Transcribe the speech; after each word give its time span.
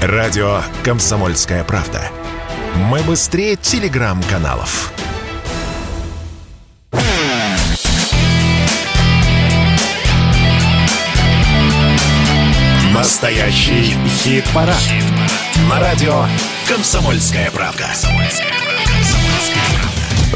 Радио 0.00 0.62
«Комсомольская 0.84 1.64
правда». 1.64 2.00
Мы 2.76 3.00
быстрее 3.00 3.56
телеграм-каналов. 3.56 4.92
Настоящий 12.94 13.96
хит-парад. 14.06 14.76
Хит 14.76 15.04
На 15.68 15.80
радио 15.80 16.26
«Комсомольская 16.68 17.50
правда». 17.50 17.86
«Комсомольская 17.86 18.46
правда». 18.46 18.67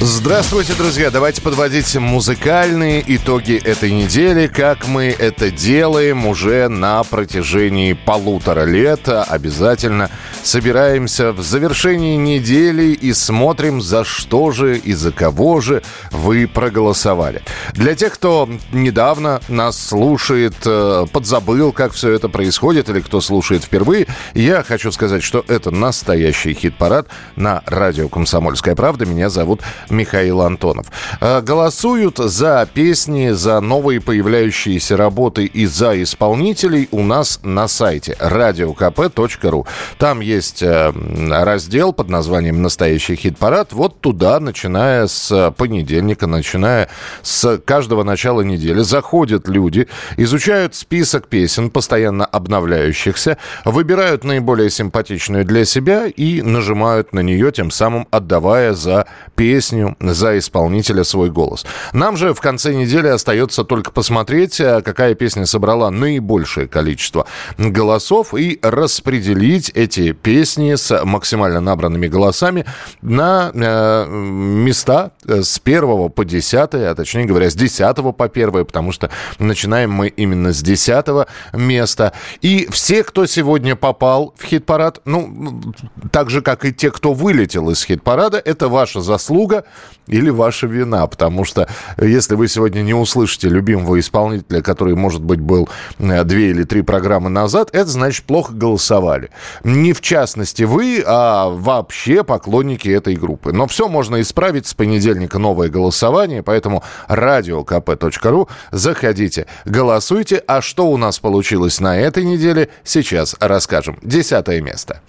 Здравствуйте, 0.05 0.75
друзья! 0.75 1.13
Давайте 1.13 1.41
подводить 1.41 1.95
музыкальные 1.95 3.05
итоги 3.07 3.55
этой 3.55 3.93
недели, 3.93 4.49
как 4.49 4.89
мы 4.89 5.15
это 5.17 5.53
делаем 5.53 6.27
уже 6.27 6.67
на 6.67 7.05
протяжении 7.05 7.93
полутора 7.93 8.65
лет. 8.65 9.09
Обязательно 9.09 10.11
собираемся 10.43 11.31
в 11.31 11.41
завершении 11.41 12.17
недели 12.17 12.87
и 12.87 13.13
смотрим, 13.13 13.81
за 13.81 14.03
что 14.03 14.51
же 14.51 14.77
и 14.77 14.93
за 14.93 15.13
кого 15.13 15.61
же 15.61 15.85
вы 16.11 16.49
проголосовали. 16.49 17.43
Для 17.75 17.95
тех, 17.95 18.15
кто 18.15 18.49
недавно 18.73 19.41
нас 19.47 19.81
слушает, 19.81 20.57
э, 20.65 21.07
подзабыл, 21.13 21.71
как 21.71 21.93
все 21.93 22.11
это 22.11 22.29
происходит, 22.29 22.89
или 22.89 22.99
кто 22.99 23.21
слушает 23.21 23.63
впервые, 23.63 24.09
я 24.35 24.65
хочу 24.65 24.91
сказать, 24.91 25.23
что 25.23 25.45
это 25.47 25.71
настоящий 25.71 26.55
хит-парад 26.55 27.07
на 27.37 27.63
радио 27.67 28.09
«Комсомольская 28.09 28.75
правда». 28.75 29.07
Меня 29.07 29.31
зовут 29.31 29.61
Михаил 29.93 30.41
Антонов. 30.41 30.87
Э, 31.21 31.41
голосуют 31.43 32.19
за 32.19 32.69
песни, 32.73 33.31
за 33.31 33.61
новые 33.61 34.01
появляющиеся 34.01 34.97
работы 34.97 35.45
и 35.45 35.67
за 35.67 36.03
исполнителей 36.03 36.89
у 36.91 37.03
нас 37.03 37.41
на 37.43 37.69
сайте 37.69 38.17
radiokp.ru. 38.19 39.67
Там 39.99 40.21
есть 40.21 40.63
э, 40.63 40.93
раздел 41.31 41.93
под 41.93 42.09
названием 42.09 42.63
«Настоящий 42.63 43.17
хит-парад». 43.17 43.73
Вот 43.73 44.01
туда, 44.01 44.41
начиная 44.41 45.07
с 45.07 45.53
понедельника, 45.57 46.27
начиная 46.27 46.89
с 47.23 47.59
каждого 47.59 48.03
начала 48.03 48.41
недели, 48.41 48.81
заходят 48.81 49.49
люди, 49.49 49.89
изучают 50.17 50.75
список 50.75 51.29
песен, 51.29 51.71
постоянно 51.71 52.25
обновляющихся, 52.25 53.37
выбирают 53.65 54.25
наиболее 54.25 54.71
симпатичную 54.71 55.45
для 55.45 55.65
себя 55.65 56.07
и 56.07 56.43
нажимают 56.43 57.13
на 57.13 57.21
нее, 57.21 57.53
тем 57.53 57.71
самым 57.71 58.09
отдавая 58.11 58.73
за 58.73 59.07
песню 59.37 59.82
песню, 59.83 59.97
за 60.01 60.39
исполнителя 60.39 61.05
свой 61.05 61.31
голос. 61.31 61.65
Нам 61.93 62.17
же 62.17 62.35
в 62.35 62.41
конце 62.41 62.75
недели 62.75 63.09
остается 63.09 63.65
только 63.65 63.91
посмотреть, 63.91 64.61
э, 64.61 64.83
какая 64.83 65.15
песня 65.15 65.47
собрала 65.47 65.91
наибольшее 65.91 66.69
количество 66.69 67.27
голосов 67.59 68.35
и 68.35 68.59
распределить 68.63 69.71
эти 69.75 70.13
песни 70.13 70.75
с 70.75 71.05
максимально 71.05 71.61
набранными 71.61 72.09
голосами 72.09 72.65
на 73.03 73.51
э, 73.55 74.07
места 74.09 75.13
э, 75.27 75.43
с 75.43 75.61
1 75.63 76.11
по 76.11 76.25
10, 76.25 76.55
а 76.75 76.95
точнее 76.95 77.25
говоря, 77.25 77.51
с 77.51 77.55
10 77.55 77.97
по 77.97 78.25
1, 78.25 78.65
потому 78.65 78.93
что 78.93 79.11
начинаем 79.39 79.91
мы 79.91 80.09
именно 80.09 80.53
с 80.53 80.63
10 80.63 81.27
места. 81.55 82.13
И 82.41 82.69
все, 82.71 83.03
кто 83.03 83.27
сегодня 83.27 83.77
попал 83.77 84.35
в 84.39 84.45
хит-парад, 84.45 85.01
ну, 85.05 85.61
так 86.11 86.31
же, 86.31 86.43
как 86.43 86.65
и 86.65 86.73
те, 86.73 86.91
кто 86.91 87.13
вылетел 87.13 87.71
из 87.71 87.85
хит-парада, 87.85 88.41
это 88.45 88.69
ваша 88.69 89.01
заслуга 89.01 89.65
или 90.07 90.31
ваша 90.31 90.67
вина, 90.67 91.07
потому 91.07 91.45
что 91.45 91.69
если 92.01 92.35
вы 92.35 92.49
сегодня 92.49 92.83
не 92.83 92.95
услышите 92.95 93.49
любимого 93.49 93.99
исполнителя, 94.01 94.63
который, 94.63 94.95
может 94.95 95.23
быть, 95.23 95.41
был 95.41 95.69
э, 95.99 96.25
две 96.25 96.51
или 96.51 96.65
три 96.65 96.83
программы 96.83 97.31
назад, 97.31 97.71
это 97.73 97.89
значит 97.89 98.25
плохо 98.25 98.53
голосовали. 98.53 99.31
Не 99.65 99.93
в 99.93 100.01
частности 100.01 100.65
вы, 100.65 101.03
а 101.07 101.49
вообще 101.49 102.25
поклонники 102.25 102.89
этой 102.89 103.15
группы. 103.15 103.53
Но 103.53 103.67
все 103.67 103.89
можно 103.89 104.21
исправить 104.21 104.67
с 104.67 104.75
понедельника 104.75 105.39
новое 105.39 105.69
голосование, 105.69 106.43
поэтому 106.43 106.83
radiokp.ru, 107.09 108.49
заходите, 108.71 109.47
голосуйте. 109.65 110.43
А 110.47 110.61
что 110.61 110.91
у 110.91 110.97
нас 110.97 111.19
получилось 111.19 111.81
на 111.81 111.99
этой 111.99 112.25
неделе, 112.25 112.69
сейчас 112.85 113.37
расскажем. 113.41 113.99
Десятое 114.03 114.61
место. 114.61 115.01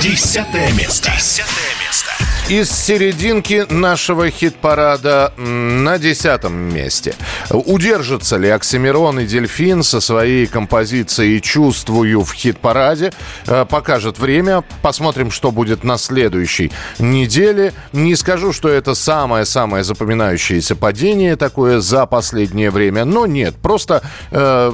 Десятое 0.00 0.72
место. 0.72 1.10
Десятое 1.16 2.23
из 2.48 2.70
серединки 2.70 3.64
нашего 3.70 4.28
хит-парада 4.28 5.32
на 5.38 5.98
десятом 5.98 6.52
месте. 6.54 7.14
Удержатся 7.50 8.36
ли 8.36 8.50
Оксимирон 8.50 9.20
и 9.20 9.26
Дельфин 9.26 9.82
со 9.82 9.98
своей 10.00 10.46
композицией 10.46 11.40
«Чувствую» 11.40 12.22
в 12.22 12.34
хит-параде? 12.34 13.14
Э, 13.46 13.64
покажет 13.64 14.18
время. 14.18 14.62
Посмотрим, 14.82 15.30
что 15.30 15.52
будет 15.52 15.84
на 15.84 15.96
следующей 15.96 16.70
неделе. 16.98 17.72
Не 17.92 18.14
скажу, 18.14 18.52
что 18.52 18.68
это 18.68 18.94
самое-самое 18.94 19.82
запоминающееся 19.82 20.76
падение 20.76 21.36
такое 21.36 21.80
за 21.80 22.04
последнее 22.04 22.70
время, 22.70 23.06
но 23.06 23.24
нет. 23.24 23.54
Просто 23.54 24.02
э, 24.30 24.72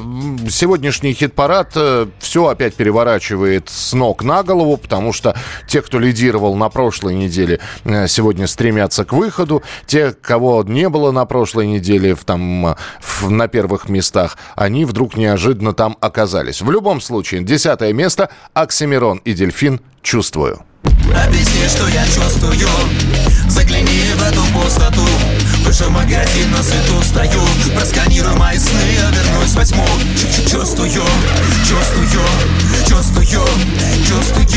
сегодняшний 0.51 1.13
хит-парад 1.13 1.71
э, 1.77 2.07
все 2.19 2.47
опять 2.47 2.75
переворачивает 2.75 3.69
с 3.69 3.93
ног 3.93 4.25
на 4.25 4.43
голову, 4.43 4.77
потому 4.77 5.13
что 5.13 5.37
те, 5.69 5.83
кто 5.83 6.01
лидировал 6.01 6.57
на 6.57 6.69
прошлой 6.69 7.15
неделе, 7.15 7.60
сегодня 7.85 8.47
стремятся 8.47 9.05
к 9.05 9.13
выходу. 9.13 9.63
Те, 9.87 10.13
кого 10.13 10.65
не 10.67 10.89
было 10.89 11.11
на 11.11 11.25
прошлой 11.25 11.67
неделе 11.67 12.15
в, 12.15 12.25
там, 12.25 12.77
в, 13.01 13.31
на 13.31 13.49
первых 13.49 13.89
местах, 13.89 14.37
они 14.57 14.85
вдруг 14.85 15.17
неожиданно 15.17 15.73
там 15.73 15.97
оказались. 16.01 16.63
В 16.63 16.71
любом 16.71 17.01
случае, 17.01 17.43
десятое 17.43 17.93
место 17.93 18.31
Оксимирон 18.55 19.19
и 19.25 19.33
Дельфин 19.33 19.81
«Чувствую». 20.03 20.65
Объясни, 20.85 21.67
что 21.69 21.87
я 21.89 22.05
чувствую 22.07 22.69
Загляни 23.49 24.01
в 24.15 24.23
эту 24.23 24.41
пустоту 24.55 25.03
Выше 25.71 25.89
магазин 25.89 26.51
на 26.51 26.65
свету 26.65 27.01
стою. 27.05 27.41
Просканируй 27.77 28.35
мои 28.35 28.59
сны, 28.59 28.81
я 28.93 29.09
вернусь 29.11 29.55
во 29.55 29.65
тьму 29.65 29.87
Чувствую, 30.51 30.91
чувствую, 30.91 32.09
чувствую, 32.89 33.25
чувствую. 34.05 34.49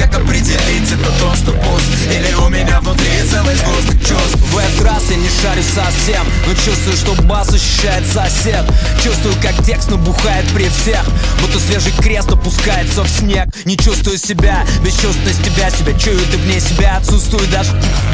Как 0.00 0.16
определить, 0.16 0.90
это 0.90 1.12
то, 1.20 1.36
что 1.36 1.52
пуст? 1.52 1.86
Или 2.10 2.34
у 2.34 2.48
меня 2.48 2.80
внутри 2.80 3.06
целый 3.30 3.54
сгусток 3.54 4.00
чувств? 4.00 4.36
В 4.50 4.58
этот 4.58 4.82
раз 4.82 5.04
я 5.10 5.16
не 5.16 5.28
шарю 5.28 5.62
совсем 5.62 6.26
Но 6.48 6.54
чувствую, 6.54 6.96
что 6.96 7.22
бас 7.22 7.48
ощущает 7.50 8.04
сосед. 8.04 8.64
Чувствую, 9.00 9.36
как 9.40 9.64
текст 9.64 9.90
набухает 9.90 10.44
при 10.52 10.68
всех. 10.68 11.04
Будто 11.40 11.60
свежий 11.60 11.92
крест 11.92 12.32
опускается 12.32 13.04
в 13.04 13.08
снег. 13.08 13.46
Не 13.64 13.76
чувствую 13.76 14.18
себя, 14.18 14.66
бесчувственность 14.84 15.44
тебя. 15.44 15.70
Себя 15.70 15.96
чуют 15.96 16.34
и 16.34 16.36
вне 16.38 16.58
себя. 16.58 16.96
Отсутствует 16.96 17.48
даже 17.50 17.70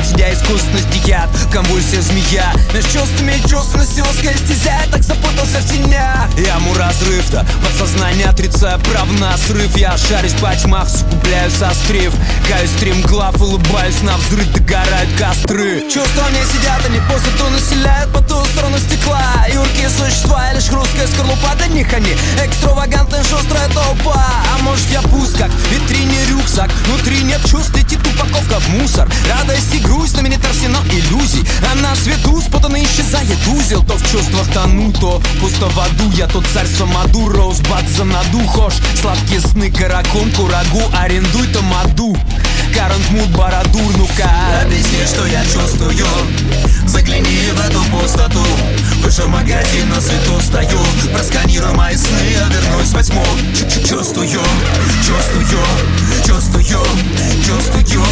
Тебя 0.06 0.33
искусственность 0.34 1.06
яд, 1.06 1.31
конвульсия 1.50 2.03
змея 2.03 2.17
Между 2.74 2.98
чувствами 2.98 3.32
и 3.32 3.48
чувственностью 3.48 4.04
узкая 4.04 4.36
стезя 4.36 4.80
Я 4.82 4.90
так 4.90 5.04
запутался 5.04 5.58
в 5.60 5.68
тенях 5.68 6.28
Яму 6.36 6.74
разрыв-то, 6.74 7.46
подсознание 7.62 8.26
отрицая 8.26 8.78
прав 8.78 9.08
на 9.20 9.36
срыв. 9.36 9.76
Я 9.76 9.96
шарюсь 9.96 10.32
по 10.32 10.54
тьмах, 10.54 10.88
сукупляю 10.88 11.50
сострив 11.50 12.12
Каюсь 12.48 12.70
стримглав, 12.70 13.40
улыбаюсь 13.40 14.02
на 14.02 14.16
взрыв 14.16 14.46
Догорают 14.52 15.10
костры. 15.16 15.82
Чувства 15.82 16.24
мне 16.30 16.40
сидят, 16.52 16.84
они 16.86 17.00
пустоту 17.00 17.50
населяют 17.50 18.12
По 18.12 18.20
ту 18.20 18.44
сторону 18.46 18.78
стекла. 18.78 19.22
Юркие 19.52 19.88
существа, 19.88 20.52
лишь 20.52 20.68
хрусткая 20.68 21.06
скорлупа 21.06 21.54
Для 21.56 21.66
них 21.68 21.92
они. 21.92 22.16
Экстравагантная 22.44 23.22
шустрая 23.22 23.68
толпа. 23.68 24.26
А 24.54 24.62
может 24.62 24.86
я 24.90 25.02
пуст, 25.02 25.38
как 25.38 25.50
витрине 25.70 26.18
рюкзак. 26.30 26.70
Внутри 26.86 27.22
нет 27.22 27.40
чувств, 27.48 27.74
летит 27.76 28.00
упаковка 28.06 28.60
в 28.60 28.68
мусор. 28.70 29.08
Радость 29.30 29.74
и 29.74 29.78
грусть, 29.78 30.16
на 30.16 30.20
меня 30.20 30.38
арсенал 30.48 30.82
иллюзий. 30.84 31.46
А 31.70 31.74
на 31.76 31.94
свету 32.08 32.41
спутанно 32.41 32.82
исчезает 32.82 33.38
узел 33.48 33.82
То 33.82 33.94
в 33.94 34.10
чувствах 34.10 34.46
тону, 34.52 34.92
то 34.92 35.20
пусто 35.41 35.66
в 35.66 35.78
аду. 35.78 36.10
Я 36.14 36.26
тот 36.26 36.46
царь 36.46 36.66
Самаду, 36.66 37.28
Роузбад 37.28 37.86
за 37.88 38.04
наду 38.04 38.41
Хошь, 38.46 38.78
сладкие 39.00 39.41
сны, 39.41 39.70
каракун, 39.70 40.30
курагу 40.32 40.83
Арендуй 40.94 41.47
тамаду, 41.48 42.16
Карант 42.74 43.10
мут, 43.10 43.28
барадур, 43.36 43.97
ну-ка 43.97 44.30
Объясни, 44.62 45.04
что 45.06 45.27
я 45.27 45.42
чувствую. 45.44 46.06
Загляни 46.86 47.50
в 47.53 47.60
эту 47.60 47.80
пустоту. 47.91 48.44
Выше 49.03 49.27
магазин 49.27 49.88
на 49.88 50.00
свету 50.00 50.41
стою. 50.41 50.78
Просканируй 51.12 51.72
мои 51.74 51.97
сны, 51.97 52.18
я 52.33 52.48
вернусь 52.48 52.92
во 52.92 53.03
Чувствую, 53.03 54.28
чувствую, 55.06 55.47
чувствую, 56.27 56.65
чувствую. 57.44 58.06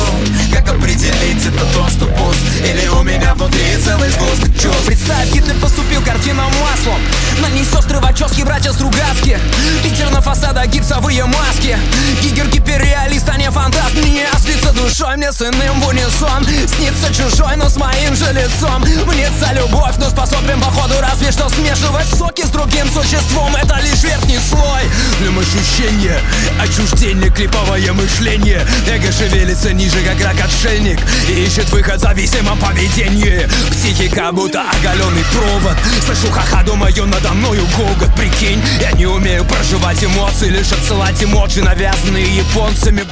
Как 0.53 0.69
определить 0.69 1.45
это 1.45 1.65
то, 1.75 1.89
что 1.89 2.07
пуст? 2.07 2.41
Или 2.65 2.89
у 2.89 3.03
меня 3.03 3.35
внутри 3.35 3.77
целый 3.87 4.11
сгусток 4.11 4.53
чувств 4.61 4.87
Представь, 4.87 5.33
Гитлер 5.33 5.55
поступил 5.57 6.03
картинам 6.03 6.51
маслом. 6.61 7.01
На 7.41 7.49
ней 7.51 7.65
сестры 7.65 8.01
Вачовски, 8.01 8.43
братья 8.43 8.73
Стругацки 8.73 9.39
Питер 9.83 10.11
на 10.11 10.21
фасадах, 10.21 10.67
гипсовые 10.67 11.25
маски. 11.25 11.79
Гигер 12.23 12.49
гиперреалист, 12.49 13.29
а 13.29 13.37
не 13.37 13.51
фантаст. 13.51 13.95
Мне 13.95 14.27
слиться 14.43 14.73
душой, 14.73 15.17
мне 15.17 15.31
с 15.31 15.41
иным 15.41 15.81
в 15.81 15.89
унисон. 15.89 16.45
Снится 16.67 17.15
чужой, 17.15 17.57
но 17.57 17.69
с 17.69 17.77
моим 17.77 18.17
же 18.17 18.27
лицом. 18.33 18.83
Мнется 18.83 19.53
любовь, 19.53 19.95
но 19.99 20.11
способен 20.11 20.61
походу 20.61 20.95
разве 21.01 21.31
что 21.31 21.49
смешивать 21.49 22.07
соки 22.09 22.45
с 22.45 22.51
другим 22.51 22.89
существом. 22.91 23.55
Это 23.55 23.79
лишь 23.81 24.03
верхний 24.03 24.39
слой. 24.39 24.83
Дым 25.21 25.39
ощущения, 25.39 26.19
отчуждение, 26.61 27.31
клиповое 27.31 27.93
мышление. 27.93 28.67
Эго 28.89 29.13
шевелится 29.13 29.73
ниже, 29.73 30.03
как 30.03 30.21
рак-отшельник. 30.21 30.99
И 31.29 31.45
ищет 31.45 31.71
выход 31.71 31.97
в 31.97 32.01
зависимом 32.01 32.59
поведении 32.59 33.47
Психика 33.71 34.33
будто 34.33 34.63
оголенный 34.63 35.25
провод. 35.33 35.77
Слышу 36.05 36.31
ха-ха, 36.31 36.63
думаю, 36.63 37.07
надо 37.07 37.33
мною 37.33 37.67
гогот. 37.77 38.15
Прикинь, 38.15 38.63
я 38.81 38.93
не 38.93 39.07
умею 39.07 39.45
проживать 39.45 40.03
эмоции 40.03 40.49
Лишь 40.49 40.73
отсылать 40.73 41.23
эмоции, 41.23 41.61
навязанные 41.61 42.37
японцами. 42.37 43.05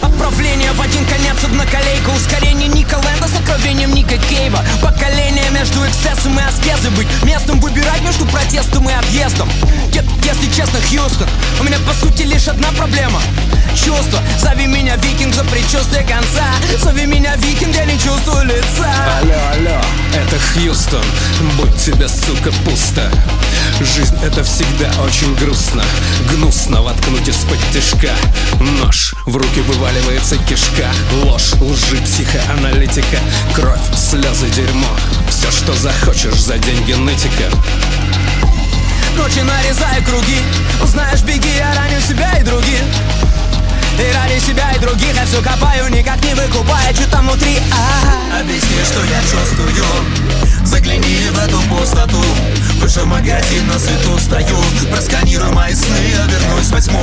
Отправление 0.00 0.72
в 0.72 0.80
один 0.80 1.04
конец, 1.06 1.36
одноколейка 1.44 2.10
Ускорение 2.10 2.68
Ника 2.68 2.96
Лэнда 2.96 3.28
с 3.28 3.34
откровением 3.38 3.94
Ника 3.94 4.16
Кейва. 4.16 4.64
Поколение 4.82 5.50
между 5.50 5.86
эксцессом 5.86 6.38
и 6.38 6.42
аскезой 6.42 6.90
Быть 6.92 7.08
местом 7.24 7.60
выбирать 7.60 8.00
между 8.02 8.24
протестом 8.26 8.88
и 8.88 8.92
отъездом. 8.92 9.50
Если 9.92 10.50
честно, 10.50 10.80
Хьюстон 10.80 11.28
У 11.60 11.64
меня 11.64 11.78
по 11.86 11.92
сути 11.94 12.22
лишь 12.22 12.48
одна 12.48 12.68
проблема. 12.72 13.20
Чувство, 13.74 14.20
зови 14.40 14.66
меня 14.66 14.96
викинг 14.96 15.34
за 15.34 15.44
предчувствие 15.44 16.02
конца. 16.02 16.46
Зови 16.82 17.06
меня 17.06 17.36
викинг, 17.36 17.74
я 17.76 17.84
не 17.84 17.98
чувствую 17.98 18.46
лица. 18.46 18.90
Алло, 19.20 19.34
алло, 19.52 19.80
это 20.14 20.38
Хьюстон. 20.38 21.04
Будь 21.56 21.76
тебе, 21.76 22.08
сука, 22.08 22.52
пусто. 22.64 23.10
Жизнь 23.80 24.16
это 24.22 24.42
всегда 24.44 24.90
очень 25.02 25.34
грустно. 25.36 25.82
Гнусно 26.30 26.82
воткнуть 26.82 27.28
из-под 27.28 27.58
тяжка. 27.72 28.14
Нож, 28.60 29.14
в 29.26 29.36
руки 29.36 29.60
вываливается 29.60 30.36
кишка. 30.38 30.90
Ложь, 31.24 31.52
лжи, 31.60 31.96
психоаналитика. 31.98 33.18
Кровь, 33.54 33.80
слезы, 33.96 34.48
дерьмо. 34.50 34.88
Все, 35.28 35.50
что 35.50 35.74
захочешь 35.74 36.40
за 36.40 36.58
деньги 36.58 36.92
нытика 36.92 37.50
Ночи 39.16 39.40
нарезаю 39.40 40.04
круги. 40.04 40.38
Знаешь, 40.84 41.22
беги, 41.22 41.48
я 41.56 41.74
раню 41.74 42.00
себя 42.00 42.38
и 42.38 42.44
других 42.44 42.82
и 44.00 44.12
ради 44.12 44.38
себя 44.40 44.72
и 44.72 44.78
других 44.78 45.14
я 45.14 45.24
все 45.24 45.42
копаю, 45.42 45.88
никак 45.90 46.22
не 46.24 46.34
выкупая, 46.34 46.94
что 46.94 47.10
там 47.10 47.26
внутри 47.28 47.58
а 47.72 48.40
Объясни, 48.40 48.78
что 48.84 49.00
я 49.04 49.20
чувствую 49.22 49.66
Загляни 50.64 51.28
в 51.30 51.38
эту 51.38 51.58
пустоту 51.68 52.22
Вышел 52.80 53.06
магазин, 53.06 53.66
на 53.66 53.78
свету 53.78 54.18
стою 54.18 54.56
Просканируй 54.90 55.50
мои 55.52 55.72
сны, 55.72 55.96
я 56.10 56.26
вернусь 56.26 56.70
восьму 56.70 57.00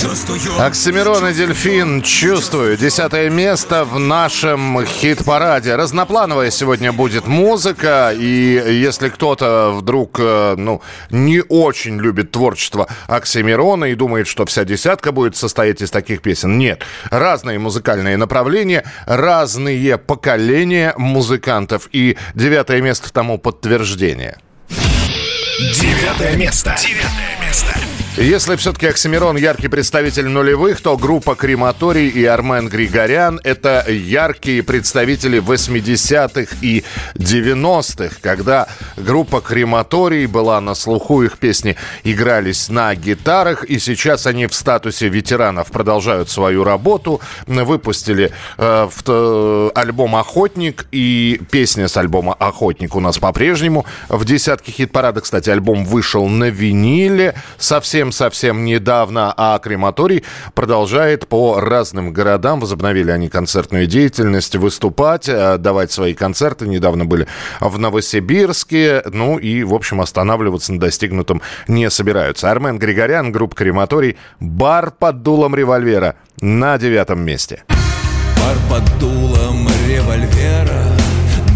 Чувствую 0.00 0.40
Оксимирон 0.58 1.26
и 1.28 1.34
Дельфин 1.34 2.02
«Чувствую». 2.02 2.76
Десятое 2.76 3.28
место 3.28 3.84
в 3.84 3.98
нашем 3.98 4.84
хит-параде. 4.84 5.76
Разноплановая 5.76 6.50
сегодня 6.50 6.92
будет 6.92 7.26
музыка. 7.26 8.12
И 8.16 8.62
если 8.82 9.08
кто-то 9.08 9.72
вдруг 9.72 10.18
э, 10.18 10.54
ну, 10.56 10.80
не 11.10 11.42
очень 11.48 11.98
любит 11.98 12.30
творчество 12.30 12.88
Оксимирона 13.08 13.86
и 13.86 13.94
думает, 13.94 14.26
что 14.26 14.46
вся 14.46 14.64
десятка 14.64 15.12
будет 15.12 15.36
состоять 15.36 15.82
из 15.82 15.90
таких 15.90 16.19
песен. 16.20 16.58
Нет. 16.58 16.82
Разные 17.10 17.58
музыкальные 17.58 18.16
направления, 18.16 18.84
разные 19.06 19.98
поколения 19.98 20.94
музыкантов. 20.96 21.88
И 21.92 22.16
девятое 22.34 22.80
место 22.80 23.12
тому 23.12 23.38
подтверждение. 23.38 24.38
Девятое 24.68 26.36
место. 26.36 26.76
Девятое 26.78 27.46
место. 27.46 27.89
Если 28.16 28.56
все-таки 28.56 28.88
Оксимирон 28.88 29.36
яркий 29.36 29.68
представитель 29.68 30.26
нулевых, 30.26 30.80
то 30.80 30.96
группа 30.96 31.36
Крематорий 31.36 32.08
и 32.08 32.24
Армен 32.24 32.68
Григорян– 32.68 33.40
это 33.44 33.84
яркие 33.88 34.64
представители 34.64 35.40
80-х 35.40 36.56
и 36.60 36.82
90-х, 37.14 38.16
когда 38.20 38.66
группа 38.96 39.40
Крематорий 39.40 40.26
была 40.26 40.60
на 40.60 40.74
слуху, 40.74 41.22
их 41.22 41.38
песни 41.38 41.76
игрались 42.02 42.68
на 42.68 42.92
гитарах, 42.96 43.62
и 43.62 43.78
сейчас 43.78 44.26
они 44.26 44.46
в 44.46 44.54
статусе 44.54 45.08
ветеранов 45.08 45.68
продолжают 45.68 46.28
свою 46.28 46.64
работу, 46.64 47.20
выпустили 47.46 48.32
э, 48.58 48.88
в, 48.90 49.04
э, 49.06 49.70
альбом 49.76 50.16
«Охотник», 50.16 50.86
и 50.90 51.40
песня 51.52 51.86
с 51.86 51.96
альбома 51.96 52.34
«Охотник» 52.34 52.96
у 52.96 53.00
нас 53.00 53.18
по-прежнему 53.18 53.86
в 54.08 54.24
десятке 54.24 54.72
хит-парада. 54.72 55.20
Кстати, 55.20 55.48
альбом 55.48 55.84
вышел 55.84 56.26
на 56.26 56.50
виниле 56.50 57.34
совсем 57.56 57.99
совсем 58.10 58.64
недавно, 58.64 59.34
а 59.36 59.58
крематорий 59.58 60.24
продолжает 60.54 61.28
по 61.28 61.60
разным 61.60 62.12
городам. 62.12 62.60
Возобновили 62.60 63.10
они 63.10 63.28
концертную 63.28 63.86
деятельность, 63.86 64.56
выступать, 64.56 65.28
э, 65.28 65.58
давать 65.58 65.92
свои 65.92 66.14
концерты. 66.14 66.66
Недавно 66.66 67.04
были 67.04 67.26
в 67.60 67.78
Новосибирске. 67.78 69.02
Ну 69.12 69.38
и, 69.38 69.62
в 69.62 69.74
общем, 69.74 70.00
останавливаться 70.00 70.72
на 70.72 70.80
достигнутом 70.80 71.42
не 71.68 71.90
собираются. 71.90 72.50
Армен 72.50 72.78
Григорян, 72.78 73.30
группа 73.30 73.54
крематорий, 73.54 74.16
бар 74.40 74.90
под 74.90 75.22
дулом 75.22 75.54
револьвера 75.54 76.16
на 76.40 76.78
девятом 76.78 77.20
месте. 77.20 77.64
Бар 77.68 78.56
под 78.68 78.98
дулом 78.98 79.68
револьвера 79.86 80.82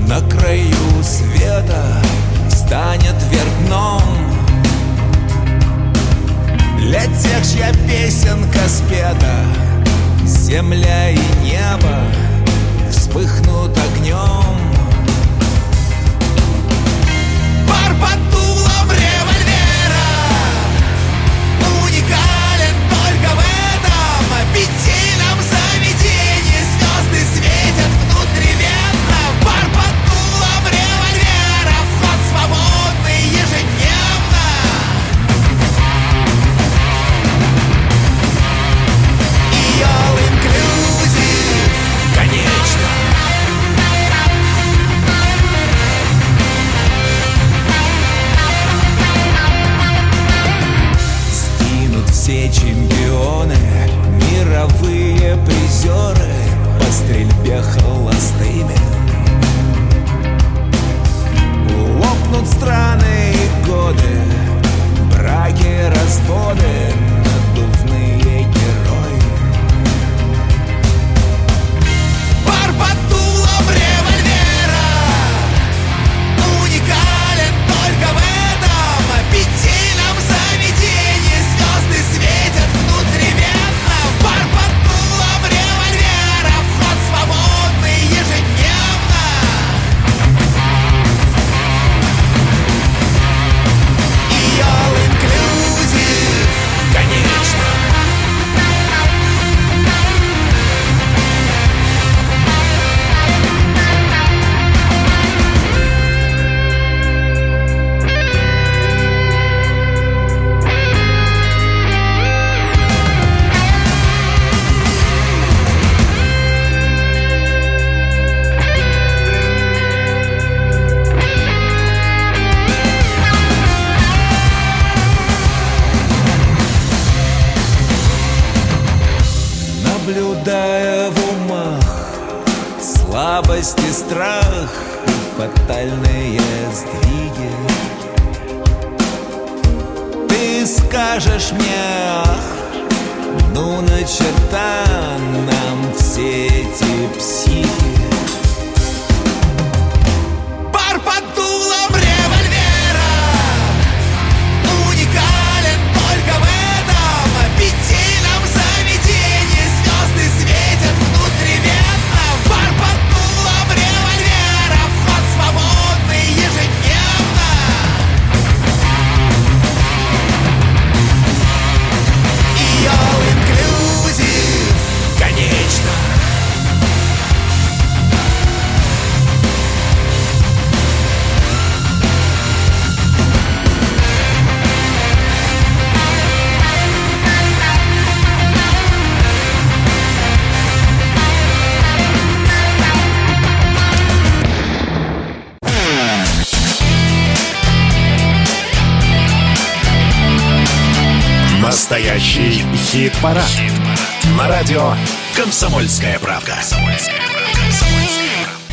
на 0.08 0.20
краю 0.28 1.02
света 1.02 2.02
встанет 2.48 3.16
вверх 3.30 3.66
дном 3.66 4.13
для 6.94 7.06
тех, 7.06 7.42
чья 7.42 7.72
песенка 7.88 8.68
спета 8.68 9.34
Земля 10.24 11.10
и 11.10 11.18
небо 11.42 11.98
вспыхнут 12.88 13.76
огнем 13.76 14.53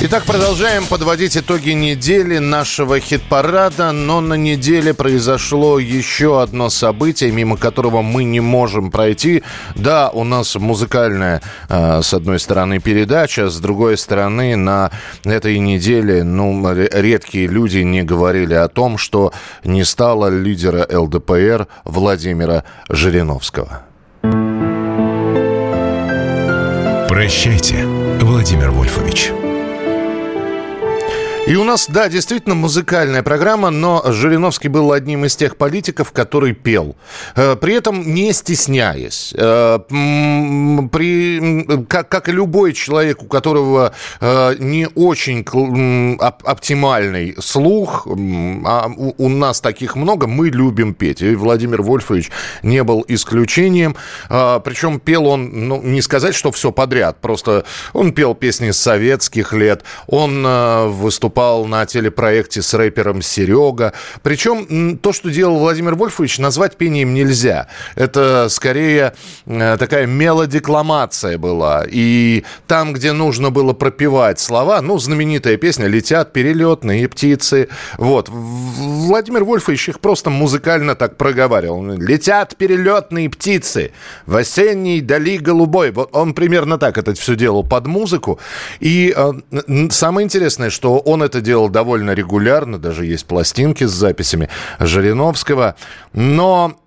Итак, 0.04 0.24
продолжаем 0.24 0.88
подводить 0.88 1.38
итоги 1.38 1.70
недели 1.70 2.40
нашего 2.40 3.00
хит-парада, 3.00 3.92
но 3.92 4.20
на 4.20 4.34
неделе 4.34 4.96
произошло 4.96 5.78
еще 5.78 6.42
одно 6.42 6.70
событие, 6.72 7.32
мимо 7.32 7.56
которого 7.56 8.02
мы 8.02 8.24
не 8.24 8.40
можем 8.40 8.90
пройти. 8.90 9.44
Да, 9.76 10.10
у 10.10 10.24
нас 10.24 10.56
музыкальная, 10.56 11.44
э, 11.70 12.02
с 12.02 12.16
одной 12.16 12.40
стороны, 12.40 12.80
передача, 12.80 13.48
с 13.48 13.60
другой 13.60 13.96
стороны, 13.96 14.56
на 14.56 14.90
этой 15.24 15.60
неделе, 15.60 16.24
ну, 16.24 16.74
редкие 16.74 17.46
люди 17.46 17.78
не 17.78 18.02
говорили 18.02 18.56
о 18.56 18.70
том, 18.70 18.98
что 18.98 19.32
не 19.64 19.84
стало 19.84 20.30
лидера 20.30 20.88
ЛДПР 20.92 21.68
Владимира 21.86 22.64
Жириновского. 22.90 23.91
Прощайте, 27.22 27.86
Владимир 28.20 28.72
Вольфович. 28.72 29.51
И 31.48 31.56
у 31.56 31.64
нас, 31.64 31.88
да, 31.90 32.08
действительно 32.08 32.54
музыкальная 32.54 33.24
программа, 33.24 33.72
но 33.72 34.04
Жириновский 34.06 34.68
был 34.68 34.92
одним 34.92 35.26
из 35.26 35.36
тех 35.36 35.58
политиков, 35.58 36.12
который 36.12 36.54
пел. 36.54 36.96
Э, 37.36 37.56
при 37.56 37.74
этом 37.74 38.14
не 38.14 38.32
стесняясь. 38.32 39.34
Э, 39.36 39.80
при, 39.90 41.86
как, 41.88 42.10
как 42.10 42.30
и 42.30 42.32
любой 42.32 42.74
человек, 42.74 43.24
у 43.24 43.26
которого 43.26 43.92
э, 44.20 44.56
не 44.60 44.88
очень 44.94 45.44
оптимальный 46.20 47.36
слух, 47.40 48.08
а 48.08 48.88
у 49.18 49.28
нас 49.28 49.62
таких 49.62 49.96
много, 49.96 50.28
мы 50.28 50.50
любим 50.50 50.94
петь. 50.94 51.24
И 51.24 51.34
Владимир 51.34 51.82
Вольфович 51.82 52.30
не 52.62 52.84
был 52.84 53.04
исключением. 53.08 53.96
Причем 54.30 55.00
пел 55.00 55.26
он, 55.26 55.68
ну, 55.68 55.82
не 55.82 56.04
сказать, 56.04 56.36
что 56.36 56.52
все 56.52 56.72
подряд, 56.72 57.20
просто 57.20 57.66
он 57.94 58.14
пел 58.14 58.36
песни 58.36 58.70
советских 58.72 59.54
лет, 59.54 59.84
он 60.08 60.44
выступал 60.92 61.31
выступал 61.32 61.66
на 61.66 61.86
телепроекте 61.86 62.62
с 62.62 62.74
рэпером 62.74 63.22
Серега. 63.22 63.94
Причем 64.22 64.98
то, 64.98 65.14
что 65.14 65.30
делал 65.30 65.60
Владимир 65.60 65.96
Вольфович, 65.96 66.40
назвать 66.40 66.76
пением 66.76 67.14
нельзя. 67.14 67.68
Это 67.96 68.48
скорее 68.50 69.14
э, 69.46 69.78
такая 69.80 70.08
мелодекламация 70.08 71.38
была. 71.38 71.86
И 71.90 72.44
там, 72.68 72.94
где 72.94 73.14
нужно 73.14 73.50
было 73.50 73.74
пропевать 73.74 74.40
слова, 74.40 74.82
ну, 74.82 74.98
знаменитая 74.98 75.58
песня 75.58 75.88
«Летят 75.88 76.34
перелетные 76.34 77.08
птицы». 77.08 77.70
Вот. 77.98 78.28
Владимир 78.30 79.44
Вольфович 79.44 79.90
их 79.90 80.00
просто 80.00 80.30
музыкально 80.30 80.96
так 80.96 81.16
проговаривал. 81.16 81.82
«Летят 81.98 82.58
перелетные 82.58 83.30
птицы 83.30 83.92
в 84.26 84.36
осенней 84.36 85.02
дали 85.02 85.38
голубой». 85.38 85.92
Вот 85.92 86.10
он 86.12 86.34
примерно 86.34 86.78
так 86.78 86.98
это 86.98 87.14
все 87.14 87.36
делал 87.36 87.64
под 87.64 87.88
музыку. 87.88 88.40
И 88.82 89.14
э, 89.16 89.90
самое 89.92 90.26
интересное, 90.26 90.70
что 90.70 91.00
он 91.00 91.21
он 91.22 91.28
это 91.28 91.42
делал 91.42 91.70
довольно 91.70 92.12
регулярно, 92.12 92.80
даже 92.80 93.06
есть 93.06 93.26
пластинки 93.26 93.86
с 93.86 93.92
записями 93.92 94.50
Жириновского. 94.80 95.76
Но 96.14 96.78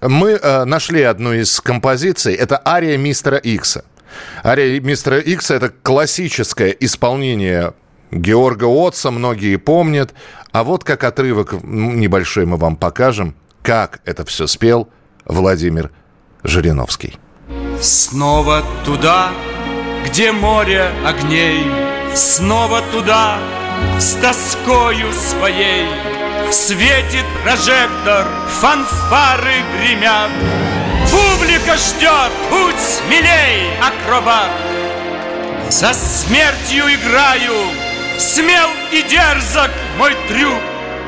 мы 0.00 0.32
э, 0.32 0.64
нашли 0.64 1.02
одну 1.02 1.32
из 1.32 1.60
композиций. 1.60 2.34
Это 2.34 2.60
ария 2.64 2.98
мистера 2.98 3.38
Икса. 3.38 3.84
Ария 4.44 4.78
мистера 4.80 5.18
Икса– 5.18 5.54
это 5.56 5.70
классическое 5.70 6.70
исполнение 6.70 7.72
Георга 8.10 8.66
Отца, 8.66 9.10
многие 9.10 9.56
помнят. 9.56 10.12
А 10.52 10.64
вот 10.64 10.84
как 10.84 11.02
отрывок 11.04 11.54
небольшой 11.62 12.44
мы 12.44 12.58
вам 12.58 12.76
покажем, 12.76 13.34
как 13.62 14.00
это 14.04 14.26
все 14.26 14.46
спел 14.46 14.90
Владимир 15.24 15.90
Жириновский. 16.44 17.18
Снова 17.80 18.62
туда, 18.84 19.30
где 20.04 20.30
море 20.30 20.90
огней, 21.06 21.64
Снова 22.14 22.82
туда, 22.92 23.38
с 23.98 24.14
тоскою 24.14 25.12
своей 25.12 25.86
Светит 26.52 27.24
прожектор, 27.42 28.26
фанфары 28.60 29.54
гремят. 29.74 30.30
Публика 31.10 31.76
ждет, 31.78 32.30
будь 32.50 32.78
смелей, 32.78 33.70
акробат. 33.80 34.50
За 35.70 35.94
смертью 35.94 36.84
играю, 36.92 37.54
смел 38.18 38.68
и 38.90 39.02
дерзок 39.02 39.70
мой 39.96 40.14
трюк. 40.28 40.60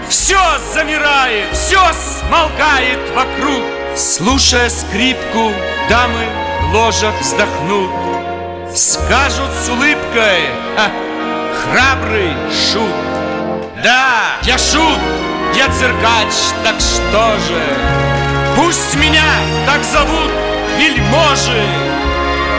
Все 0.09 0.40
замирает, 0.73 1.52
все 1.52 1.81
смолкает 1.93 3.00
вокруг. 3.14 3.64
Слушая 3.97 4.71
скрипку, 4.71 5.52
дамы 5.90 6.25
в 6.71 6.75
ложах 6.75 7.14
вздохнут. 7.21 7.90
Скажут 8.75 9.50
с 9.62 9.69
улыбкой, 9.69 10.49
ха, 10.76 10.90
храбрый 11.62 12.32
шут. 12.50 12.94
Да, 13.82 14.38
я 14.42 14.58
шут, 14.58 14.99
я 15.54 15.66
циркач, 15.68 16.34
так 16.64 16.80
что 16.80 17.37
же? 17.46 17.62
Пусть 18.56 18.94
меня 18.96 19.25
так 19.66 19.82
зовут 19.84 20.30
вельможи. 20.78 21.62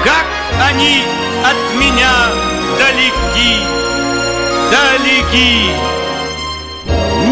Как 0.04 0.26
они 0.70 1.04
от 1.44 1.80
меня 1.80 2.12
далеки, 2.78 3.60
далеки. 4.72 5.72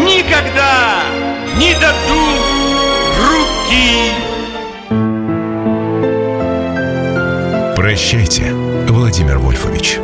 Никогда 0.04 1.02
не 1.56 1.74
дадут 1.74 2.42
руки. 3.30 4.12
Прощайте, 7.76 8.52
Владимир 8.88 9.38
Вольфович. 9.38 9.98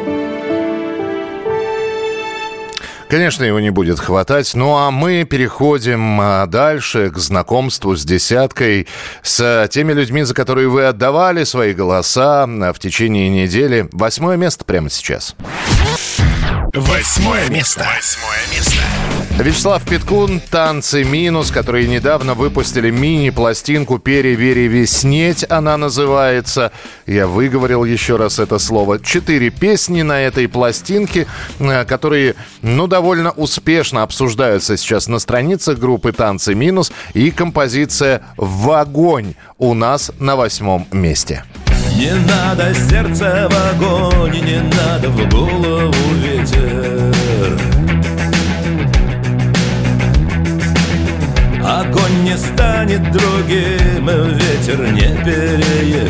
Конечно, 3.11 3.43
его 3.43 3.59
не 3.59 3.71
будет 3.71 3.99
хватать. 3.99 4.55
Ну 4.55 4.76
а 4.76 4.93
мы 4.93 5.25
переходим 5.25 6.21
а, 6.21 6.47
дальше 6.47 7.11
к 7.11 7.19
знакомству 7.19 7.97
с 7.97 8.05
десяткой, 8.05 8.87
с 9.25 9.69
теми 9.73 9.93
людьми, 9.93 10.23
за 10.23 10.33
которые 10.33 10.69
вы 10.69 10.85
отдавали 10.85 11.43
свои 11.43 11.75
голоса 11.75 12.45
а, 12.45 12.73
в 12.73 12.79
течение 12.79 13.29
недели. 13.29 13.88
Восьмое 13.90 14.37
место 14.37 14.64
прямо 14.64 14.90
сейчас. 14.90 15.35
Восьмое 16.73 17.49
место. 17.49 17.85
Восьмое 17.97 18.57
место. 18.57 19.00
Вячеслав 19.43 19.83
Питкун 19.85 20.39
«Танцы 20.51 21.03
минус», 21.03 21.51
которые 21.51 21.89
недавно 21.89 22.35
выпустили 22.35 22.91
мини-пластинку 22.91 23.99
«Переверевеснеть» 23.99 25.47
она 25.49 25.79
называется. 25.79 26.73
Я 27.07 27.27
выговорил 27.27 27.85
еще 27.85 28.17
раз 28.17 28.39
это 28.39 28.59
слово. 28.59 28.99
Четыре 29.01 29.49
песни 29.49 30.03
на 30.03 30.21
этой 30.21 30.47
пластинке, 30.47 31.27
э, 31.59 31.85
которые, 31.87 32.35
ну, 32.61 32.87
довольно 32.87 33.31
успешно 33.31 34.03
обсуждаются 34.03 34.77
сейчас 34.77 35.09
на 35.09 35.19
страницах 35.19 35.79
группы 35.79 36.13
«Танцы 36.13 36.55
минус» 36.55 36.93
и 37.15 37.31
композиция 37.31 38.21
«В 38.37 38.79
огонь» 38.79 39.35
у 39.57 39.73
нас 39.73 40.13
на 40.19 40.37
восьмом 40.37 40.87
месте. 40.93 41.45
Не 41.97 42.13
надо 42.13 42.75
сердце 42.75 43.49
в 43.51 43.75
огонь, 43.75 44.39
не 44.45 44.61
надо 44.61 45.09
в 45.09 45.31
голову 45.31 45.95
ветер 46.17 47.00
Огонь 51.71 52.25
не 52.25 52.37
станет 52.37 53.12
другим, 53.12 54.09
ветер 54.35 54.91
не 54.91 55.17
переехать. 55.25 56.00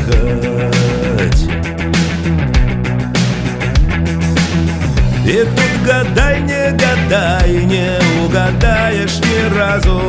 И 5.27 5.45
тут 5.45 5.73
гадай, 5.85 6.41
не 6.41 6.71
гадай, 6.73 7.65
не 7.67 7.91
угадаешь 8.25 9.19
ни 9.19 9.55
разу. 9.55 10.01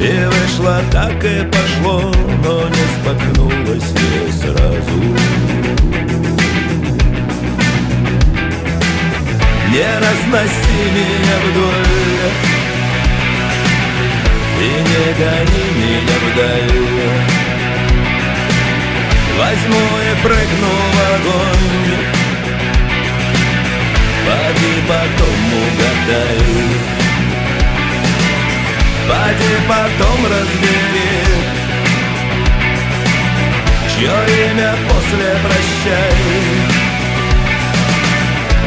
И 0.00 0.24
вышло 0.24 0.80
так 0.90 1.22
и 1.24 1.44
пошло, 1.44 2.10
но 2.42 2.68
не 2.68 2.86
споткнулось 3.02 3.92
не 3.92 4.32
сразу 4.32 5.43
Не 9.74 9.80
разноси 9.80 10.82
меня 10.94 11.36
вдоль. 11.46 12.30
И 14.60 14.70
не 14.88 15.06
гони 15.18 15.64
меня 15.78 16.16
вдаль. 16.22 16.82
Возьму 19.36 19.84
и 19.98 20.22
прыгну 20.22 20.72
в 20.92 20.98
огонь. 21.16 21.90
Поди 24.26 24.74
потом 24.86 25.38
угадай. 25.64 26.94
Поди 29.08 29.54
потом 29.68 30.24
разбери 30.24 31.14
Чье 33.90 34.16
имя 34.50 34.72
после 34.88 35.36
прощай 35.42 36.93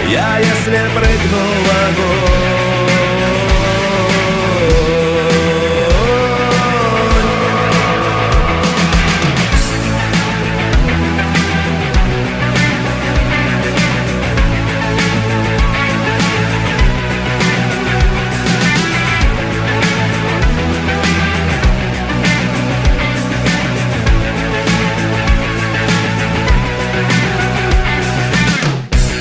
Я 0.10 0.40
если 0.40 0.80
прыгну 0.96 1.44
в 1.64 1.70
огонь 1.90 2.67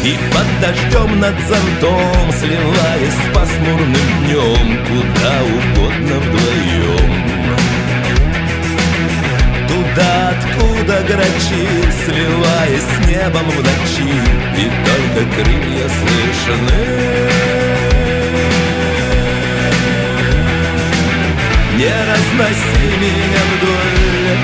И 0.07 0.17
под 0.33 0.47
дождем 0.61 1.19
над 1.19 1.35
зонтом 1.49 2.31
Сливаясь 2.39 3.13
с 3.13 3.35
пасмурным 3.35 4.09
днем 4.21 4.87
Куда 4.87 5.43
угодно 5.43 6.21
вдвоем 6.21 7.13
Туда, 9.67 10.29
откуда 10.29 11.03
грачи 11.09 11.67
Сливаясь 12.05 12.83
с 12.83 13.09
небом 13.09 13.51
в 13.51 13.57
ночи. 13.57 14.15
И 14.57 14.71
только 14.87 15.35
крылья 15.35 15.89
слышны. 15.89 16.81
Не 21.77 21.95
разноси 22.09 22.87
меня 23.01 23.43
вдоль. 23.51 24.39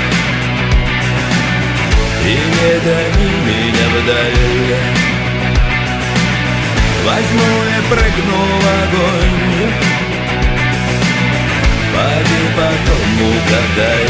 И 2.25 2.35
не 2.35 2.73
гони 2.85 3.31
меня 3.47 3.87
вдаль 4.01 5.12
Возьму 7.05 7.51
и 7.65 7.81
прыгну 7.91 8.41
в 8.61 8.67
огонь. 8.83 9.73
Поди 11.93 12.43
потом 12.57 13.09
угадай. 13.29 14.07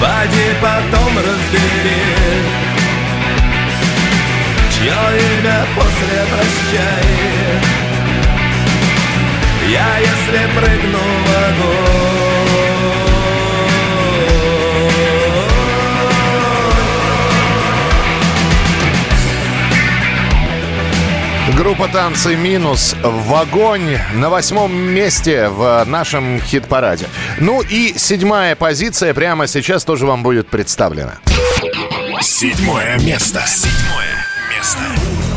Поди 0.00 0.46
потом 0.60 1.16
разбери 1.16 2.66
Чье 4.72 4.92
имя 4.92 5.58
после 5.74 6.18
прощай. 6.30 7.06
Я 9.70 9.98
если 9.98 10.42
прыгну 10.54 10.98
в 10.98 11.30
огонь 11.48 12.25
Группа 21.56 21.88
танцы 21.88 22.36
«Минус» 22.36 22.94
в 23.02 23.34
огонь 23.34 23.98
на 24.12 24.28
восьмом 24.28 24.76
месте 24.76 25.48
в 25.48 25.84
нашем 25.86 26.38
хит-параде. 26.38 27.06
Ну 27.40 27.62
и 27.62 27.94
седьмая 27.96 28.54
позиция 28.56 29.14
прямо 29.14 29.46
сейчас 29.46 29.84
тоже 29.84 30.04
вам 30.04 30.22
будет 30.22 30.48
представлена. 30.48 31.14
Седьмое 32.20 32.98
место. 32.98 33.42
Седьмое 33.46 34.26
место. 34.54 34.80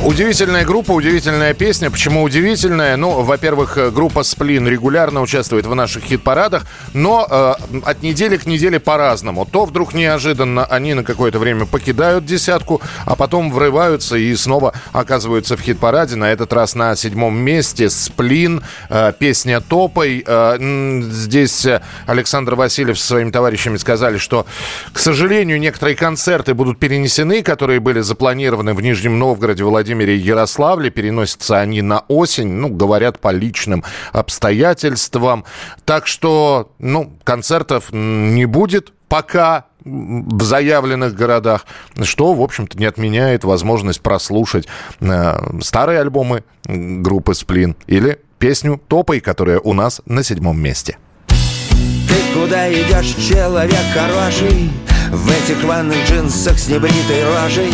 Удивительная 0.05 0.63
группа, 0.63 0.93
удивительная 0.93 1.53
песня. 1.53 1.91
Почему 1.91 2.23
удивительная? 2.23 2.95
Ну, 2.95 3.21
во-первых, 3.21 3.93
группа 3.93 4.23
«Сплин» 4.23 4.65
регулярно 4.65 5.21
участвует 5.21 5.65
в 5.65 5.75
наших 5.75 6.05
хит-парадах, 6.05 6.65
но 6.93 7.27
э, 7.29 7.53
от 7.83 8.01
недели 8.01 8.38
к 8.38 8.45
неделе 8.45 8.79
по-разному. 8.79 9.45
То 9.45 9.65
вдруг 9.65 9.93
неожиданно 9.93 10.63
они 10.63 10.93
на 10.93 11.03
какое-то 11.03 11.38
время 11.38 11.65
покидают 11.65 12.25
десятку, 12.25 12.81
а 13.05 13.17
потом 13.17 13.51
врываются 13.51 14.15
и 14.15 14.33
снова 14.38 14.73
оказываются 14.93 15.57
в 15.57 15.62
хит-параде. 15.62 16.15
На 16.15 16.31
этот 16.31 16.53
раз 16.53 16.75
на 16.75 16.95
седьмом 16.95 17.38
месте 17.38 17.89
«Сплин», 17.89 18.63
э, 18.89 19.12
песня 19.19 19.59
«Топой». 19.59 20.23
Э, 20.25 21.01
здесь 21.12 21.67
Александр 22.05 22.55
Васильев 22.55 22.97
со 22.97 23.05
своими 23.05 23.31
товарищами 23.31 23.75
сказали, 23.75 24.17
что, 24.17 24.45
к 24.93 24.99
сожалению, 24.99 25.59
некоторые 25.59 25.97
концерты 25.97 26.53
будут 26.53 26.79
перенесены, 26.79 27.43
которые 27.43 27.81
были 27.81 27.99
запланированы 27.99 28.73
в 28.73 28.81
Нижнем 28.81 29.19
Новгороде, 29.19 29.65
Владимире 29.65 29.88
Владимире 29.89 30.17
Ярославле. 30.17 30.91
Переносятся 30.91 31.60
они 31.60 31.82
на 31.82 32.02
осень, 32.10 32.49
ну, 32.49 32.69
говорят, 32.69 33.19
по 33.19 33.32
личным 33.32 33.84
обстоятельствам. 34.12 35.45
Так 35.84 36.06
что, 36.06 36.71
ну, 36.78 37.17
концертов 37.23 37.91
не 37.91 38.45
будет 38.45 38.93
пока 39.08 39.65
в 39.84 40.43
заявленных 40.43 41.15
городах, 41.15 41.65
что, 42.04 42.36
в 42.36 42.41
общем-то, 42.43 42.78
не 42.78 42.86
отменяет 42.86 43.43
возможность 43.43 44.02
прослушать 44.02 44.67
э, 44.99 45.60
старые 45.62 46.02
альбомы 46.02 46.43
группы 46.67 47.34
«Сплин» 47.34 47.75
или 47.88 48.19
песню 48.38 48.80
«Топой», 48.88 49.21
которая 49.21 49.60
у 49.60 49.73
нас 49.73 50.02
на 50.06 50.21
седьмом 50.21 50.62
месте. 50.62 50.99
Ты 51.28 52.39
куда 52.39 52.71
идешь, 52.71 53.15
человек 53.28 53.73
хороший? 53.91 54.69
В 55.12 55.30
этих 55.32 55.63
рваных 55.63 55.98
джинсах 56.08 56.60
с 56.60 56.67
небритой 56.67 57.26
рожей 57.26 57.74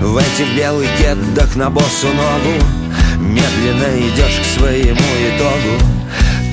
В 0.00 0.16
этих 0.16 0.56
белых 0.56 0.88
кедах 0.98 1.56
на 1.56 1.70
босу 1.70 2.06
ногу 2.06 2.64
Медленно 3.18 3.98
идешь 3.98 4.40
к 4.40 4.58
своему 4.58 4.94
итогу. 4.96 5.82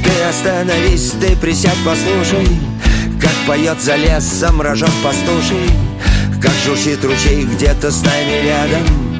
Ты 0.03 0.23
остановись, 0.23 1.11
ты 1.21 1.35
присядь, 1.35 1.77
послушай 1.85 2.47
Как 3.21 3.33
поет 3.45 3.79
за 3.79 3.95
лесом 3.95 4.61
рожок 4.61 4.89
пастуший 5.03 5.69
Как 6.41 6.53
журчит 6.65 7.05
ручей 7.05 7.43
где-то 7.43 7.91
с 7.91 8.01
нами 8.01 8.43
рядом 8.43 9.14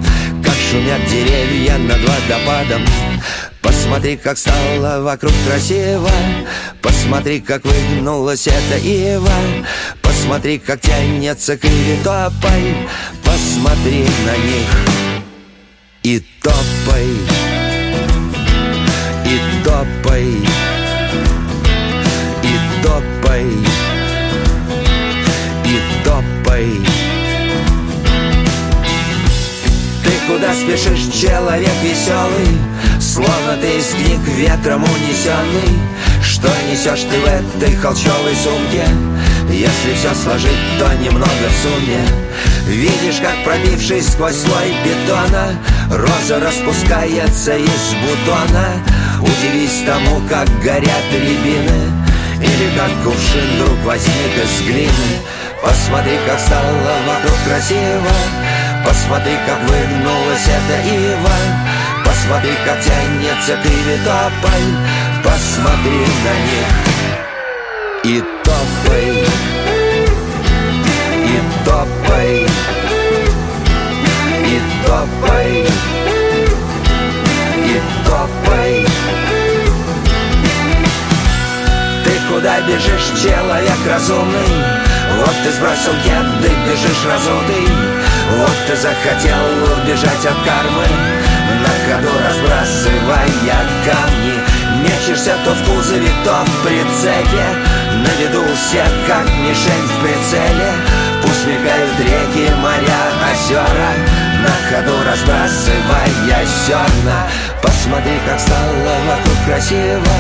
Как 0.46 0.56
шумят 0.72 1.06
деревья 1.10 1.78
над 1.78 2.00
водопадом. 2.00 2.86
Посмотри, 3.62 4.16
как 4.18 4.38
стало 4.38 5.02
вокруг 5.02 5.34
красиво. 5.48 6.10
Посмотри, 6.82 7.40
как 7.40 7.66
выгнулась 7.66 8.48
эта 8.48 8.78
ива. 8.78 9.32
Посмотри, 10.02 10.60
как 10.60 10.82
тянется 10.82 11.58
к 11.58 11.66
Иве 11.66 11.98
топай. 12.04 12.76
Посмотри 13.24 14.06
на 14.26 14.38
них 14.38 14.70
и 16.04 16.20
топай. 16.42 17.08
И 19.26 19.64
топай. 19.64 20.26
И 22.44 22.84
топай 22.84 23.15
куда 30.36 30.54
спешишь, 30.54 31.14
человек 31.14 31.72
веселый? 31.82 32.60
Словно 33.00 33.56
ты 33.62 33.78
из 33.78 33.88
книг 33.92 34.20
ветром 34.36 34.84
унесенный. 34.84 35.80
Что 36.22 36.50
несешь 36.70 37.06
ты 37.10 37.18
в 37.20 37.26
этой 37.26 37.76
холчевой 37.76 38.36
сумке? 38.36 38.86
Если 39.50 39.94
все 39.94 40.14
сложить, 40.14 40.60
то 40.78 40.92
немного 40.96 41.26
в 41.26 41.62
сумме. 41.62 42.02
Видишь, 42.68 43.22
как 43.22 43.44
пробившись 43.46 44.12
сквозь 44.12 44.36
слой 44.36 44.74
бетона 44.84 45.58
Роза 45.90 46.40
распускается 46.40 47.56
из 47.56 47.96
бутона. 48.02 48.84
Удивись 49.22 49.84
тому, 49.86 50.22
как 50.28 50.50
горят 50.62 51.06
рябины. 51.14 51.94
Или 52.42 52.78
как 52.78 52.92
кувшин 53.04 53.56
вдруг 53.56 53.80
возник 53.86 54.34
из 54.44 54.68
глины. 54.68 55.22
Посмотри, 55.62 56.18
как 56.28 56.40
стало 56.40 56.74
вокруг 57.08 57.38
красиво 57.48 58.45
Посмотри, 58.86 59.34
как 59.48 59.60
выгнулась 59.62 60.48
эта 60.48 60.88
ива. 60.88 61.38
Посмотри, 62.06 62.52
как 62.66 62.80
тянется 62.82 63.58
кривитополь 63.64 65.06
Посмотри 65.24 66.06
на 66.24 66.34
них. 66.46 66.70
И 68.04 68.24
топай. 68.44 69.26
И 71.26 71.40
топай. 71.66 72.48
И 74.46 74.62
топай. 74.86 75.68
И 77.58 77.82
топай. 78.06 78.86
Ты 82.04 82.12
куда 82.32 82.62
бежишь, 82.62 83.22
человек 83.22 83.80
разумный? 83.90 84.52
Вот 85.18 85.36
ты 85.44 85.52
сбросил 85.52 85.94
кеды, 86.04 86.52
бежишь 86.68 87.06
разутый 87.08 88.05
Вот 88.32 88.58
ты 88.68 88.76
захотел 88.76 89.46
убежать 89.78 90.26
от 90.26 90.38
кармы. 90.44 90.86
На 91.62 91.74
ходу 91.86 92.10
разбрасывая 92.28 93.28
камни. 93.86 94.40
Мечешься 94.82 95.36
то 95.44 95.52
в 95.52 95.64
кузове, 95.64 96.10
то 96.24 96.44
в 96.46 96.64
прицепе 96.64 97.46
На 97.94 98.22
виду 98.22 98.42
у 98.42 98.56
всех, 98.56 98.90
как 99.08 99.26
мишень 99.42 99.88
в 99.88 100.02
прицеле. 100.02 100.72
Пусть 101.22 101.46
мигают 101.46 102.00
реки, 102.00 102.52
моря, 102.56 103.04
озера. 103.32 103.92
На 104.44 104.54
ходу 104.70 104.94
разбрасывая 105.06 106.46
зерна. 106.68 107.28
Посмотри, 107.62 108.20
как 108.28 108.40
стало 108.40 108.96
вокруг 109.08 109.38
красиво. 109.46 110.16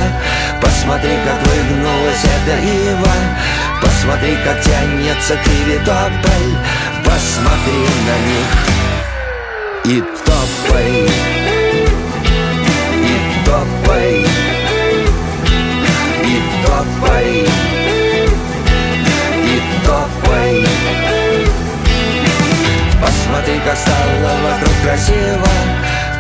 Посмотри, 0.61 1.11
как 1.25 1.39
выгнулась 1.47 2.23
эта 2.23 2.57
ива 2.63 3.15
Посмотри, 3.81 4.37
как 4.43 4.61
тянется 4.61 5.35
кривитополь 5.43 6.55
Посмотри 7.05 7.79
на 8.07 8.17
них 8.27 8.49
И 9.85 10.03
топай. 10.25 11.09
И 13.03 13.45
топай. 13.45 14.25
И 16.23 16.41
топай. 16.65 17.47
И 19.45 19.61
топай. 19.85 20.65
Посмотри, 23.01 23.59
как 23.65 23.77
стало 23.77 24.33
вокруг 24.43 24.73
красиво. 24.83 25.49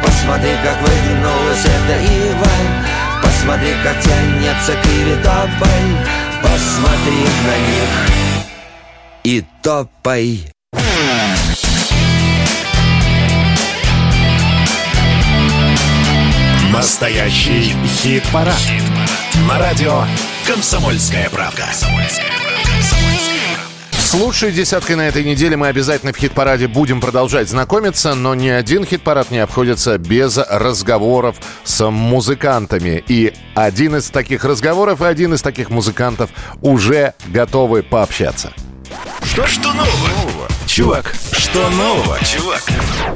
Посмотри, 0.03 0.51
как 0.63 0.77
выгнулась 0.81 1.65
эта 1.65 2.01
ива 2.01 2.51
Посмотри, 3.21 3.73
как 3.83 3.99
тянется 4.01 4.73
кривитополь 4.83 6.07
Посмотри 6.41 7.23
на 7.45 7.57
них 7.69 8.15
и 9.25 9.43
топай 9.63 10.54
Настоящий 16.75 17.73
хит-парад. 17.85 18.53
На 19.47 19.57
радио 19.57 20.03
«Комсомольская 20.45 21.29
правда». 21.29 21.63
С 23.97 24.13
лучшей 24.13 24.51
десяткой 24.51 24.97
на 24.97 25.07
этой 25.07 25.23
неделе 25.23 25.55
мы 25.55 25.67
обязательно 25.67 26.11
в 26.11 26.17
хит-параде 26.17 26.67
будем 26.67 26.99
продолжать 26.99 27.47
знакомиться, 27.47 28.13
но 28.13 28.35
ни 28.35 28.49
один 28.49 28.85
хит-парад 28.85 29.31
не 29.31 29.39
обходится 29.39 29.97
без 29.97 30.37
разговоров 30.37 31.37
с 31.63 31.89
музыкантами. 31.89 33.01
И 33.07 33.33
один 33.53 33.95
из 33.95 34.09
таких 34.09 34.43
разговоров 34.43 35.01
и 35.01 35.05
один 35.05 35.33
из 35.33 35.41
таких 35.41 35.69
музыкантов 35.69 36.29
уже 36.61 37.13
готовы 37.27 37.83
пообщаться. 37.83 38.51
Что, 39.23 39.47
что 39.47 39.71
нового? 39.71 40.49
Чувак, 40.75 41.15
что 41.31 41.69
нового, 41.69 42.19
чувак? 42.25 42.61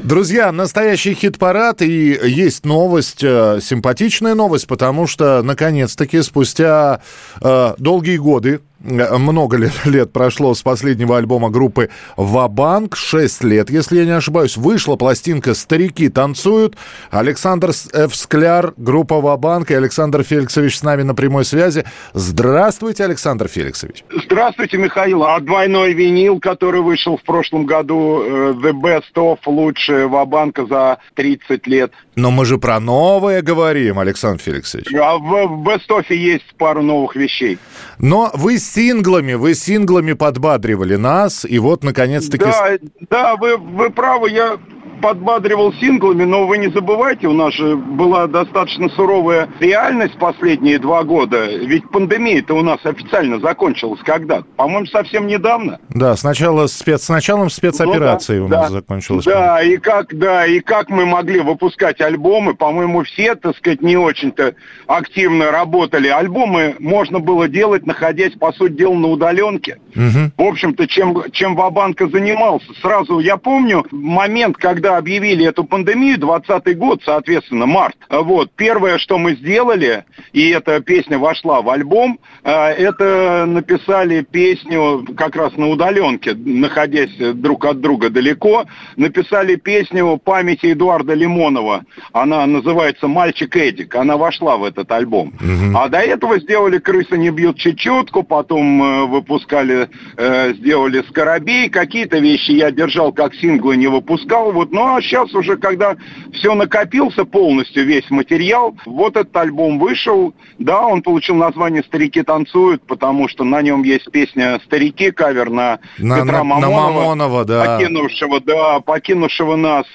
Друзья, 0.02 0.50
настоящий 0.54 1.14
хит-парад, 1.14 1.82
и 1.82 2.18
есть 2.24 2.66
новость, 2.66 3.22
э, 3.22 3.60
симпатичная 3.62 4.34
новость, 4.34 4.66
потому 4.66 5.08
что, 5.08 5.44
наконец-таки, 5.44 6.22
спустя 6.22 7.02
э, 7.42 7.74
долгие 7.78 8.16
годы, 8.16 8.62
много 8.82 9.58
лет, 9.58 9.74
лет 9.86 10.12
прошло 10.14 10.54
с 10.54 10.62
последнего 10.62 11.18
альбома 11.18 11.50
группы 11.50 11.90
«Вабанк», 12.16 12.96
6 12.96 13.44
лет, 13.44 13.70
если 13.70 14.00
я 14.00 14.06
не 14.06 14.12
ошибаюсь, 14.12 14.58
вышла 14.58 14.96
пластинка 14.96 15.54
«Старики 15.54 16.10
танцуют». 16.10 16.78
Александр 17.12 17.70
Ф. 17.70 18.16
Скляр, 18.16 18.74
группа 18.78 19.20
«Вабанк» 19.20 19.72
и 19.72 19.74
Александр 19.74 20.24
Феликсович 20.24 20.78
с 20.78 20.84
нами 20.84 21.04
на 21.04 21.14
прямой 21.14 21.46
связи. 21.46 21.86
Здравствуйте, 22.14 23.04
Александр 23.04 23.48
Феликсович. 23.48 24.04
Здравствуйте, 24.26 24.78
Михаил. 24.78 25.24
А 25.24 25.40
двойной 25.40 25.94
винил, 25.94 26.40
который 26.40 26.82
вышел 26.82 27.18
в 27.18 27.24
прошлом 27.24 27.66
году, 27.66 28.24
э, 28.24 28.54
The 28.54 28.72
Best 28.72 29.16
of, 29.16 29.40
лучшая 29.46 30.08
Вабанка 30.08 30.66
за 30.66 31.00
30 31.16 31.68
лет. 31.68 31.92
Но 32.16 32.32
мы 32.32 32.46
же 32.46 32.58
про 32.58 32.80
новое 32.80 33.42
говорим, 33.42 34.00
Александр 34.00 34.42
Феликсович. 34.42 34.94
А 34.94 35.18
в 35.18 35.34
Best 35.68 35.90
of 35.90 36.14
есть 36.14 36.54
пару 36.58 36.82
новых 36.82 37.16
вещей. 37.16 37.58
Но 37.98 38.32
вы 38.34 38.58
синглами, 38.70 39.34
вы 39.34 39.54
синглами 39.54 40.14
подбадривали 40.14 40.96
нас, 40.96 41.46
и 41.46 41.60
вот, 41.60 41.84
наконец-таки... 41.84 42.46
Да, 42.46 42.78
да, 43.10 43.36
вы, 43.36 43.58
вы 43.58 43.90
правы, 43.90 44.30
я 44.30 44.58
подбадривал 45.02 45.74
синглами, 45.74 46.24
но 46.24 46.46
вы 46.46 46.58
не 46.58 46.68
забывайте, 46.68 47.28
у 47.28 47.34
нас 47.34 47.54
же 47.54 47.76
была 47.76 48.28
достаточно 48.28 48.90
суровая 48.90 49.50
реальность 49.60 50.18
последние 50.18 50.80
два 50.80 51.04
года. 51.04 51.46
Ведь 51.46 51.90
пандемия-то 51.90 52.54
у 52.56 52.62
нас 52.62 52.80
официально 52.84 53.40
закончилась 53.40 54.02
когда? 54.04 54.44
По-моему, 54.56 54.86
совсем 54.88 55.28
недавно. 55.28 55.80
Да, 55.90 56.16
сначала 56.16 56.68
спец... 56.68 57.04
с 57.04 57.10
началом 57.10 57.50
спецоперации 57.50 58.40
Ну 58.40 58.46
у 58.46 58.50
да, 58.50 58.62
нас 58.62 58.72
да. 58.72 58.74
закончилась. 58.78 59.26
Да, 59.26 59.62
и 59.62 59.78
как, 59.78 60.18
да, 60.18 60.46
и 60.46 60.60
как 60.60 60.90
мы 60.90 61.06
могли 61.06 61.40
выпускать 61.40 62.02
альбомы, 62.02 62.54
по-моему, 62.56 63.04
все, 63.04 63.36
так 63.36 63.56
сказать, 63.58 63.82
не 63.82 63.98
очень-то 63.98 64.56
активно 64.88 65.52
работали. 65.52 66.08
Альбомы 66.08 66.76
можно 66.80 67.20
было 67.20 67.48
делать, 67.48 67.86
находясь, 67.86 68.34
по 68.34 68.52
сути 68.52 68.74
дела, 68.74 68.96
на 68.96 69.08
удаленке. 69.08 69.80
Мгм. 69.96 70.32
В 70.38 70.42
общем-то, 70.42 70.88
чем, 70.88 71.24
чем 71.32 71.56
Вабанка 71.56 72.08
занимался. 72.08 72.68
Сразу 72.82 73.20
я 73.20 73.38
помню 73.38 73.86
момент, 73.92 74.58
когда 74.58 74.89
объявили 74.98 75.46
эту 75.46 75.64
пандемию, 75.64 76.20
20 76.20 76.78
год, 76.78 77.02
соответственно, 77.06 77.66
март. 77.66 77.96
Вот, 78.10 78.52
первое, 78.56 78.98
что 78.98 79.18
мы 79.18 79.36
сделали, 79.36 80.06
и 80.34 80.50
эта 80.50 80.80
песня 80.82 81.18
вошла 81.18 81.62
в 81.62 81.70
альбом, 81.70 82.20
э, 82.44 82.52
это 82.52 83.46
написали 83.48 84.22
песню 84.22 85.06
как 85.18 85.36
раз 85.36 85.56
на 85.58 85.70
удаленке, 85.70 86.34
находясь 86.34 87.16
друг 87.18 87.66
от 87.66 87.82
друга 87.82 88.10
далеко, 88.10 88.66
написали 88.96 89.56
песню 89.56 90.18
памяти 90.18 90.74
Эдуарда 90.74 91.14
Лимонова. 91.14 91.84
Она 92.14 92.46
называется 92.46 93.08
«Мальчик 93.08 93.56
Эдик». 93.56 93.96
Она 93.96 94.18
вошла 94.18 94.58
в 94.58 94.64
этот 94.64 94.92
альбом. 94.92 95.34
А 95.76 95.88
до 95.88 96.00
этого 96.00 96.40
сделали 96.40 96.80
«Крысы 96.80 97.18
не 97.18 97.30
бьют 97.30 97.58
чечетку», 97.58 98.24
потом 98.24 98.84
э, 98.84 99.06
выпускали, 99.06 99.90
э, 100.18 100.54
сделали 100.54 101.04
«Скоробей». 101.10 101.70
Какие-то 101.70 102.20
вещи 102.20 102.52
я 102.52 102.72
держал 102.72 103.12
как 103.12 103.36
синглы, 103.36 103.78
не 103.78 103.88
выпускал. 103.88 104.52
Вот. 104.52 104.72
Ну 104.80 104.96
а 104.96 105.02
сейчас 105.02 105.34
уже, 105.34 105.58
когда 105.58 105.98
все 106.32 106.54
накопился 106.56 107.26
полностью, 107.26 107.86
весь 107.86 108.10
материал, 108.10 108.78
вот 108.86 109.18
этот 109.18 109.36
альбом 109.36 109.78
вышел. 109.78 110.34
Да, 110.58 110.88
он 110.88 111.02
получил 111.02 111.36
название 111.36 111.84
«Старики 111.84 112.22
танцуют», 112.24 112.84
потому 112.88 113.28
что 113.28 113.44
на 113.44 113.62
нем 113.62 113.84
есть 113.84 114.10
песня 114.10 114.58
«Старики», 114.64 115.12
кавер 115.12 115.50
на, 115.50 115.80
На- 115.98 116.22
Петра 116.22 116.38
на- 116.38 116.44
на 116.44 116.44
Мамонова, 116.70 116.92
Мамонова, 116.92 117.44
да. 117.46 117.66
покинувшего, 117.78 118.40
да, 118.40 118.80
покинувшего 118.80 119.58
нас 119.58 119.86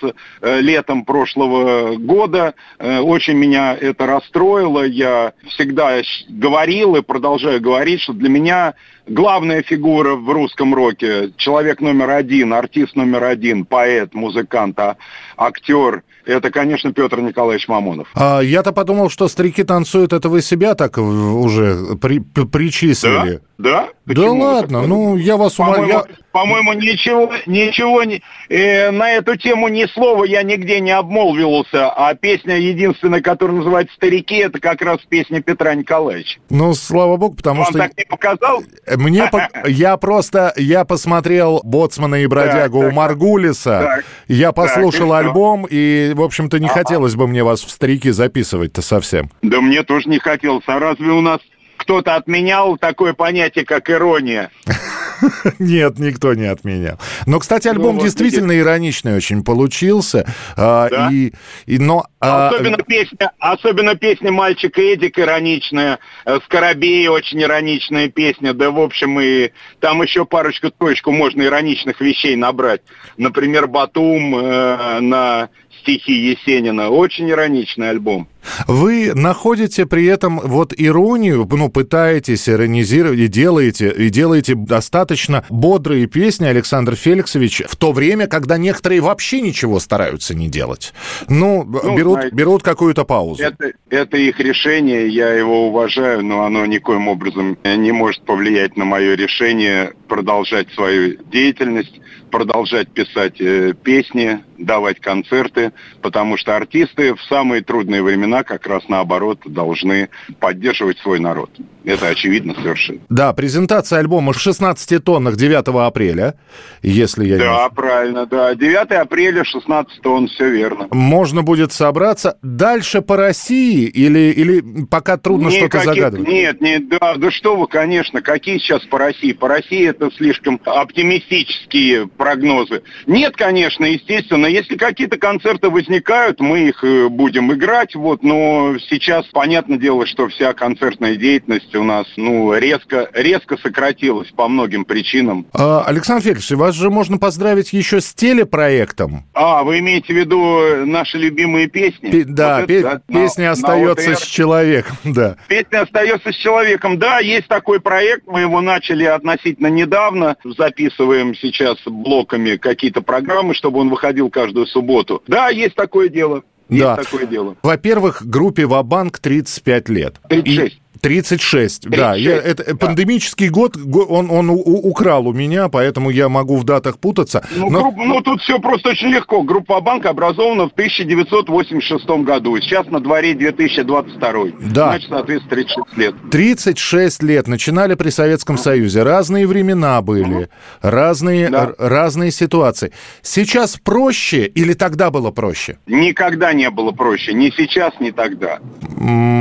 э, 0.42 0.61
летом 0.61 1.07
прошлого 1.07 1.97
года. 1.97 2.53
Э, 2.79 2.99
очень 2.99 3.38
меня 3.38 3.75
это 3.75 4.05
расстроило. 4.05 4.83
Я 4.85 5.33
всегда 5.49 5.94
говорил 6.29 6.94
и 6.97 7.01
продолжаю 7.01 7.59
говорить, 7.62 8.03
что 8.03 8.12
для 8.12 8.29
меня 8.29 8.75
главная 9.07 9.62
фигура 9.62 10.14
в 10.14 10.29
русском 10.31 10.75
роке, 10.75 11.33
человек 11.37 11.81
номер 11.81 12.11
один, 12.11 12.53
артист 12.53 12.97
номер 12.97 13.25
один, 13.25 13.64
поэт, 13.64 14.14
музыкант, 14.14 14.79
а- 14.79 14.97
актер, 15.37 16.03
это, 16.27 16.51
конечно, 16.51 16.93
Петр 16.93 17.21
Николаевич 17.21 17.69
Мамонов. 17.69 18.09
А, 18.14 18.40
я-то 18.40 18.73
подумал, 18.73 19.11
что 19.11 19.29
старики 19.29 19.62
танцуют, 19.62 20.12
это 20.12 20.29
вы 20.29 20.40
себя 20.40 20.75
так 20.75 20.97
уже 20.99 21.97
при- 22.01 22.21
причислили. 22.21 23.40
Да? 23.59 23.88
Да 23.88 23.88
Почему 24.07 24.37
вы 24.37 24.43
ладно, 24.43 24.87
ну 24.87 25.17
я 25.17 25.37
вас 25.37 25.59
умоляю. 25.59 26.05
По-моему, 26.35 26.73
ничего, 26.73 27.31
ничего 27.47 28.03
не, 28.03 28.20
э, 28.49 28.90
на 28.90 29.12
эту 29.12 29.37
тему 29.37 29.68
ни 29.68 29.87
слова 29.87 30.25
я 30.25 30.42
нигде 30.42 30.81
не 30.81 30.90
обмолвился, 30.90 31.90
а 31.90 32.12
песня 32.14 32.59
единственная, 32.59 33.20
которая 33.20 33.59
называется 33.59 33.94
«Старики», 33.94 34.38
это 34.38 34.59
как 34.59 34.83
раз 34.83 34.99
песня 35.09 35.40
Петра 35.40 35.77
Николаевича. 35.77 36.40
Ну, 36.51 36.75
слава 36.75 37.16
богу, 37.16 37.37
потому 37.37 37.61
Вам 37.61 37.70
что... 37.70 37.79
так 37.79 37.97
не 37.97 38.05
показал? 38.05 38.64
Мне 38.97 39.31
пок- 39.33 39.49
я 39.68 39.97
просто 39.97 40.53
я 40.57 40.85
посмотрел 40.85 41.61
Боцмана 41.62 42.16
и 42.16 42.27
бродягу 42.27 42.81
у 42.81 42.90
Маргулиса. 42.90 44.03
я 44.27 44.51
послушал 44.51 45.12
альбом, 45.12 45.68
и, 45.70 46.14
в 46.16 46.20
общем-то, 46.20 46.59
не 46.59 46.66
хотелось 46.66 47.14
бы 47.14 47.29
мне 47.29 47.44
вас 47.44 47.62
в 47.62 47.70
старики 47.70 48.11
записывать-то 48.11 48.83
совсем. 48.83 49.31
Да 49.42 49.61
мне 49.61 49.85
тоже 49.85 50.09
не 50.09 50.18
хотелось. 50.18 50.64
А 50.66 50.81
разве 50.81 51.12
у 51.12 51.20
нас 51.20 51.38
кто-то 51.77 52.16
отменял 52.16 52.77
такое 52.77 53.14
понятие, 53.14 53.64
как 53.64 53.88
ирония. 53.88 54.51
Нет, 55.59 55.98
никто 55.98 56.35
не 56.35 56.46
отменял. 56.46 56.98
Но, 57.27 57.38
кстати, 57.38 57.68
альбом 57.68 57.94
Ну, 57.96 58.00
вот 58.00 58.03
действительно 58.05 58.53
видите. 58.53 58.61
ироничный 58.68 59.16
очень 59.16 59.44
получился. 59.44 60.27
А, 60.57 60.88
Да. 60.88 61.09
и, 61.12 61.33
и, 61.66 61.79
но, 61.79 62.07
а, 62.20 62.48
Особенно 62.48 62.79
песня, 62.79 63.33
особенно 63.38 63.94
песня 63.94 64.33
«Мальчик 64.33 64.79
Эдик» 64.79 65.18
ироничная, 65.18 65.98
э, 66.24 66.38
«Скоробей» 66.44 67.07
очень 67.09 67.42
ироничная 67.42 68.09
песня, 68.09 68.55
да, 68.55 68.70
в 68.70 68.81
общем, 68.81 69.20
и 69.20 69.50
там 69.81 70.03
еще 70.03 70.24
парочку-троечку 70.24 71.12
можно 71.12 71.42
ироничных 71.42 72.00
вещей 72.00 72.37
набрать. 72.37 72.83
Например, 73.16 73.66
«Батум» 73.66 74.37
э, 74.37 75.00
на 75.00 75.48
стихи 75.81 76.12
Есенина. 76.12 76.88
Очень 76.88 77.31
ироничный 77.31 77.90
альбом. 77.90 78.29
Вы 78.66 79.12
находите 79.14 79.87
при 79.87 80.07
этом 80.07 80.40
вот 80.40 80.72
иронию, 80.76 81.48
ну, 81.50 81.68
пытаетесь 81.68 82.48
иронизировать 82.48 83.18
и 83.18 83.28
делаете, 83.28 83.90
и 83.96 84.11
делаете 84.11 84.54
достаточно 84.54 85.44
бодрые 85.48 86.07
песни, 86.07 86.46
Александр 86.46 86.94
Феликсович, 86.96 87.62
в 87.68 87.76
то 87.76 87.92
время, 87.92 88.26
когда 88.26 88.59
некоторые 88.59 89.00
вообще 89.00 89.40
ничего 89.40 89.80
стараются 89.80 90.35
не 90.35 90.48
делать. 90.48 90.92
Ну, 91.28 91.64
Ну, 91.64 91.96
берут, 91.96 92.14
знаете, 92.14 92.37
берут 92.37 92.62
какую-то 92.62 93.04
паузу. 93.04 93.42
Это, 93.42 93.72
это 93.90 94.16
их 94.16 94.38
решение, 94.40 95.09
я 95.09 95.33
его 95.33 95.68
уважаю, 95.68 96.24
но 96.24 96.44
оно 96.44 96.66
никоим 96.66 97.09
образом 97.09 97.59
не 97.64 97.92
может 97.92 98.22
повлиять 98.22 98.76
на 98.76 98.85
мое 98.85 99.14
решение 99.14 99.92
продолжать 100.09 100.70
свою 100.72 101.16
деятельность, 101.30 102.00
продолжать 102.30 102.88
писать 102.88 103.40
э, 103.40 103.74
песни, 103.74 104.40
давать 104.59 105.00
концерты, 105.00 105.72
потому 106.02 106.37
что 106.37 106.57
артисты 106.57 107.14
в 107.14 107.22
самые 107.22 107.62
трудные 107.62 108.02
времена 108.02 108.34
как 108.42 108.66
раз 108.66 108.83
наоборот 108.88 109.40
должны 109.47 110.09
поддерживать 110.40 110.99
свой 110.99 111.20
народ. 111.20 111.51
Это 111.85 112.09
очевидно 112.09 112.55
совершенно. 112.55 113.01
Да, 113.11 113.33
презентация 113.35 113.99
альбома 113.99 114.33
в 114.33 114.40
16 114.40 115.05
тоннах 115.05 115.37
9 115.37 115.68
апреля, 115.87 116.35
если 116.83 117.27
я 117.27 117.35
не 117.35 117.40
Да, 117.40 117.68
правильно, 117.68 118.25
да. 118.27 118.55
9 118.55 118.90
апреля, 118.92 119.44
16 119.44 120.01
тонн, 120.01 120.29
все 120.29 120.49
верно. 120.51 120.88
Можно 120.90 121.42
будет 121.42 121.73
собраться 121.73 122.38
дальше 122.42 123.03
по 123.03 123.16
России 123.16 123.85
или, 123.85 124.33
или 124.33 124.85
пока 124.87 125.18
трудно 125.18 125.51
что-то 125.51 125.79
Никаких- 125.79 125.94
загадывать? 125.94 126.29
Нет, 126.29 126.61
нет, 126.62 126.88
да, 126.88 127.14
да 127.16 127.31
что 127.31 127.55
вы, 127.57 127.66
конечно, 127.66 128.23
какие 128.23 128.59
сейчас 128.59 128.83
по 128.87 128.99
России? 128.99 129.33
По 129.33 129.49
России 129.49 129.87
это 129.87 130.11
слишком 130.16 130.59
оптимистические 130.64 132.07
прогнозы. 132.09 132.83
Нет, 133.07 133.37
конечно, 133.37 133.85
естественно, 133.85 134.47
если 134.47 134.77
какие-то 134.77 135.18
концерты 135.18 135.68
возникают, 135.70 136.40
мы 136.40 136.68
их 136.68 136.83
э, 136.83 137.09
будем 137.09 137.53
играть, 137.53 137.94
вот, 137.94 138.23
но 138.24 138.76
сейчас 138.90 139.26
понятное 139.26 139.78
дело, 139.78 140.06
что 140.06 140.28
вся 140.28 140.52
концертная 140.54 141.16
деятельность 141.16 141.74
у 141.76 141.84
нас, 141.84 142.06
ну, 142.16 142.52
резко, 142.56 143.08
резко 143.12 143.56
сократилась 143.58 144.30
по 144.30 144.48
многим 144.48 144.84
причинам. 144.84 145.46
А, 145.52 145.82
Александр 145.84 146.24
Феликсович, 146.24 146.58
вас 146.58 146.74
же 146.74 146.90
можно 146.90 147.18
поздравить 147.18 147.72
еще 147.72 148.00
с 148.00 148.12
телепроектом. 148.14 149.24
А, 149.34 149.62
вы 149.62 149.78
имеете 149.80 150.12
в 150.12 150.16
виду 150.16 150.87
наши 150.87 151.18
любимые 151.18 151.68
песни? 151.68 152.10
Пе- 152.10 152.24
да, 152.24 152.60
Вот 152.60 152.66
пе- 152.66 152.80
это, 152.80 153.02
да, 153.08 153.20
песня 153.20 153.44
на- 153.44 153.48
на 153.48 153.52
остается 153.52 154.10
OTR. 154.10 154.16
с 154.16 154.22
человеком, 154.22 154.96
да. 155.04 155.37
Песня 155.48 155.82
остается 155.82 156.32
с 156.32 156.37
человеком. 156.37 156.98
Да, 156.98 157.18
есть 157.20 157.48
такой 157.48 157.80
проект, 157.80 158.26
мы 158.26 158.40
его 158.40 158.60
начали 158.60 159.04
относительно 159.04 159.66
недавно. 159.68 160.37
Записываем 160.44 161.34
сейчас 161.34 161.76
блоками 161.84 162.56
какие-то 162.56 163.02
программы, 163.02 163.54
чтобы 163.54 163.80
он 163.80 163.90
выходил 163.90 164.30
каждую 164.30 164.66
субботу. 164.66 165.22
Да, 165.26 165.48
есть 165.50 165.74
такое 165.74 166.08
дело. 166.08 166.42
Есть 166.68 166.83
Да. 166.83 166.96
такое 166.96 167.27
дело. 167.27 167.57
Во-первых, 167.62 168.24
группе 168.27 168.66
Вабанк 168.66 169.18
35 169.18 169.88
лет. 169.88 170.16
36. 170.29 170.81
И- 171.05 171.09
36, 171.09 171.83
да. 171.88 172.12
36, 172.14 172.25
Я, 172.25 172.37
это, 172.51 172.64
да. 172.64 172.77
Пандемический 172.77 173.49
год, 173.49 173.77
го- 173.77 174.05
он, 174.05 174.31
он 174.31 174.51
у- 174.51 174.55
украл 174.55 175.27
у 175.29 175.33
меня, 175.33 175.69
поэтому 175.69 176.11
я 176.11 176.29
могу 176.29 176.57
в 176.57 176.64
датах 176.64 176.99
путаться. 176.99 177.47
Ну, 177.57 177.71
Но- 177.71 177.81
групп- 177.83 177.97
ну, 177.97 178.21
тут 178.21 178.40
все 178.43 178.59
просто 178.59 178.90
очень 178.90 179.09
легко. 179.09 179.43
Группа 179.43 179.81
Банк 179.81 180.07
образована 180.07 180.69
в 180.69 180.73
1986 180.73 182.25
году. 182.25 182.57
Сейчас 182.61 182.87
на 182.88 183.01
дворе 183.01 183.35
2022. 183.35 184.53
Да. 184.61 184.88
Значит, 184.90 185.09
соответственно, 185.11 185.51
36 185.51 185.97
лет. 185.97 186.14
36 186.31 187.23
лет 187.23 187.49
начинали 187.49 187.95
при 187.95 188.11
Советском 188.11 188.59
Союзе. 188.59 189.03
Разные 189.03 189.47
времена 189.47 190.01
были, 190.03 190.49
разные, 190.83 191.49
Да. 191.49 191.73
разные 191.79 192.31
ситуации. 192.31 192.93
Сейчас 193.23 193.77
проще 193.77 194.47
или 194.47 194.73
тогда 194.73 195.11
было 195.11 195.31
проще? 195.31 195.79
Никогда 195.87 196.53
не 196.53 196.71
было 196.71 196.93
проще. 196.93 197.33
Ни 197.35 197.51
сейчас, 197.51 197.93
ни 198.01 198.11
тогда. 198.11 198.59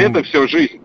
Это 0.01 0.23
все 0.23 0.47
жизнь. 0.47 0.79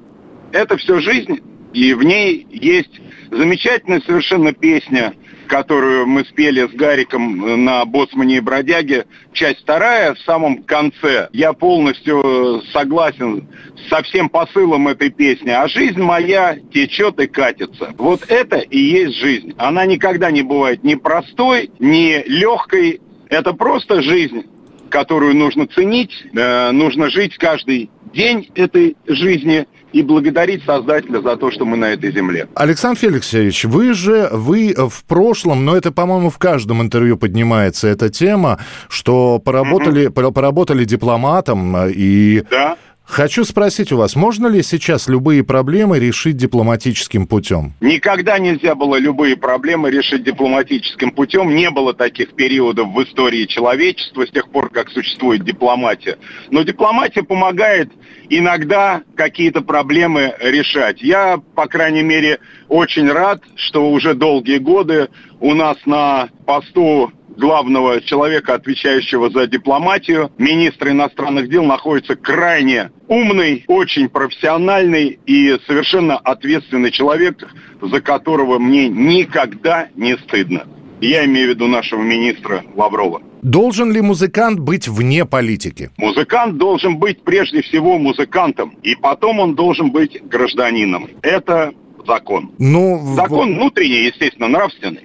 Это 0.53 0.77
все 0.77 1.01
жизнь, 1.01 1.41
и 1.73 1.95
в 1.95 2.03
ней 2.03 2.47
есть 2.51 3.01
замечательная 3.31 4.01
совершенно 4.01 4.53
песня, 4.53 5.15
которую 5.49 6.07
мы 6.07 6.25
спели 6.25 6.67
с 6.67 6.71
Гариком 6.71 7.65
на 7.65 7.85
«Боцмане 7.85 8.37
и 8.37 8.41
бродяге», 8.41 9.07
часть 9.33 9.61
вторая, 9.61 10.15
в 10.15 10.19
самом 10.21 10.63
конце. 10.63 11.29
Я 11.33 11.53
полностью 11.53 12.63
согласен 12.73 13.49
со 13.89 14.03
всем 14.03 14.29
посылом 14.29 14.89
этой 14.89 15.11
песни. 15.11 15.51
А 15.51 15.67
жизнь 15.69 16.01
моя 16.01 16.59
течет 16.73 17.19
и 17.21 17.27
катится. 17.27 17.95
Вот 17.97 18.25
это 18.29 18.59
и 18.59 18.79
есть 18.79 19.17
жизнь. 19.17 19.55
Она 19.59 19.87
никогда 19.87 20.31
не 20.31 20.43
бывает 20.43 20.85
ни 20.85 20.95
простой, 20.95 21.71
ни 21.79 22.23
легкой. 22.27 23.01
Это 23.29 23.53
просто 23.53 24.03
жизнь 24.03 24.45
которую 24.89 25.35
нужно 25.37 25.67
ценить, 25.67 26.11
э, 26.35 26.71
нужно 26.73 27.11
жить 27.11 27.37
каждый 27.37 27.91
день 28.13 28.51
этой 28.55 28.97
жизни 29.07 29.67
и 29.93 30.03
благодарить 30.03 30.65
Создателя 30.65 31.21
за 31.21 31.37
то, 31.37 31.51
что 31.51 31.65
мы 31.65 31.77
на 31.77 31.87
этой 31.87 32.13
земле. 32.13 32.49
Александр 32.55 32.99
Феликсович, 33.01 33.65
вы 33.65 33.95
же, 33.95 34.29
вы 34.31 34.75
в 34.77 35.05
прошлом, 35.05 35.65
но 35.65 35.77
это, 35.77 35.93
по-моему, 35.93 36.31
в 36.31 36.39
каждом 36.39 36.83
интервью 36.83 37.17
поднимается 37.17 37.89
эта 37.89 38.11
тема, 38.11 38.59
что 38.89 39.39
поработали, 39.39 40.09
пора- 40.09 40.31
поработали 40.31 40.85
дипломатом 40.85 41.77
э, 41.77 41.93
и... 41.93 42.43
Да? 42.51 42.77
Хочу 43.09 43.45
спросить 43.45 43.91
у 43.91 43.97
вас, 43.97 44.15
можно 44.17 44.49
ли 44.49 44.63
сейчас 44.63 45.09
любые 45.09 45.43
проблемы 45.43 45.99
решить 45.99 46.37
дипломатическим 46.37 47.27
путем? 47.27 47.73
Никогда 47.81 48.39
нельзя 48.39 48.75
было 48.75 48.97
любые 48.97 49.35
проблемы 49.35 49.91
решить 49.91 50.23
дипломатическим 50.25 51.11
путем. 51.11 51.55
Не 51.55 51.71
было 51.71 51.95
таких 51.95 52.35
периодов 52.35 52.89
в 52.89 53.03
истории 53.03 53.47
человечества 53.47 54.27
с 54.27 54.31
тех 54.31 54.51
пор, 54.51 54.69
как 54.69 54.91
существует 54.91 55.43
дипломатия. 55.43 56.19
Но 56.51 56.63
дипломатия 56.63 57.23
помогает 57.23 57.91
иногда 58.29 59.03
какие-то 59.17 59.63
проблемы 59.63 60.35
решать. 60.41 61.01
Я, 61.01 61.39
по 61.55 61.67
крайней 61.67 62.03
мере, 62.03 62.41
очень 62.69 63.11
рад, 63.11 63.43
что 63.57 63.91
уже 63.91 64.15
долгие 64.15 64.59
годы 64.59 65.09
у 65.41 65.55
нас 65.55 65.79
на 65.87 66.29
посту 66.45 67.11
главного 67.39 68.01
человека, 68.03 68.55
отвечающего 68.55 69.31
за 69.31 69.47
дипломатию, 69.47 70.31
министра 70.39 70.91
иностранных 70.91 71.49
дел, 71.49 71.65
находится 71.65 72.17
крайне 72.17 72.91
умный, 73.07 73.65
очень 73.69 74.09
профессиональный 74.09 75.19
и 75.27 75.57
совершенно 75.67 76.17
ответственный 76.19 76.91
человек, 76.91 77.49
за 77.81 78.01
которого 78.01 78.59
мне 78.59 78.89
никогда 78.89 79.89
не 79.95 80.17
стыдно. 80.19 80.65
Я 81.01 81.25
имею 81.27 81.47
в 81.47 81.51
виду 81.55 81.69
нашего 81.69 82.03
министра 82.03 82.65
Лаврова. 82.75 83.23
Должен 83.43 83.93
ли 83.93 84.01
музыкант 84.01 84.59
быть 84.59 84.89
вне 84.89 85.25
политики? 85.25 85.91
Музыкант 85.97 86.57
должен 86.59 86.97
быть 86.99 87.23
прежде 87.23 87.63
всего 87.63 87.97
музыкантом, 87.99 88.71
и 88.83 88.97
потом 88.97 89.39
он 89.39 89.55
должен 89.55 89.93
быть 89.93 90.21
гражданином. 90.29 91.09
Это 91.23 91.73
закон. 92.05 92.51
Ну, 92.59 92.99
в- 92.99 93.15
Закон 93.15 93.55
внутренний, 93.55 94.07
естественно, 94.07 94.49
нравственный. 94.49 95.03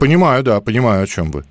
Понимаю, 0.00 0.42
да, 0.42 0.62
понимаю, 0.62 1.02
о 1.02 1.06
чем 1.06 1.30
вы. 1.30 1.44